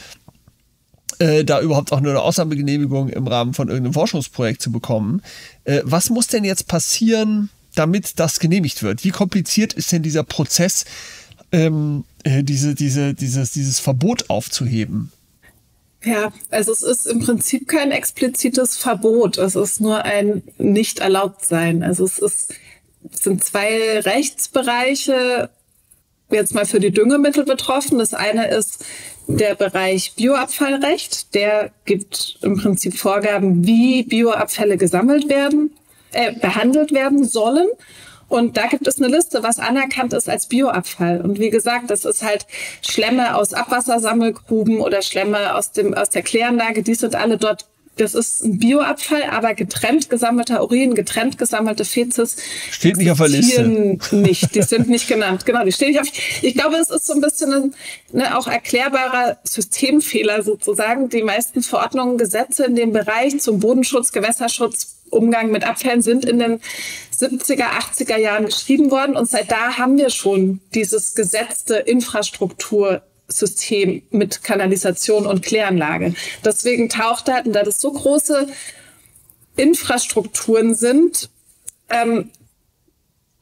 äh, 1.19 1.43
da 1.43 1.61
überhaupt 1.61 1.91
auch 1.91 1.99
nur 1.99 2.11
eine 2.11 2.21
Ausnahmegenehmigung 2.21 3.09
im 3.09 3.27
Rahmen 3.27 3.53
von 3.53 3.69
irgendeinem 3.69 3.93
Forschungsprojekt 3.93 4.61
zu 4.61 4.71
bekommen. 4.71 5.21
Äh, 5.63 5.81
was 5.83 6.09
muss 6.09 6.27
denn 6.27 6.43
jetzt 6.43 6.67
passieren, 6.67 7.49
damit 7.75 8.19
das 8.19 8.39
genehmigt 8.39 8.83
wird? 8.83 9.03
Wie 9.03 9.09
kompliziert 9.09 9.73
ist 9.73 9.91
denn 9.91 10.03
dieser 10.03 10.23
Prozess, 10.23 10.85
ähm, 11.51 12.03
äh, 12.23 12.43
diese, 12.43 12.75
diese, 12.75 13.13
dieses, 13.13 13.51
dieses 13.51 13.79
Verbot 13.79 14.29
aufzuheben? 14.29 15.11
Ja, 16.07 16.31
also 16.51 16.71
es 16.71 16.83
ist 16.83 17.05
im 17.05 17.19
Prinzip 17.19 17.67
kein 17.67 17.91
explizites 17.91 18.77
Verbot. 18.77 19.37
Es 19.37 19.55
ist 19.55 19.81
nur 19.81 20.05
ein 20.05 20.41
nicht 20.57 20.99
erlaubt 20.99 21.43
sein. 21.43 21.83
Also 21.83 22.05
es 22.05 22.17
ist, 22.17 22.53
es 23.11 23.23
sind 23.23 23.43
zwei 23.43 23.99
Rechtsbereiche 23.99 25.49
jetzt 26.29 26.53
mal 26.53 26.65
für 26.65 26.79
die 26.79 26.91
Düngemittel 26.91 27.43
betroffen. 27.43 27.99
Das 27.99 28.13
eine 28.13 28.47
ist 28.47 28.85
der 29.27 29.55
Bereich 29.55 30.13
Bioabfallrecht. 30.15 31.33
Der 31.35 31.71
gibt 31.83 32.39
im 32.41 32.55
Prinzip 32.55 32.97
Vorgaben, 32.97 33.67
wie 33.67 34.03
Bioabfälle 34.03 34.77
gesammelt 34.77 35.27
werden 35.27 35.71
äh, 36.13 36.31
behandelt 36.31 36.93
werden 36.93 37.25
sollen. 37.25 37.67
Und 38.29 38.57
da 38.57 38.67
gibt 38.67 38.87
es 38.87 38.97
eine 38.97 39.07
Liste, 39.07 39.43
was 39.43 39.59
anerkannt 39.59 40.13
ist 40.13 40.29
als 40.29 40.47
Bioabfall. 40.47 41.21
Und 41.21 41.39
wie 41.39 41.49
gesagt, 41.49 41.89
das 41.89 42.05
ist 42.05 42.23
halt 42.23 42.45
Schlemme 42.81 43.35
aus 43.35 43.53
Abwassersammelgruben 43.53 44.81
oder 44.81 45.01
Schlemme 45.01 45.55
aus 45.55 45.71
dem, 45.71 45.93
aus 45.93 46.09
der 46.09 46.23
Kläranlage. 46.23 46.83
Die 46.83 46.95
sind 46.95 47.15
alle 47.15 47.37
dort 47.37 47.65
das 47.97 48.13
ist 48.13 48.43
ein 48.43 48.59
Bioabfall, 48.59 49.23
aber 49.31 49.53
getrennt 49.53 50.09
gesammelter 50.09 50.61
Urin, 50.63 50.93
getrennt 50.93 51.37
gesammelte 51.37 51.83
Fezes. 51.83 52.37
Steht 52.71 52.97
nicht 52.97 53.11
auf 53.11 53.17
der 53.17 53.29
Liste. 53.29 53.97
Nicht, 54.11 54.55
die 54.55 54.61
sind 54.61 54.87
nicht 54.87 55.07
genannt. 55.07 55.45
Genau, 55.45 55.63
die 55.65 55.71
stehen 55.71 55.89
nicht 55.89 56.01
auf. 56.01 56.07
Ich 56.41 56.53
glaube, 56.53 56.75
es 56.75 56.89
ist 56.89 57.07
so 57.07 57.13
ein 57.13 57.21
bisschen 57.21 57.53
ein 57.53 57.73
ne, 58.11 58.37
auch 58.37 58.47
erklärbarer 58.47 59.37
Systemfehler 59.43 60.43
sozusagen. 60.43 61.09
Die 61.09 61.23
meisten 61.23 61.63
Verordnungen, 61.63 62.17
Gesetze 62.17 62.65
in 62.65 62.75
dem 62.75 62.93
Bereich 62.93 63.39
zum 63.39 63.59
Bodenschutz, 63.59 64.11
Gewässerschutz, 64.11 64.96
Umgang 65.09 65.51
mit 65.51 65.63
Abfällen 65.63 66.01
sind 66.01 66.25
in 66.25 66.39
den 66.39 66.59
70er, 67.15 67.69
80er 67.79 68.17
Jahren 68.17 68.45
geschrieben 68.45 68.89
worden. 68.91 69.15
Und 69.15 69.29
seit 69.29 69.49
da 69.51 69.77
haben 69.77 69.97
wir 69.97 70.09
schon 70.09 70.59
dieses 70.73 71.15
gesetzte 71.15 71.75
Infrastruktursystem 71.75 74.03
mit 74.11 74.43
Kanalisation 74.43 75.25
und 75.25 75.43
Kläranlage. 75.43 76.13
Deswegen 76.45 76.87
taucht 76.89 77.27
da, 77.27 77.41
da 77.41 77.63
das 77.63 77.81
so 77.81 77.91
große 77.91 78.47
Infrastrukturen 79.55 80.75
sind, 80.75 81.29
ähm, 81.89 82.29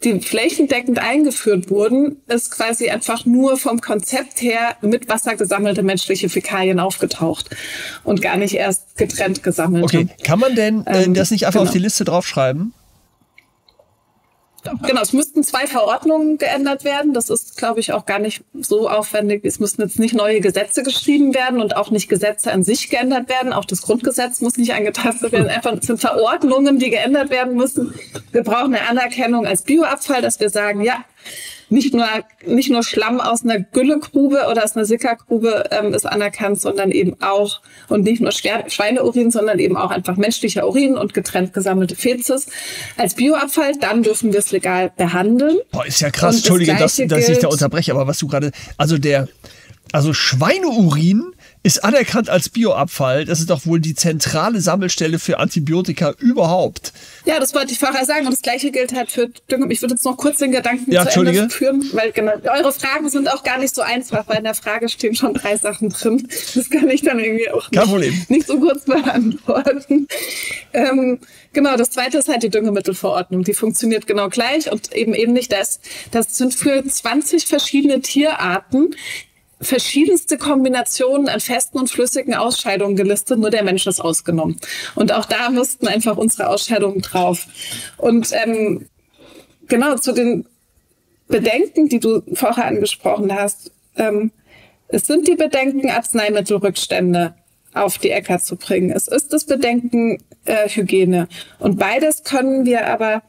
die 0.05 0.21
flächendeckend 0.21 0.99
eingeführt 0.99 1.69
wurden, 1.69 2.17
ist 2.27 2.51
quasi 2.51 2.89
einfach 2.89 3.25
nur 3.25 3.57
vom 3.57 3.81
Konzept 3.81 4.41
her 4.41 4.75
mit 4.81 5.09
Wasser 5.09 5.35
gesammelte 5.35 5.83
menschliche 5.83 6.29
Fäkalien 6.29 6.79
aufgetaucht 6.79 7.49
und 8.03 8.21
gar 8.21 8.37
nicht 8.37 8.53
erst 8.53 8.97
getrennt 8.97 9.43
gesammelt. 9.43 9.83
Okay, 9.83 10.07
kann 10.23 10.39
man 10.39 10.55
denn 10.55 10.85
äh, 10.85 11.03
ähm, 11.03 11.13
das 11.13 11.31
nicht 11.31 11.45
einfach 11.47 11.59
genau. 11.59 11.69
auf 11.69 11.73
die 11.73 11.79
Liste 11.79 12.05
draufschreiben? 12.05 12.73
Genau, 14.85 15.01
es 15.01 15.13
müssten 15.13 15.43
zwei 15.43 15.67
Verordnungen 15.67 16.37
geändert 16.37 16.83
werden. 16.83 17.13
Das 17.13 17.29
ist, 17.29 17.57
glaube 17.57 17.79
ich, 17.79 17.93
auch 17.93 18.05
gar 18.05 18.19
nicht 18.19 18.43
so 18.53 18.89
aufwendig. 18.89 19.43
Es 19.45 19.59
müssten 19.59 19.81
jetzt 19.81 19.99
nicht 19.99 20.13
neue 20.13 20.41
Gesetze 20.41 20.83
geschrieben 20.83 21.33
werden 21.33 21.61
und 21.61 21.75
auch 21.75 21.91
nicht 21.91 22.09
Gesetze 22.09 22.51
an 22.51 22.63
sich 22.63 22.89
geändert 22.89 23.29
werden. 23.29 23.53
Auch 23.53 23.65
das 23.65 23.81
Grundgesetz 23.81 24.41
muss 24.41 24.57
nicht 24.57 24.73
angetastet 24.73 25.31
werden. 25.31 25.49
Einfach 25.49 25.73
es 25.73 25.87
sind 25.87 25.99
Verordnungen, 25.99 26.79
die 26.79 26.89
geändert 26.89 27.29
werden 27.29 27.55
müssen. 27.55 27.93
Wir 28.31 28.43
brauchen 28.43 28.75
eine 28.75 28.87
Anerkennung 28.87 29.45
als 29.45 29.61
Bioabfall, 29.61 30.21
dass 30.21 30.39
wir 30.39 30.49
sagen, 30.49 30.81
ja, 30.81 31.03
nicht 31.69 31.93
nur, 31.93 32.07
nicht 32.45 32.69
nur 32.69 32.83
Schlamm 32.83 33.19
aus 33.19 33.43
einer 33.43 33.59
Güllegrube 33.59 34.47
oder 34.49 34.63
aus 34.63 34.75
einer 34.75 34.85
Sickergrube 34.85 35.69
ähm, 35.71 35.93
ist 35.93 36.05
anerkannt, 36.05 36.61
sondern 36.61 36.91
eben 36.91 37.15
auch, 37.21 37.61
und 37.89 38.03
nicht 38.03 38.21
nur 38.21 38.31
Schweineurin, 38.31 39.31
sondern 39.31 39.59
eben 39.59 39.77
auch 39.77 39.91
einfach 39.91 40.17
menschlicher 40.17 40.67
Urin 40.67 40.97
und 40.97 41.13
getrennt 41.13 41.53
gesammelte 41.53 41.95
Fezes 41.95 42.47
als 42.97 43.15
Bioabfall. 43.15 43.73
Dann 43.79 44.03
dürfen 44.03 44.31
wir 44.31 44.39
es 44.39 44.51
legal 44.51 44.91
behandeln. 44.95 45.57
Boah, 45.71 45.85
ist 45.85 46.01
ja 46.01 46.09
krass. 46.09 46.37
Entschuldige, 46.37 46.75
dass, 46.75 46.95
dass 46.95 47.29
ich 47.29 47.39
da 47.39 47.47
unterbreche, 47.47 47.91
aber 47.91 48.07
was 48.07 48.19
du 48.19 48.27
gerade, 48.27 48.51
also 48.77 48.97
der, 48.97 49.27
also 49.91 50.13
Schweineurin 50.13 51.34
ist 51.65 51.83
anerkannt 51.83 52.29
als 52.29 52.49
Bioabfall. 52.49 53.25
Das 53.25 53.39
ist 53.39 53.49
doch 53.49 53.65
wohl 53.65 53.79
die 53.79 53.95
zentrale 53.95 54.61
Sammelstelle 54.61 55.17
für 55.17 55.39
Antibiotika 55.39 56.13
überhaupt. 56.19 56.93
Ja, 57.25 57.39
das 57.39 57.55
wollte 57.55 57.73
ich 57.73 57.79
vorher 57.79 58.05
sagen. 58.05 58.27
Und 58.27 58.33
das 58.33 58.43
Gleiche 58.43 58.69
gilt 58.69 58.93
halt 58.93 59.09
für 59.09 59.29
Dünger. 59.49 59.67
Ich 59.71 59.81
würde 59.81 59.95
jetzt 59.95 60.05
noch 60.05 60.15
kurz 60.15 60.37
den 60.37 60.51
Gedanken 60.51 60.91
ja, 60.91 61.09
zu 61.09 61.21
Ende 61.21 61.49
führen, 61.49 61.89
weil 61.93 62.11
genau, 62.11 62.33
eure 62.55 62.71
Fragen 62.71 63.09
sind 63.09 63.33
auch 63.33 63.43
gar 63.43 63.57
nicht 63.57 63.73
so 63.73 63.81
einfach, 63.81 64.27
weil 64.27 64.37
in 64.37 64.43
der 64.43 64.53
Frage 64.53 64.89
stehen 64.89 65.15
schon 65.15 65.33
drei 65.33 65.57
Sachen 65.57 65.89
drin. 65.89 66.27
Das 66.53 66.69
kann 66.69 66.87
ich 66.87 67.01
dann 67.01 67.17
irgendwie 67.17 67.49
auch 67.49 67.71
nicht, 67.71 68.29
nicht 68.29 68.45
so 68.45 68.59
kurz 68.59 68.85
beantworten. 68.85 70.07
Ähm, 70.71 71.19
genau, 71.51 71.77
das 71.77 71.89
zweite 71.89 72.19
ist 72.19 72.29
halt 72.29 72.43
die 72.43 72.49
Düngemittelverordnung. 72.49 73.43
Die 73.43 73.55
funktioniert 73.55 74.05
genau 74.05 74.29
gleich 74.29 74.71
und 74.71 74.93
eben 74.93 75.15
eben 75.15 75.33
nicht 75.33 75.51
das. 75.51 75.79
Das 76.11 76.37
sind 76.37 76.53
für 76.53 76.85
20 76.85 77.47
verschiedene 77.47 78.01
Tierarten 78.01 78.93
verschiedenste 79.61 80.37
Kombinationen 80.37 81.29
an 81.29 81.39
festen 81.39 81.77
und 81.79 81.89
flüssigen 81.89 82.35
Ausscheidungen 82.35 82.95
gelistet, 82.95 83.39
nur 83.39 83.49
der 83.49 83.63
Mensch 83.63 83.87
ist 83.87 83.99
ausgenommen. 83.99 84.59
Und 84.95 85.13
auch 85.13 85.25
da 85.25 85.49
müssten 85.49 85.87
einfach 85.87 86.17
unsere 86.17 86.49
Ausscheidungen 86.49 87.01
drauf. 87.01 87.47
Und 87.97 88.31
ähm, 88.33 88.87
genau 89.67 89.95
zu 89.95 90.13
den 90.13 90.45
Bedenken, 91.27 91.89
die 91.89 91.99
du 91.99 92.21
vorher 92.33 92.65
angesprochen 92.65 93.33
hast. 93.33 93.71
Ähm, 93.97 94.31
es 94.87 95.07
sind 95.07 95.27
die 95.27 95.35
Bedenken, 95.35 95.89
Arzneimittelrückstände 95.89 97.33
auf 97.73 97.97
die 97.97 98.11
Äcker 98.11 98.39
zu 98.39 98.55
bringen. 98.55 98.91
Es 98.91 99.07
ist 99.07 99.33
das 99.33 99.45
Bedenken 99.45 100.23
äh, 100.45 100.69
Hygiene. 100.69 101.27
Und 101.59 101.77
beides 101.77 102.23
können 102.23 102.65
wir 102.65 102.87
aber 102.87 103.23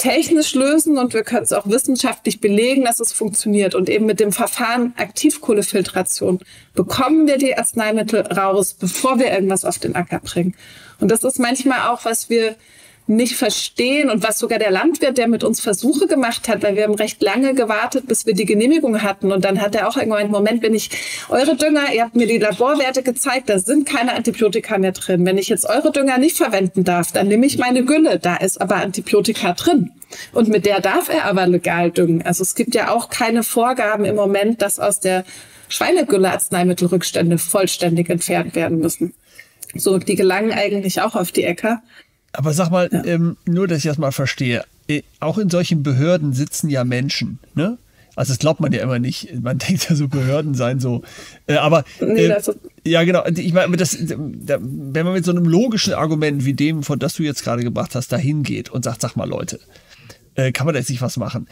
technisch 0.00 0.54
lösen 0.54 0.96
und 0.96 1.12
wir 1.12 1.24
können 1.24 1.42
es 1.42 1.52
auch 1.52 1.66
wissenschaftlich 1.66 2.40
belegen, 2.40 2.84
dass 2.84 3.00
es 3.00 3.12
funktioniert. 3.12 3.74
Und 3.74 3.90
eben 3.90 4.06
mit 4.06 4.18
dem 4.18 4.32
Verfahren 4.32 4.94
Aktivkohlefiltration 4.96 6.38
bekommen 6.72 7.26
wir 7.26 7.36
die 7.36 7.56
Arzneimittel 7.56 8.22
raus, 8.22 8.72
bevor 8.72 9.18
wir 9.18 9.30
irgendwas 9.30 9.66
auf 9.66 9.78
den 9.78 9.94
Acker 9.94 10.20
bringen. 10.20 10.54
Und 11.00 11.10
das 11.10 11.22
ist 11.22 11.38
manchmal 11.38 11.90
auch, 11.90 12.06
was 12.06 12.30
wir 12.30 12.56
nicht 13.10 13.36
verstehen 13.36 14.08
und 14.08 14.22
was 14.22 14.38
sogar 14.38 14.58
der 14.58 14.70
Landwirt, 14.70 15.18
der 15.18 15.28
mit 15.28 15.44
uns 15.44 15.60
Versuche 15.60 16.06
gemacht 16.06 16.48
hat, 16.48 16.62
weil 16.62 16.76
wir 16.76 16.84
haben 16.84 16.94
recht 16.94 17.22
lange 17.22 17.54
gewartet, 17.54 18.06
bis 18.06 18.24
wir 18.24 18.34
die 18.34 18.44
Genehmigung 18.44 19.02
hatten. 19.02 19.32
Und 19.32 19.44
dann 19.44 19.60
hat 19.60 19.74
er 19.74 19.88
auch 19.88 19.96
irgendwann 19.96 20.20
einen 20.20 20.30
Moment, 20.30 20.62
wenn 20.62 20.74
ich 20.74 20.90
eure 21.28 21.56
Dünger, 21.56 21.92
ihr 21.92 22.04
habt 22.04 22.14
mir 22.14 22.26
die 22.26 22.38
Laborwerte 22.38 23.02
gezeigt, 23.02 23.48
da 23.48 23.58
sind 23.58 23.86
keine 23.86 24.14
Antibiotika 24.14 24.78
mehr 24.78 24.92
drin. 24.92 25.26
Wenn 25.26 25.38
ich 25.38 25.48
jetzt 25.48 25.68
eure 25.68 25.90
Dünger 25.92 26.18
nicht 26.18 26.36
verwenden 26.36 26.84
darf, 26.84 27.12
dann 27.12 27.28
nehme 27.28 27.46
ich 27.46 27.58
meine 27.58 27.84
Gülle, 27.84 28.18
da 28.18 28.36
ist 28.36 28.60
aber 28.60 28.76
Antibiotika 28.76 29.52
drin. 29.52 29.90
Und 30.32 30.48
mit 30.48 30.64
der 30.64 30.80
darf 30.80 31.08
er 31.08 31.24
aber 31.24 31.46
legal 31.46 31.90
düngen. 31.90 32.22
Also 32.22 32.42
es 32.42 32.54
gibt 32.54 32.74
ja 32.74 32.90
auch 32.90 33.10
keine 33.10 33.42
Vorgaben 33.42 34.04
im 34.04 34.16
Moment, 34.16 34.62
dass 34.62 34.78
aus 34.78 35.00
der 35.00 35.24
Schweinegülle 35.68 36.30
Arzneimittelrückstände 36.30 37.38
vollständig 37.38 38.08
entfernt 38.08 38.54
werden 38.54 38.78
müssen. 38.78 39.14
So, 39.74 39.98
die 39.98 40.16
gelangen 40.16 40.52
eigentlich 40.52 41.00
auch 41.00 41.14
auf 41.14 41.30
die 41.30 41.44
Äcker. 41.44 41.82
Aber 42.32 42.52
sag 42.52 42.70
mal, 42.70 42.88
ja. 42.92 43.04
ähm, 43.04 43.36
nur 43.44 43.66
dass 43.66 43.78
ich 43.78 43.84
das 43.84 43.98
mal 43.98 44.12
verstehe, 44.12 44.64
äh, 44.88 45.02
auch 45.18 45.38
in 45.38 45.50
solchen 45.50 45.82
Behörden 45.82 46.32
sitzen 46.32 46.68
ja 46.68 46.84
Menschen, 46.84 47.38
ne? 47.54 47.78
Also 48.16 48.32
das 48.32 48.38
glaubt 48.38 48.60
man 48.60 48.72
ja 48.72 48.82
immer 48.82 48.98
nicht. 48.98 49.40
Man 49.40 49.58
denkt 49.68 49.88
ja 49.88 49.96
so, 49.96 50.08
Behörden 50.08 50.54
seien 50.54 50.80
so. 50.80 51.02
Äh, 51.46 51.54
aber 51.54 51.84
nee, 52.00 52.26
äh, 52.26 52.42
ja, 52.86 53.04
genau. 53.04 53.24
Ich 53.26 53.52
meine, 53.52 53.76
das, 53.76 53.96
da, 54.00 54.58
wenn 54.60 55.04
man 55.06 55.14
mit 55.14 55.24
so 55.24 55.30
einem 55.30 55.46
logischen 55.46 55.94
Argument 55.94 56.44
wie 56.44 56.54
dem, 56.54 56.82
von 56.82 56.98
das 56.98 57.14
du 57.14 57.22
jetzt 57.22 57.42
gerade 57.42 57.62
gebracht 57.62 57.94
hast, 57.94 58.12
dahin 58.12 58.42
geht 58.42 58.68
und 58.68 58.84
sagt, 58.84 59.00
sag 59.00 59.16
mal, 59.16 59.28
Leute, 59.28 59.60
äh, 60.34 60.52
kann 60.52 60.66
man 60.66 60.74
da 60.74 60.80
jetzt 60.80 60.90
nicht 60.90 61.02
was 61.02 61.16
machen? 61.16 61.48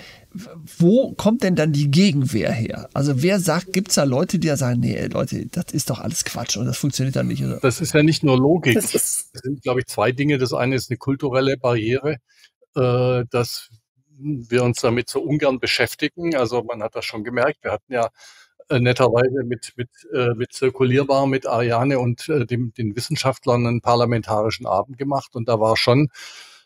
Wo 0.79 1.13
kommt 1.13 1.43
denn 1.43 1.57
dann 1.57 1.73
die 1.73 1.91
Gegenwehr 1.91 2.53
her? 2.53 2.89
Also 2.95 3.23
wer 3.23 3.41
sagt, 3.41 3.73
gibt 3.73 3.89
es 3.89 3.97
da 3.97 4.05
Leute, 4.05 4.39
die 4.39 4.49
da 4.49 4.57
sagen, 4.57 4.81
nee, 4.81 5.07
Leute, 5.07 5.47
das 5.47 5.73
ist 5.73 5.91
doch 5.91 6.01
alles 6.01 6.25
Quatsch 6.25 6.57
und 6.57 6.67
das 6.67 6.79
funktioniert 6.79 7.17
dann 7.17 7.27
nicht? 7.27 7.45
Oder? 7.45 7.59
Das 7.61 7.81
ist 7.81 7.95
ja 7.95 8.03
nicht 8.03 8.23
nur 8.23 8.39
Logik. 8.39 8.75
Das, 8.75 8.93
das 8.93 9.31
sind, 9.43 9.63
glaube 9.63 9.81
ich, 9.81 9.87
zwei 9.87 10.13
Dinge. 10.13 10.39
Das 10.39 10.53
eine 10.53 10.77
ist 10.77 10.91
eine 10.91 10.97
kulturelle 10.97 11.57
Barriere, 11.57 12.19
äh, 12.77 13.25
dass 13.31 13.71
wir 14.21 14.65
uns 14.65 14.81
damit 14.81 15.09
so 15.09 15.21
ungern 15.21 15.59
beschäftigen. 15.59 16.35
Also 16.37 16.63
man 16.63 16.83
hat 16.83 16.95
das 16.95 17.05
schon 17.05 17.25
gemerkt. 17.25 17.59
Wir 17.63 17.73
hatten 17.73 17.93
ja 17.93 18.09
äh, 18.69 18.81
netterweise 18.81 19.45
mit, 19.45 19.73
mit, 19.77 19.89
äh, 20.13 20.35
mit 20.35 20.53
Zirkulierbar, 20.53 21.27
mit 21.27 21.47
Ariane 21.47 21.99
und 21.99 22.29
äh, 22.29 22.47
dem, 22.47 22.73
den 22.75 22.95
Wissenschaftlern 22.97 23.67
einen 23.67 23.81
parlamentarischen 23.81 24.67
Abend 24.67 24.99
gemacht. 24.99 25.35
Und 25.35 25.49
da 25.49 25.59
war 25.59 25.77
schon 25.77 26.09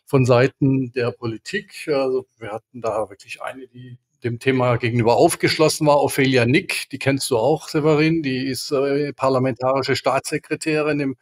von 0.05 0.25
Seiten 0.25 0.91
der 0.91 1.11
Politik, 1.11 1.87
also 1.87 2.25
wir 2.37 2.51
hatten 2.51 2.81
da 2.81 3.09
wirklich 3.09 3.41
eine, 3.41 3.67
die 3.67 3.97
dem 4.23 4.39
Thema 4.39 4.77
gegenüber 4.77 5.17
aufgeschlossen 5.17 5.85
war, 5.87 6.01
Ophelia 6.01 6.45
Nick, 6.45 6.89
die 6.91 6.99
kennst 6.99 7.29
du 7.29 7.37
auch, 7.37 7.67
Severin, 7.67 8.23
die 8.23 8.47
ist 8.47 8.71
äh, 8.71 9.11
parlamentarische 9.13 9.95
Staatssekretärin 9.95 10.99
im 10.99 11.15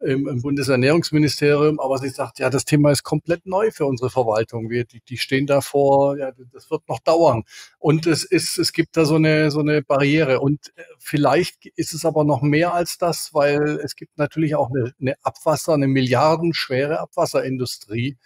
im, 0.00 0.28
im 0.28 0.42
Bundesernährungsministerium, 0.42 1.80
aber 1.80 1.98
sie 1.98 2.08
sagt, 2.08 2.38
ja, 2.38 2.50
das 2.50 2.64
Thema 2.64 2.92
ist 2.92 3.02
komplett 3.02 3.46
neu 3.46 3.70
für 3.70 3.84
unsere 3.84 4.10
Verwaltung. 4.10 4.70
Wir, 4.70 4.84
die, 4.84 5.00
die 5.00 5.18
stehen 5.18 5.46
davor, 5.46 6.16
ja, 6.16 6.30
das 6.52 6.70
wird 6.70 6.88
noch 6.88 7.00
dauern. 7.00 7.42
Und 7.78 8.06
es 8.06 8.24
ist, 8.24 8.58
es 8.58 8.72
gibt 8.72 8.96
da 8.96 9.04
so 9.04 9.16
eine, 9.16 9.50
so 9.50 9.60
eine 9.60 9.82
Barriere. 9.82 10.40
Und 10.40 10.72
äh, 10.76 10.82
vielleicht 10.98 11.66
ist 11.74 11.94
es 11.94 12.04
aber 12.04 12.24
noch 12.24 12.42
mehr 12.42 12.74
als 12.74 12.98
das, 12.98 13.30
weil 13.32 13.80
es 13.82 13.96
gibt 13.96 14.18
natürlich 14.18 14.54
auch 14.54 14.70
eine, 14.70 14.92
eine 15.00 15.14
Abwasser, 15.22 15.74
eine 15.74 15.88
milliardenschwere 15.88 17.00
Abwasserindustrie, 17.00 18.16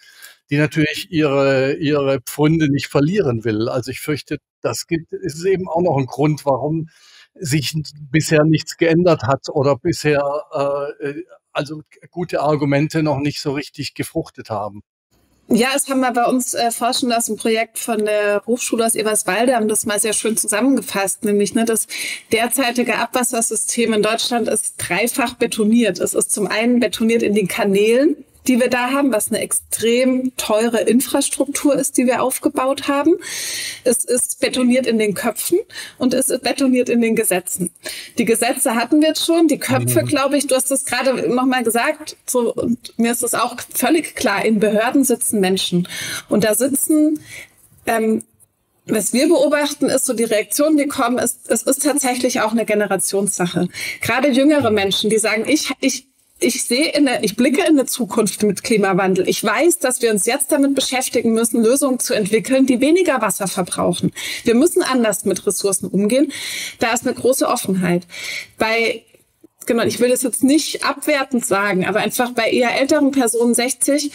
die 0.51 0.57
natürlich 0.59 1.11
ihre, 1.11 1.75
ihre 1.75 2.21
Pfunde 2.21 2.71
nicht 2.71 2.89
verlieren 2.89 3.45
will. 3.45 3.69
Also 3.71 3.91
ich 3.91 4.01
fürchte, 4.01 4.39
das 4.61 4.87
gibt, 4.87 5.13
ist 5.13 5.45
eben 5.47 5.69
auch 5.69 5.81
noch 5.81 5.97
ein 5.97 6.07
Grund, 6.07 6.45
warum 6.45 6.91
sich 7.35 7.73
bisher 8.11 8.45
nichts 8.45 8.77
geändert 8.77 9.23
hat 9.23 9.49
oder 9.49 9.77
bisher 9.77 10.23
äh, 11.01 11.23
also 11.53 11.83
gute 12.11 12.41
Argumente 12.41 13.03
noch 13.03 13.19
nicht 13.19 13.41
so 13.41 13.53
richtig 13.53 13.95
gefruchtet 13.95 14.51
haben. 14.51 14.83
Ja, 15.49 15.69
es 15.77 15.89
haben 15.89 16.01
wir 16.01 16.13
bei 16.13 16.25
uns 16.25 16.55
äh, 16.55 16.71
Forschende 16.71 17.17
aus 17.17 17.27
dem 17.27 17.37
Projekt 17.37 17.79
von 17.79 18.05
der 18.05 18.43
Hochschule 18.47 18.87
aus 18.87 18.95
Eberswalde 18.95 19.55
haben 19.55 19.69
das 19.69 19.85
mal 19.85 19.99
sehr 19.99 20.15
schön 20.15 20.37
zusammengefasst, 20.37 21.25
nämlich 21.25 21.55
ne, 21.55 21.65
das 21.65 21.89
derzeitige 22.31 22.97
Abwassersystem 22.97 23.93
in 23.93 24.03
Deutschland 24.03 24.49
ist 24.49 24.77
dreifach 24.79 25.35
betoniert. 25.35 25.99
Es 25.99 26.15
ist 26.15 26.31
zum 26.31 26.47
einen 26.47 26.81
betoniert 26.81 27.23
in 27.23 27.35
den 27.35 27.49
Kanälen, 27.49 28.25
die 28.47 28.61
wir 28.61 28.69
da 28.69 28.91
haben, 28.91 29.13
was 29.13 29.31
eine 29.31 29.41
extrem 29.41 30.37
teure 30.37 30.81
Infrastruktur 30.81 31.77
ist, 31.77 31.97
die 31.97 32.07
wir 32.07 32.23
aufgebaut 32.23 32.89
haben. 32.89 33.15
Es 33.85 34.05
ist 34.05 34.41
betoniert 34.41 34.87
in 34.87 34.99
den 34.99 35.15
Köpfen 35.15 35.59
und 35.99 36.15
es 36.15 36.29
ist 36.29 36.43
betoniert 36.43 36.89
in 36.89 37.01
den 37.01 37.15
Gesetzen. 37.15 37.71
Die 38.19 38.25
Gesetze 38.25 38.75
hatten 38.75 39.01
wir 39.01 39.09
jetzt 39.09 39.25
schon, 39.25 39.49
die 39.49 39.59
Köpfe, 39.59 40.03
mhm. 40.03 40.07
glaube 40.07 40.37
ich, 40.37 40.47
du 40.47 40.55
hast 40.55 40.71
es 40.71 40.85
gerade 40.85 41.29
nochmal 41.33 41.63
gesagt, 41.63 42.17
so, 42.27 42.53
und 42.55 42.99
mir 42.99 43.13
ist 43.13 43.23
es 43.23 43.35
auch 43.35 43.57
völlig 43.75 44.15
klar, 44.17 44.45
in 44.45 44.59
Behörden 44.59 45.05
sitzen 45.05 45.41
Menschen 45.41 45.89
und 46.29 46.45
da 46.45 46.55
sitzen 46.55 47.21
ähm, 47.87 48.23
was 48.87 49.13
wir 49.13 49.29
beobachten, 49.29 49.87
ist 49.87 50.07
so 50.07 50.13
die 50.13 50.25
Reaktion, 50.25 50.77
die 50.77 50.87
kommen, 50.87 51.19
ist, 51.19 51.49
es 51.49 51.63
ist 51.63 51.85
tatsächlich 51.85 52.41
auch 52.41 52.51
eine 52.51 52.65
Generationssache. 52.65 53.69
Gerade 54.01 54.31
jüngere 54.31 54.71
Menschen, 54.71 55.09
die 55.09 55.19
sagen, 55.19 55.45
ich, 55.47 55.71
ich 55.81 56.09
ich 56.43 56.65
sehe 56.65 56.89
in 56.93 57.07
der, 57.07 57.25
ich 57.25 57.37
blicke 57.37 57.63
in 57.63 57.79
eine 57.79 57.87
Zukunft 57.87 58.43
mit 58.43 58.63
Klimawandel. 58.63 59.29
Ich 59.29 59.43
weiß, 59.43 59.79
dass 59.79 60.03
wir 60.03 60.11
uns 60.11 60.27
jetzt 60.27 60.53
damit 60.53 60.75
beschäftigen 60.75 61.33
müssen, 61.33 61.63
Lösungen 61.63 61.99
zu 61.99 62.15
entwickeln, 62.15 62.67
die 62.67 62.81
weniger 62.81 63.21
Wasser 63.21 63.49
verbrauchen. 63.49 64.13
Wir 64.45 64.55
müssen 64.55 64.83
anders 64.83 65.25
mit 65.25 65.47
Ressourcen 65.47 65.89
umgehen. 65.89 66.33
Da 66.79 66.93
ist 66.93 67.07
eine 67.07 67.15
große 67.15 67.47
Offenheit. 67.47 68.07
Bei 68.59 69.03
Genau, 69.65 69.85
ich 69.85 70.01
will 70.01 70.09
das 70.09 70.23
jetzt 70.23 70.43
nicht 70.43 70.85
abwertend 70.85 71.47
sagen, 71.47 71.87
aber 71.87 72.01
einfach 72.01 72.33
bei 72.33 72.51
eher 72.51 72.81
älteren 72.81 73.13
Personen 73.13 73.55
60 73.55 74.11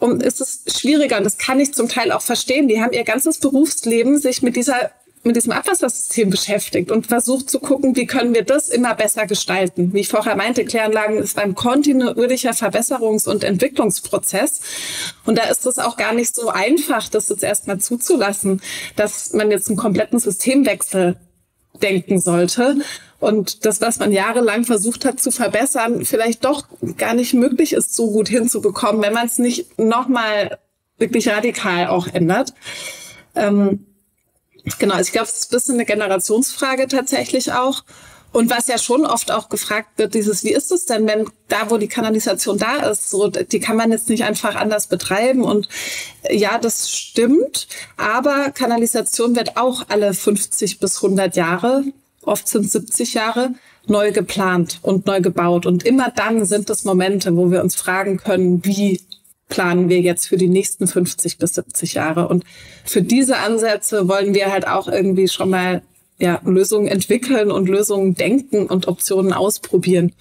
um, 0.00 0.20
ist 0.20 0.40
es 0.40 0.64
schwieriger 0.76 1.18
und 1.18 1.24
das 1.24 1.38
kann 1.38 1.60
ich 1.60 1.74
zum 1.74 1.88
Teil 1.88 2.12
auch 2.12 2.22
verstehen. 2.22 2.68
Die 2.68 2.80
haben 2.80 2.92
ihr 2.92 3.04
ganzes 3.04 3.38
Berufsleben 3.38 4.18
sich 4.18 4.42
mit 4.42 4.56
dieser 4.56 4.90
mit 5.24 5.36
diesem 5.36 5.52
Abwassersystem 5.52 6.30
beschäftigt 6.30 6.90
und 6.90 7.06
versucht 7.06 7.50
zu 7.50 7.60
gucken, 7.60 7.96
wie 7.96 8.06
können 8.06 8.34
wir 8.34 8.44
das 8.44 8.68
immer 8.68 8.94
besser 8.94 9.26
gestalten. 9.26 9.92
Wie 9.92 10.00
ich 10.00 10.08
vorher 10.08 10.36
meinte, 10.36 10.64
Kläranlagen 10.64 11.18
ist 11.18 11.38
ein 11.38 11.54
kontinuierlicher 11.54 12.52
Verbesserungs- 12.52 13.28
und 13.28 13.44
Entwicklungsprozess. 13.44 14.60
Und 15.24 15.38
da 15.38 15.44
ist 15.44 15.66
es 15.66 15.78
auch 15.78 15.96
gar 15.96 16.14
nicht 16.14 16.34
so 16.34 16.48
einfach, 16.48 17.08
das 17.08 17.28
jetzt 17.28 17.42
erstmal 17.42 17.78
zuzulassen, 17.78 18.62
dass 18.96 19.32
man 19.32 19.50
jetzt 19.50 19.68
einen 19.68 19.76
kompletten 19.76 20.18
Systemwechsel 20.18 21.16
denken 21.82 22.20
sollte. 22.20 22.76
Und 23.20 23.64
das, 23.66 23.80
was 23.80 23.98
man 23.98 24.12
jahrelang 24.12 24.64
versucht 24.64 25.04
hat 25.04 25.20
zu 25.20 25.30
verbessern, 25.30 26.04
vielleicht 26.04 26.44
doch 26.44 26.66
gar 26.96 27.14
nicht 27.14 27.34
möglich 27.34 27.72
ist, 27.72 27.94
so 27.94 28.10
gut 28.10 28.28
hinzubekommen, 28.28 29.02
wenn 29.02 29.12
man 29.12 29.26
es 29.26 29.38
nicht 29.38 29.78
nochmal 29.78 30.58
wirklich 30.98 31.28
radikal 31.28 31.88
auch 31.88 32.06
ändert. 32.06 32.54
Ähm, 33.34 33.86
Genau, 34.78 34.94
also 34.94 35.08
ich 35.08 35.12
glaube, 35.12 35.28
es 35.28 35.38
ist 35.38 35.52
ein 35.52 35.56
bisschen 35.56 35.74
eine 35.74 35.84
Generationsfrage 35.84 36.88
tatsächlich 36.88 37.52
auch. 37.52 37.84
Und 38.30 38.50
was 38.50 38.66
ja 38.66 38.76
schon 38.76 39.06
oft 39.06 39.30
auch 39.30 39.48
gefragt 39.48 39.88
wird, 39.96 40.12
dieses, 40.14 40.44
wie 40.44 40.52
ist 40.52 40.70
es 40.70 40.84
denn, 40.84 41.06
wenn 41.06 41.30
da, 41.48 41.70
wo 41.70 41.78
die 41.78 41.88
Kanalisation 41.88 42.58
da 42.58 42.88
ist, 42.90 43.08
so, 43.10 43.28
die 43.28 43.60
kann 43.60 43.76
man 43.76 43.90
jetzt 43.90 44.10
nicht 44.10 44.24
einfach 44.24 44.54
anders 44.54 44.86
betreiben. 44.86 45.42
Und 45.42 45.68
ja, 46.30 46.58
das 46.58 46.90
stimmt. 46.90 47.68
Aber 47.96 48.50
Kanalisation 48.50 49.34
wird 49.34 49.56
auch 49.56 49.86
alle 49.88 50.12
50 50.12 50.78
bis 50.78 50.96
100 51.02 51.36
Jahre, 51.36 51.84
oft 52.22 52.46
sind 52.48 52.70
70 52.70 53.14
Jahre, 53.14 53.54
neu 53.86 54.12
geplant 54.12 54.78
und 54.82 55.06
neu 55.06 55.22
gebaut. 55.22 55.64
Und 55.64 55.84
immer 55.84 56.10
dann 56.10 56.44
sind 56.44 56.68
es 56.68 56.84
Momente, 56.84 57.34
wo 57.34 57.50
wir 57.50 57.62
uns 57.62 57.76
fragen 57.76 58.18
können, 58.18 58.62
wie 58.62 59.00
planen 59.48 59.88
wir 59.88 60.00
jetzt 60.00 60.26
für 60.28 60.36
die 60.36 60.48
nächsten 60.48 60.86
50 60.86 61.38
bis 61.38 61.54
70 61.54 61.94
Jahre. 61.94 62.28
Und 62.28 62.44
für 62.84 63.02
diese 63.02 63.38
Ansätze 63.38 64.08
wollen 64.08 64.34
wir 64.34 64.52
halt 64.52 64.66
auch 64.66 64.88
irgendwie 64.88 65.28
schon 65.28 65.50
mal 65.50 65.82
ja, 66.18 66.40
Lösungen 66.44 66.88
entwickeln 66.88 67.50
und 67.50 67.68
Lösungen 67.68 68.14
denken 68.14 68.66
und 68.66 68.88
Optionen 68.88 69.32
ausprobieren. 69.32 70.12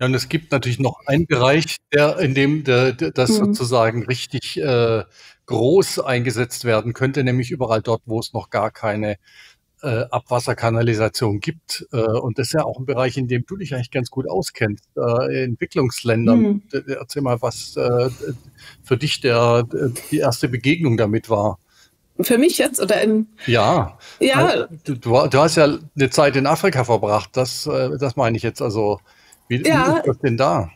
Ja, 0.00 0.06
und 0.06 0.14
es 0.14 0.28
gibt 0.28 0.50
natürlich 0.50 0.80
noch 0.80 1.00
einen 1.06 1.26
Bereich, 1.26 1.76
der, 1.92 2.18
in 2.18 2.34
dem 2.34 2.64
der, 2.64 2.92
der, 2.92 3.12
das 3.12 3.30
mhm. 3.30 3.54
sozusagen 3.54 4.04
richtig 4.04 4.58
äh, 4.60 5.04
groß 5.46 6.00
eingesetzt 6.00 6.64
werden 6.64 6.92
könnte, 6.92 7.22
nämlich 7.22 7.50
überall 7.50 7.82
dort, 7.82 8.02
wo 8.04 8.18
es 8.18 8.32
noch 8.32 8.50
gar 8.50 8.70
keine 8.70 9.16
äh, 9.82 10.04
Abwasserkanalisation 10.10 11.40
gibt. 11.40 11.86
Äh, 11.92 11.96
und 11.96 12.38
das 12.38 12.48
ist 12.48 12.52
ja 12.54 12.64
auch 12.64 12.78
ein 12.78 12.86
Bereich, 12.86 13.16
in 13.16 13.28
dem 13.28 13.44
du 13.46 13.56
dich 13.56 13.74
eigentlich 13.74 13.90
ganz 13.90 14.10
gut 14.10 14.28
auskennst. 14.28 14.84
Äh, 14.96 15.44
Entwicklungsländern. 15.44 16.40
Mhm. 16.40 16.62
Erzähl 16.86 17.22
mal, 17.22 17.42
was 17.42 17.76
äh, 17.76 18.08
für 18.82 18.96
dich 18.96 19.20
der, 19.20 19.64
die 20.10 20.18
erste 20.18 20.48
Begegnung 20.48 20.96
damit 20.96 21.28
war. 21.28 21.58
Für 22.20 22.38
mich 22.38 22.58
jetzt 22.58 22.80
oder 22.80 23.00
in? 23.00 23.26
Ja. 23.46 23.98
Ja. 24.20 24.68
Du, 24.84 24.94
du, 24.94 25.26
du 25.26 25.38
hast 25.38 25.56
ja 25.56 25.78
eine 25.96 26.10
Zeit 26.10 26.36
in 26.36 26.46
Afrika 26.46 26.84
verbracht. 26.84 27.30
Das, 27.34 27.66
äh, 27.66 27.98
das 27.98 28.16
meine 28.16 28.36
ich 28.36 28.42
jetzt. 28.42 28.62
Also, 28.62 29.00
wie, 29.48 29.62
ja. 29.66 29.94
wie 29.94 29.98
ist 29.98 30.06
das 30.06 30.18
denn 30.20 30.36
da? 30.36 30.70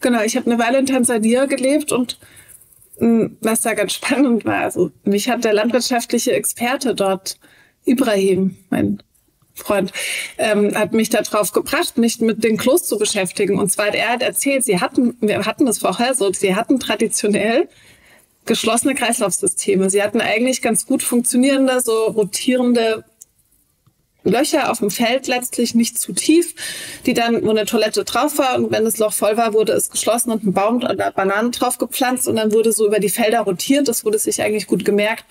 Genau, 0.00 0.22
ich 0.22 0.36
habe 0.36 0.50
eine 0.50 0.62
Weile 0.62 0.78
in 0.78 0.86
Tansania 0.86 1.46
gelebt 1.46 1.92
und 1.92 2.18
hm, 2.98 3.38
was 3.40 3.62
da 3.62 3.74
ganz 3.74 3.94
spannend 3.94 4.44
war, 4.44 4.62
also 4.62 4.90
mich 5.04 5.28
hat 5.28 5.44
der 5.44 5.54
landwirtschaftliche 5.54 6.32
Experte 6.32 6.94
dort 6.94 7.38
Ibrahim, 7.84 8.56
mein 8.70 9.02
Freund, 9.54 9.92
ähm, 10.38 10.74
hat 10.74 10.92
mich 10.92 11.10
darauf 11.10 11.52
gebracht, 11.52 11.98
mich 11.98 12.20
mit 12.20 12.42
den 12.44 12.56
Klos 12.56 12.84
zu 12.84 12.98
beschäftigen. 12.98 13.58
Und 13.58 13.70
zwar 13.70 13.88
hat 13.88 13.94
er 13.94 14.08
hat 14.10 14.22
erzählt, 14.22 14.64
sie 14.64 14.80
hatten, 14.80 15.16
wir 15.20 15.44
hatten 15.44 15.66
das 15.66 15.78
vorher 15.78 16.14
so, 16.14 16.32
sie 16.32 16.54
hatten 16.54 16.80
traditionell 16.80 17.68
geschlossene 18.46 18.94
Kreislaufsysteme. 18.94 19.90
Sie 19.90 20.02
hatten 20.02 20.20
eigentlich 20.20 20.62
ganz 20.62 20.86
gut 20.86 21.02
funktionierende, 21.02 21.80
so 21.80 22.06
rotierende 22.06 23.04
Löcher 24.24 24.70
auf 24.70 24.78
dem 24.78 24.90
Feld 24.90 25.26
letztlich 25.26 25.74
nicht 25.74 25.98
zu 25.98 26.12
tief, 26.12 26.54
die 27.06 27.14
dann, 27.14 27.44
wo 27.44 27.50
eine 27.50 27.64
Toilette 27.64 28.04
drauf 28.04 28.38
war 28.38 28.56
und 28.56 28.70
wenn 28.70 28.84
das 28.84 28.98
Loch 28.98 29.12
voll 29.12 29.36
war, 29.36 29.54
wurde 29.54 29.72
es 29.72 29.90
geschlossen 29.90 30.30
und 30.30 30.44
ein 30.44 30.52
Baum 30.52 30.76
oder 30.76 31.10
Bananen 31.10 31.52
drauf 31.52 31.78
gepflanzt 31.78 32.28
und 32.28 32.36
dann 32.36 32.52
wurde 32.52 32.72
so 32.72 32.86
über 32.86 32.98
die 32.98 33.08
Felder 33.08 33.40
rotiert. 33.40 33.88
Das 33.88 34.04
wurde 34.04 34.18
sich 34.18 34.42
eigentlich 34.42 34.66
gut 34.66 34.84
gemerkt, 34.84 35.24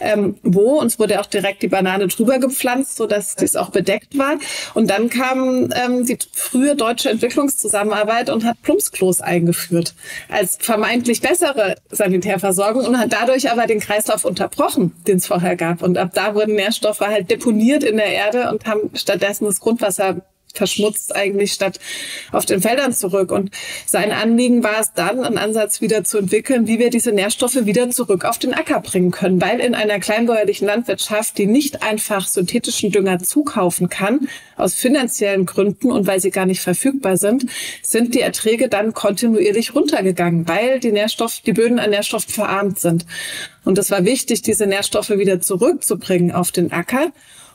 ähm, 0.00 0.36
wo. 0.42 0.80
Und 0.80 0.88
es 0.88 0.98
wurde 0.98 1.20
auch 1.20 1.26
direkt 1.26 1.62
die 1.62 1.68
Banane 1.68 2.08
drüber 2.08 2.38
gepflanzt, 2.38 2.96
so 2.96 3.06
dass 3.06 3.36
dies 3.36 3.56
auch 3.56 3.70
bedeckt 3.70 4.18
war. 4.18 4.38
Und 4.74 4.90
dann 4.90 5.08
kam 5.08 5.70
ähm, 5.74 6.04
die 6.04 6.18
frühe 6.32 6.74
deutsche 6.74 7.10
Entwicklungszusammenarbeit 7.10 8.30
und 8.30 8.44
hat 8.44 8.60
Plumpsklos 8.62 9.20
eingeführt 9.20 9.94
als 10.28 10.58
vermeintlich 10.60 11.20
bessere 11.20 11.76
Sanitärversorgung 11.90 12.84
und 12.84 12.98
hat 12.98 13.12
dadurch 13.12 13.50
aber 13.50 13.66
den 13.66 13.80
Kreislauf 13.80 14.24
unterbrochen, 14.24 14.92
den 15.06 15.18
es 15.18 15.26
vorher 15.26 15.56
gab. 15.56 15.82
Und 15.82 15.98
ab 15.98 16.10
da 16.14 16.34
wurden 16.34 16.54
Nährstoffe 16.54 17.00
halt 17.00 17.30
deponiert 17.30 17.84
in 17.84 17.96
der 17.96 18.06
Erde 18.06 18.23
Erde 18.24 18.50
und 18.50 18.66
haben 18.66 18.90
stattdessen 18.94 19.44
das 19.44 19.60
Grundwasser 19.60 20.22
verschmutzt 20.54 21.14
eigentlich 21.14 21.52
statt 21.52 21.80
auf 22.32 22.46
den 22.46 22.62
Feldern 22.62 22.92
zurück. 22.92 23.30
Und 23.30 23.50
sein 23.86 24.12
Anliegen 24.12 24.62
war 24.62 24.80
es 24.80 24.92
dann, 24.94 25.22
einen 25.24 25.36
Ansatz 25.36 25.80
wieder 25.80 26.04
zu 26.04 26.18
entwickeln, 26.18 26.66
wie 26.66 26.78
wir 26.78 26.90
diese 26.90 27.12
Nährstoffe 27.12 27.66
wieder 27.66 27.90
zurück 27.90 28.24
auf 28.24 28.38
den 28.38 28.54
Acker 28.54 28.80
bringen 28.80 29.10
können. 29.10 29.40
Weil 29.40 29.60
in 29.60 29.74
einer 29.74 29.98
kleinbäuerlichen 29.98 30.66
Landwirtschaft, 30.66 31.36
die 31.38 31.46
nicht 31.46 31.82
einfach 31.82 32.26
synthetischen 32.28 32.92
Dünger 32.92 33.18
zukaufen 33.18 33.88
kann, 33.88 34.28
aus 34.56 34.74
finanziellen 34.74 35.46
Gründen 35.46 35.90
und 35.90 36.06
weil 36.06 36.20
sie 36.20 36.30
gar 36.30 36.46
nicht 36.46 36.60
verfügbar 36.60 37.16
sind, 37.16 37.46
sind 37.82 38.14
die 38.14 38.20
Erträge 38.20 38.68
dann 38.68 38.94
kontinuierlich 38.94 39.74
runtergegangen, 39.74 40.46
weil 40.46 40.78
die 40.78 40.92
Nährstoff, 40.92 41.40
die 41.44 41.52
Böden 41.52 41.80
an 41.80 41.90
Nährstoff 41.90 42.24
verarmt 42.28 42.78
sind. 42.78 43.04
Und 43.64 43.78
es 43.78 43.90
war 43.90 44.04
wichtig, 44.04 44.42
diese 44.42 44.66
Nährstoffe 44.66 45.10
wieder 45.10 45.40
zurückzubringen 45.40 46.30
auf 46.30 46.52
den 46.52 46.70
Acker. 46.70 47.12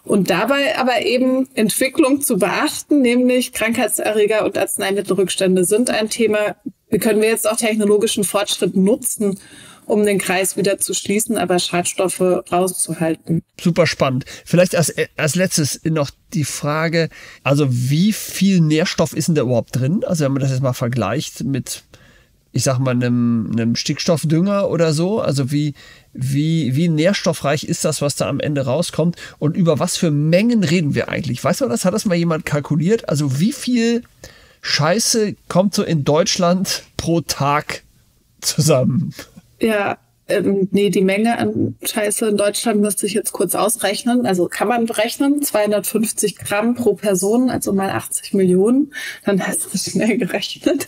Und 0.10 0.32
dabei 0.32 0.76
aber 0.76 1.05
eben 1.05 1.47
Entwicklung 1.53 2.22
zu 2.22 2.39
beachten, 2.39 3.03
nämlich 3.03 3.53
Krankheitserreger 3.53 4.43
und 4.43 4.57
Arzneimittelrückstände 4.57 5.66
sind 5.66 5.91
ein 5.91 6.10
Thema. 6.10 6.55
Wie 6.89 6.97
können 6.97 7.22
wir 7.22 7.30
jetzt 7.30 7.47
auch 7.47 7.57
technologischen 7.57 8.24
Fortschritt 8.24 8.76
nutzen, 8.76 9.39
um 9.86 10.03
den 10.07 10.18
Kreis 10.18 10.57
wieder 10.57 10.80
zu 10.80 10.95
schließen, 10.95 11.38
aber 11.38 11.60
Schadstoffe 11.60 12.22
rauszuhalten. 12.22 13.43
Super 13.62 13.86
spannend. 13.86 14.26
Vielleicht 14.45 14.76
als, 14.76 14.91
als 15.16 15.36
letztes 15.36 15.82
noch 15.84 16.10
die 16.34 16.43
Frage, 16.43 17.10
also 17.43 17.68
wie 17.70 18.12
viel 18.12 18.62
Nährstoff 18.62 19.14
ist 19.14 19.28
denn 19.28 19.36
da 19.36 19.43
überhaupt 19.43 19.76
drin? 19.76 20.03
Also 20.03 20.26
wenn 20.26 20.32
man 20.32 20.41
das 20.41 20.49
jetzt 20.49 20.64
mal 20.64 20.74
vergleicht 20.74 21.43
mit 21.43 21.84
ich 22.51 22.63
sag 22.63 22.79
mal, 22.79 22.91
einem, 22.91 23.49
einem 23.51 23.75
Stickstoffdünger 23.75 24.69
oder 24.69 24.93
so? 24.93 25.21
Also 25.21 25.51
wie, 25.51 25.73
wie, 26.13 26.75
wie 26.75 26.89
nährstoffreich 26.89 27.63
ist 27.63 27.85
das, 27.85 28.01
was 28.01 28.15
da 28.15 28.27
am 28.27 28.39
Ende 28.39 28.65
rauskommt? 28.65 29.15
Und 29.37 29.55
über 29.55 29.79
was 29.79 29.97
für 29.97 30.11
Mengen 30.11 30.63
reden 30.63 30.95
wir 30.95 31.09
eigentlich? 31.09 31.43
Weißt 31.43 31.61
du 31.61 31.67
das? 31.67 31.85
Hat 31.85 31.93
das 31.93 32.05
mal 32.05 32.15
jemand 32.15 32.45
kalkuliert? 32.45 33.07
Also 33.07 33.39
wie 33.39 33.53
viel 33.53 34.03
Scheiße 34.61 35.35
kommt 35.47 35.73
so 35.73 35.83
in 35.83 36.03
Deutschland 36.03 36.83
pro 36.97 37.21
Tag 37.21 37.83
zusammen? 38.41 39.13
Ja, 39.59 39.97
ähm, 40.29 40.67
nee, 40.71 40.89
die 40.89 41.01
Menge 41.01 41.37
an 41.37 41.75
Scheiße 41.83 42.29
in 42.29 42.37
Deutschland 42.37 42.81
müsste 42.81 43.05
ich 43.05 43.13
jetzt 43.13 43.31
kurz 43.31 43.55
ausrechnen. 43.55 44.25
Also 44.25 44.47
kann 44.47 44.67
man 44.67 44.85
berechnen, 44.85 45.41
250 45.41 46.37
Gramm 46.37 46.75
pro 46.75 46.93
Person, 46.93 47.49
also 47.49 47.73
mal 47.73 47.89
80 47.89 48.33
Millionen. 48.33 48.93
Dann 49.25 49.45
hast 49.45 49.73
du 49.73 49.77
schnell 49.77 50.17
gerechnet. 50.17 50.87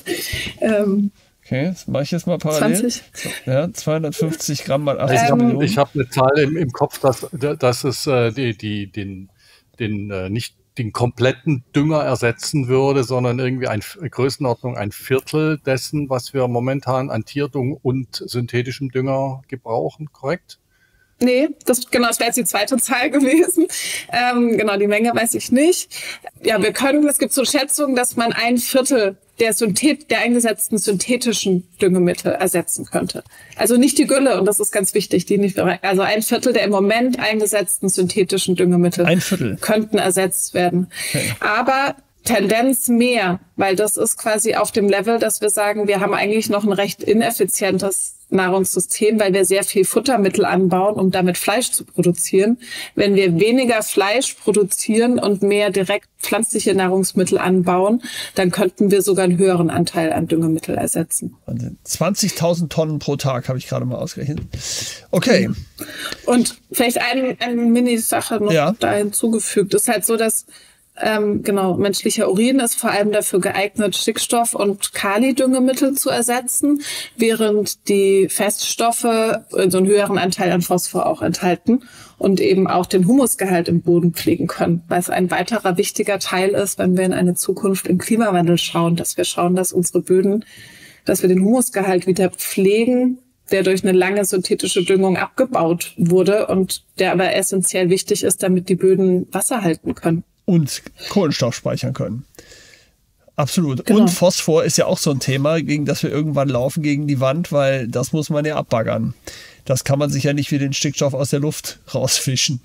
Ähm, 0.59 1.12
Okay, 1.52 1.66
das 1.66 1.86
mache 1.86 2.04
ich 2.04 2.12
jetzt 2.12 2.28
mal 2.28 2.38
parallel. 2.38 2.78
20. 2.78 3.04
Ja, 3.45 3.74
250 3.74 4.64
Gramm 4.64 4.86
mal 4.86 5.02
80 5.02 5.20
ähm, 5.32 5.38
Millionen. 5.38 5.62
Ich 5.64 5.78
habe 5.78 5.89
eine 5.95 6.08
Zahl 6.08 6.39
im, 6.39 6.56
im 6.56 6.72
Kopf, 6.72 6.99
dass, 6.99 7.28
dass 7.34 7.84
es 7.84 8.08
äh, 8.08 8.32
die, 8.32 8.58
die, 8.58 8.89
den, 8.89 9.30
den 9.78 10.10
äh, 10.12 10.30
nicht 10.30 10.56
den 10.78 10.93
kompletten 10.93 11.66
Dünger 11.76 12.04
ersetzen 12.04 12.70
würde, 12.70 13.04
sondern 13.04 13.38
irgendwie 13.38 13.68
ein 13.68 13.82
Größenordnung 13.82 14.78
ein 14.78 14.93
Viertel 14.93 15.58
dessen, 15.58 16.10
was 16.10 16.34
wir 16.34 16.47
momentan 16.47 17.10
an 17.10 17.26
Tierdung 17.26 17.74
und 17.74 18.24
synthetischem 18.26 18.89
Dünger 18.89 19.41
gebrauchen, 19.49 20.14
korrekt? 20.14 20.58
Nee, 21.20 21.49
das, 21.66 21.91
genau, 21.91 22.08
das 22.08 22.20
wäre 22.20 22.28
jetzt 22.28 22.38
die 22.38 22.45
zweite 22.45 22.78
Zahl 22.78 23.10
gewesen. 23.10 23.68
Ähm, 24.10 24.58
genau, 24.58 24.78
die 24.78 24.88
Menge 24.88 25.14
weiß 25.14 25.34
ich 25.34 25.52
nicht. 25.52 25.93
Ja, 26.41 26.64
wir 26.64 26.72
können, 26.72 27.06
es 27.10 27.18
gibt 27.18 27.34
so 27.34 27.43
Schätzungen, 27.43 27.97
dass 27.97 28.16
man 28.16 28.32
ein 28.32 28.58
Viertel 28.58 29.18
der, 29.40 29.54
Synthet, 29.54 30.12
der 30.12 30.20
eingesetzten 30.20 30.78
synthetischen 30.78 31.68
Düngemittel 31.82 32.32
ersetzen 32.32 32.86
könnte. 32.86 33.24
Also 33.56 33.78
nicht 33.78 33.98
die 33.98 34.06
Gülle, 34.06 34.40
und 34.40 34.46
das 34.46 34.60
ist 34.60 34.72
ganz 34.72 34.94
wichtig, 34.94 35.26
die 35.26 35.38
nicht, 35.38 35.60
also 35.60 36.02
ein 36.02 36.22
Viertel 36.22 36.54
der 36.54 36.64
im 36.64 36.72
Moment 36.72 37.20
eingesetzten 37.20 37.90
synthetischen 37.90 38.56
Düngemittel 38.56 39.06
ein 39.06 39.22
Viertel. 39.22 39.58
könnten 39.60 39.98
ersetzt 39.98 40.54
werden. 40.54 40.88
Okay. 41.10 41.34
Aber 41.40 41.96
Tendenz 42.24 42.88
mehr, 42.88 43.40
weil 43.56 43.76
das 43.76 43.98
ist 43.98 44.18
quasi 44.18 44.56
auf 44.56 44.72
dem 44.72 44.88
Level, 44.88 45.18
dass 45.18 45.42
wir 45.42 45.50
sagen, 45.50 45.88
wir 45.88 46.00
haben 46.02 46.14
eigentlich 46.14 46.50
noch 46.50 46.64
ein 46.64 46.72
recht 46.72 47.02
ineffizientes 47.02 48.21
Nahrungssystem, 48.32 49.20
weil 49.20 49.34
wir 49.34 49.46
sehr 49.46 49.64
viel 49.64 49.86
Futtermittel 49.86 50.46
anbauen, 50.46 50.96
um 50.96 51.12
damit 51.12 51.38
Fleisch 51.38 51.72
zu 51.72 51.86
produzieren. 51.86 52.58
Wenn 52.96 53.16
wir 53.16 53.40
weniger 53.40 53.84
Fleisch 53.84 54.34
produzieren 54.36 55.20
und 55.20 55.42
mehr 55.42 55.70
direkt 55.70 56.08
pflanzliche 56.20 56.74
Nahrungsmittel 56.76 57.38
anbauen, 57.38 58.02
dann 58.36 58.52
könnten 58.52 58.92
wir 58.92 59.02
sogar 59.02 59.26
einen 59.26 59.38
höheren 59.38 59.70
Anteil 59.70 60.14
an 60.14 60.28
Düngemittel 60.28 60.76
ersetzen. 60.76 61.36
20.000 61.48 62.70
Tonnen 62.70 63.00
pro 63.00 63.16
Tag 63.16 63.50
habe 63.50 63.58
ich 63.58 63.68
gerade 63.68 63.86
mal 63.86 63.98
ausgerechnet. 63.98 64.42
Okay. 65.12 65.50
Und 66.26 66.60
vielleicht 66.72 67.02
eine, 67.02 67.36
eine 67.40 67.56
Mini-Sache 67.56 68.36
noch 68.36 68.52
ja. 68.52 68.74
da 68.80 68.94
hinzugefügt. 68.94 69.74
ist 69.74 69.88
halt 69.88 70.06
so, 70.06 70.16
dass 70.16 70.46
ähm, 71.00 71.42
genau, 71.42 71.76
menschlicher 71.76 72.30
Urin 72.30 72.60
ist 72.60 72.76
vor 72.76 72.92
allem 72.92 73.12
dafür 73.12 73.39
geeignet, 73.39 73.96
Stickstoff- 73.96 74.54
und 74.54 74.94
Kali-Düngemittel 74.94 75.94
zu 75.94 76.10
ersetzen, 76.10 76.82
während 77.16 77.88
die 77.88 78.28
Feststoffe 78.30 79.02
so 79.50 79.78
einen 79.78 79.88
höheren 79.88 80.18
Anteil 80.18 80.52
an 80.52 80.62
Phosphor 80.62 81.06
auch 81.06 81.22
enthalten 81.22 81.84
und 82.18 82.42
eben 82.42 82.68
auch 82.68 82.86
den 82.86 83.08
Humusgehalt 83.08 83.70
im 83.70 83.82
Boden 83.82 84.14
pflegen 84.14 84.48
können, 84.48 84.84
es 84.89 85.10
ein 85.10 85.32
weiterer 85.32 85.78
wichtiger 85.78 86.20
Teil 86.20 86.50
ist, 86.50 86.78
wenn 86.78 86.98
wir 86.98 87.06
in 87.06 87.14
eine 87.14 87.36
Zukunft 87.36 87.88
im 87.88 87.98
Klimawandel 87.98 88.58
schauen, 88.58 88.96
dass 88.96 89.18
wir 89.18 89.24
schauen, 89.24 89.56
dass 89.56 89.72
unsere 89.72 90.02
Böden, 90.02 90.46
dass 91.06 91.22
wir 91.22 91.30
den 91.30 91.44
Humusgehalt 91.44 92.06
wieder 92.06 92.30
pflegen, 92.30 93.20
der 93.50 93.64
durch 93.64 93.84
eine 93.84 93.98
lange 93.98 94.24
synthetische 94.24 94.84
Düngung 94.84 95.18
abgebaut 95.18 95.94
wurde 95.98 96.48
und 96.48 96.84
der 97.00 97.12
aber 97.12 97.34
essentiell 97.34 97.89
wichtig 97.89 98.24
ist, 98.24 98.44
damit 98.44 98.70
die 98.70 98.76
Böden 98.76 99.28
Wasser 99.32 99.62
halten 99.62 99.96
können 99.96 100.24
und 100.52 100.84
Kohlenstoff 101.08 101.56
speichern 101.56 101.93
können. 101.93 102.26
Absolut. 103.38 103.86
Genau. 103.86 104.02
Und 104.02 104.10
Phosphor 104.10 104.66
ist 104.66 104.78
ja 104.78 104.86
auch 104.86 104.97
so 104.97 105.10
ein 105.10 105.22
Thema, 105.22 105.62
gegen 105.62 105.86
das 105.86 106.04
wir 106.04 106.12
irgendwann 106.12 106.49
laufen 106.49 106.84
gegen 106.84 107.08
die 107.08 107.22
Wand, 107.22 107.54
weil 107.54 107.88
das 107.88 108.12
muss 108.12 108.30
man 108.30 108.43
ja 108.43 108.58
abbaggern. 108.58 109.14
Das 109.64 109.86
kann 109.86 109.97
man 109.97 110.10
sich 110.10 110.26
ja 110.26 110.34
nicht 110.34 110.52
wie 110.52 110.60
den 110.60 110.74
Stickstoff 110.74 111.14
aus 111.14 111.30
der 111.30 111.39
Luft 111.39 111.80
rausfischen. 111.93 112.60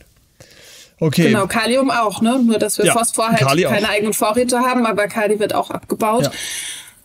Okay. 0.98 1.28
Genau, 1.28 1.46
Kalium 1.46 1.92
auch, 1.92 2.20
ne? 2.22 2.42
Nur 2.44 2.58
dass 2.58 2.78
wir 2.78 2.86
ja, 2.86 2.92
Phosphor 2.92 3.28
halt 3.28 3.38
Kali 3.38 3.62
keine 3.62 3.86
auch. 3.86 3.92
eigenen 3.92 4.14
Vorräte 4.14 4.58
haben, 4.58 4.84
aber 4.84 5.06
Kali 5.06 5.38
wird 5.38 5.54
auch 5.54 5.70
abgebaut. 5.70 6.24
Ja. 6.24 6.32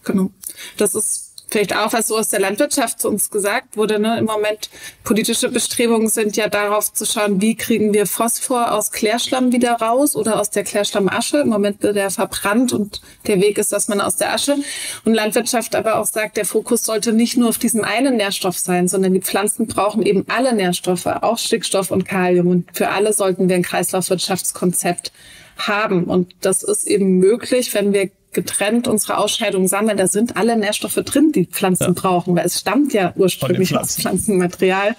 Genau. 0.03 0.31
Das 0.77 0.95
ist 0.95 1.30
vielleicht 1.51 1.75
auch 1.75 1.91
was 1.93 2.07
so 2.07 2.17
aus 2.17 2.29
der 2.29 2.39
Landwirtschaft 2.39 3.01
zu 3.01 3.09
uns 3.09 3.29
gesagt 3.29 3.75
wurde. 3.75 3.99
Ne? 3.99 4.17
Im 4.17 4.25
Moment 4.25 4.69
politische 5.03 5.49
Bestrebungen 5.49 6.07
sind 6.07 6.37
ja 6.37 6.47
darauf 6.47 6.93
zu 6.93 7.05
schauen, 7.05 7.41
wie 7.41 7.55
kriegen 7.55 7.93
wir 7.93 8.05
Phosphor 8.05 8.71
aus 8.71 8.91
Klärschlamm 8.91 9.51
wieder 9.51 9.73
raus 9.73 10.15
oder 10.15 10.39
aus 10.39 10.49
der 10.49 10.63
Klärschlammasche. 10.63 11.39
Im 11.39 11.49
Moment 11.49 11.83
wird 11.83 11.97
er 11.97 12.09
verbrannt 12.09 12.71
und 12.71 13.01
der 13.27 13.41
Weg 13.41 13.57
ist, 13.57 13.73
dass 13.73 13.89
man 13.89 13.99
aus 13.99 14.15
der 14.15 14.33
Asche 14.33 14.55
und 15.03 15.13
Landwirtschaft 15.13 15.75
aber 15.75 15.97
auch 15.97 16.05
sagt, 16.05 16.37
der 16.37 16.45
Fokus 16.45 16.83
sollte 16.85 17.11
nicht 17.11 17.37
nur 17.37 17.49
auf 17.49 17.57
diesem 17.57 17.83
einen 17.83 18.15
Nährstoff 18.15 18.57
sein, 18.57 18.87
sondern 18.87 19.13
die 19.13 19.21
Pflanzen 19.21 19.67
brauchen 19.67 20.03
eben 20.03 20.25
alle 20.29 20.53
Nährstoffe, 20.53 21.05
auch 21.05 21.37
Stickstoff 21.37 21.91
und 21.91 22.05
Kalium. 22.05 22.47
Und 22.47 22.69
für 22.73 22.89
alle 22.89 23.11
sollten 23.11 23.49
wir 23.49 23.57
ein 23.57 23.63
Kreislaufwirtschaftskonzept 23.63 25.11
haben. 25.57 26.05
Und 26.05 26.33
das 26.41 26.63
ist 26.63 26.87
eben 26.87 27.19
möglich, 27.19 27.73
wenn 27.73 27.93
wir 27.93 28.09
getrennt 28.33 28.87
unsere 28.87 29.17
Ausscheidungen 29.17 29.67
sammeln, 29.67 29.97
da 29.97 30.07
sind 30.07 30.37
alle 30.37 30.55
Nährstoffe 30.55 30.95
drin, 31.05 31.31
die 31.33 31.45
Pflanzen 31.45 31.83
ja. 31.83 31.91
brauchen, 31.91 32.35
weil 32.35 32.45
es 32.45 32.59
stammt 32.59 32.93
ja 32.93 33.13
ursprünglich 33.15 33.75
aus 33.77 33.97
Pflanzenmaterial. 33.97 34.95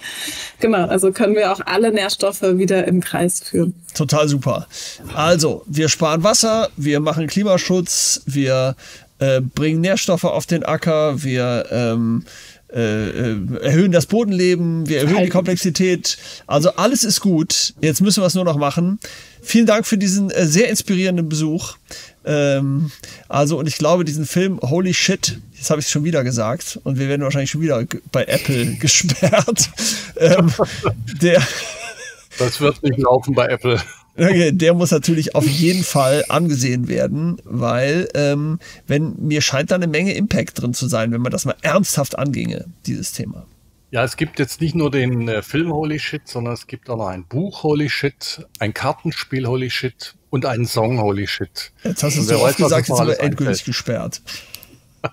Genau, 0.59 0.85
also 0.87 1.11
können 1.11 1.35
wir 1.35 1.51
auch 1.51 1.61
alle 1.65 1.91
Nährstoffe 1.91 2.41
wieder 2.41 2.87
im 2.87 3.01
Kreis 3.01 3.41
führen. 3.41 3.73
Total 3.95 4.27
super. 4.27 4.67
Also, 5.15 5.63
wir 5.65 5.89
sparen 5.89 6.23
Wasser, 6.23 6.69
wir 6.77 6.99
machen 6.99 7.27
Klimaschutz, 7.27 8.21
wir 8.25 8.75
äh, 9.19 9.41
bringen 9.41 9.81
Nährstoffe 9.81 10.25
auf 10.25 10.45
den 10.45 10.63
Acker, 10.63 11.23
wir 11.23 11.65
ähm, 11.71 12.25
äh, 12.73 13.31
äh 13.31 13.37
erhöhen 13.61 13.91
das 13.91 14.05
Bodenleben, 14.07 14.87
wir 14.87 15.01
erhöhen 15.01 15.23
die 15.23 15.29
Komplexität. 15.29 16.17
Also 16.47 16.71
alles 16.75 17.03
ist 17.03 17.19
gut. 17.19 17.73
Jetzt 17.81 18.01
müssen 18.01 18.21
wir 18.21 18.27
es 18.27 18.33
nur 18.33 18.45
noch 18.45 18.57
machen. 18.57 18.99
Vielen 19.43 19.65
Dank 19.65 19.85
für 19.85 19.97
diesen 19.97 20.31
äh, 20.31 20.45
sehr 20.45 20.69
inspirierenden 20.69 21.27
Besuch. 21.27 21.75
Ähm, 22.25 22.91
also, 23.27 23.59
und 23.59 23.67
ich 23.67 23.77
glaube, 23.77 24.05
diesen 24.05 24.25
Film, 24.25 24.59
holy 24.61 24.93
shit, 24.93 25.39
jetzt 25.55 25.69
habe 25.69 25.81
ich 25.81 25.87
es 25.87 25.91
schon 25.91 26.05
wieder 26.05 26.23
gesagt, 26.23 26.79
und 26.83 26.97
wir 26.97 27.09
werden 27.09 27.21
wahrscheinlich 27.21 27.51
schon 27.51 27.61
wieder 27.61 27.85
bei 28.11 28.23
Apple 28.23 28.75
gesperrt. 28.79 29.69
ähm, 30.17 30.51
der 31.21 31.41
das 32.39 32.61
wird 32.61 32.81
nicht 32.83 32.97
laufen 32.99 33.35
bei 33.35 33.47
Apple. 33.47 33.81
Der 34.15 34.73
muss 34.75 34.91
natürlich 34.91 35.33
auf 35.33 35.47
jeden 35.47 35.83
Fall 35.83 36.23
angesehen 36.29 36.87
werden, 36.87 37.37
weil 37.45 38.07
ähm, 38.13 38.59
wenn 38.85 39.15
mir 39.17 39.41
scheint 39.41 39.71
da 39.71 39.75
eine 39.75 39.87
Menge 39.87 40.13
Impact 40.13 40.61
drin 40.61 40.75
zu 40.75 40.87
sein, 40.87 41.11
wenn 41.11 41.21
man 41.21 41.31
das 41.31 41.45
mal 41.45 41.55
ernsthaft 41.63 42.19
anginge, 42.19 42.65
dieses 42.85 43.11
Thema. 43.11 43.47
Ja, 43.93 44.03
es 44.03 44.17
gibt 44.17 44.39
jetzt 44.39 44.59
nicht 44.59 44.73
nur 44.73 44.89
den 44.89 45.27
äh, 45.27 45.43
Film 45.43 45.71
Holy 45.71 45.99
Shit, 45.99 46.27
sondern 46.27 46.55
es 46.55 46.65
gibt 46.65 46.89
auch 46.89 46.97
noch 46.97 47.09
ein 47.09 47.27
Buch 47.27 47.61
Holy 47.61 47.89
Shit, 47.89 48.43
ein 48.57 48.73
Kartenspiel 48.73 49.45
Holy 49.45 49.69
Shit 49.69 50.15
und 50.31 50.47
einen 50.47 50.65
Song 50.65 50.99
Holy 50.99 51.27
Shit. 51.27 51.71
Jetzt 51.83 52.01
hast 52.01 52.17
du 52.17 52.21
es 52.21 52.27
so 52.27 52.39
oft 52.39 52.57
gesagt, 52.57 52.87
jetzt 52.87 52.99
haben 52.99 53.07
wir 53.09 53.19
endgültig 53.19 53.63
gesperrt. 53.65 54.23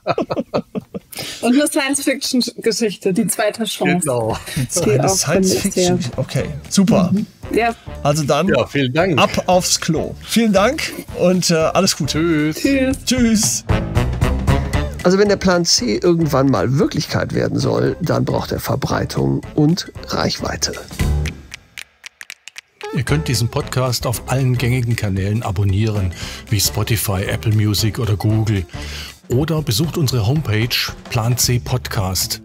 Und 1.42 1.54
eine 1.54 1.66
Science-Fiction-Geschichte, 1.66 3.12
die 3.12 3.26
zweite 3.26 3.64
Chance. 3.64 3.98
Genau. 3.98 4.38
Eine 4.86 5.08
Science-Fiction. 5.08 5.98
Okay, 6.16 6.48
super. 6.68 7.10
Mhm. 7.12 7.26
Ja. 7.52 7.74
Also 8.02 8.22
dann 8.22 8.48
ja, 8.48 8.64
vielen 8.66 8.94
Dank. 8.94 9.18
ab 9.18 9.42
aufs 9.46 9.80
Klo. 9.80 10.14
Vielen 10.22 10.52
Dank 10.52 10.92
und 11.18 11.50
äh, 11.50 11.54
alles 11.54 11.96
Gute. 11.96 12.52
Tschüss. 12.54 12.62
Tschüss. 12.62 13.04
Tschüss. 13.04 13.64
Also 15.02 15.18
wenn 15.18 15.28
der 15.28 15.36
Plan 15.36 15.64
C 15.64 15.96
irgendwann 15.96 16.50
mal 16.50 16.78
Wirklichkeit 16.78 17.34
werden 17.34 17.58
soll, 17.58 17.96
dann 18.02 18.24
braucht 18.24 18.52
er 18.52 18.60
Verbreitung 18.60 19.40
und 19.54 19.90
Reichweite. 20.08 20.74
Ihr 22.94 23.02
könnt 23.04 23.28
diesen 23.28 23.48
Podcast 23.48 24.06
auf 24.06 24.30
allen 24.30 24.58
gängigen 24.58 24.96
Kanälen 24.96 25.42
abonnieren, 25.42 26.12
wie 26.50 26.60
Spotify, 26.60 27.22
Apple 27.22 27.54
Music 27.54 27.98
oder 27.98 28.16
Google. 28.16 28.66
Oder 29.28 29.62
besucht 29.62 29.96
unsere 29.96 30.26
Homepage 30.26 30.68
Plan 31.08 31.38
C 31.38 31.60
Podcast. 31.60 32.42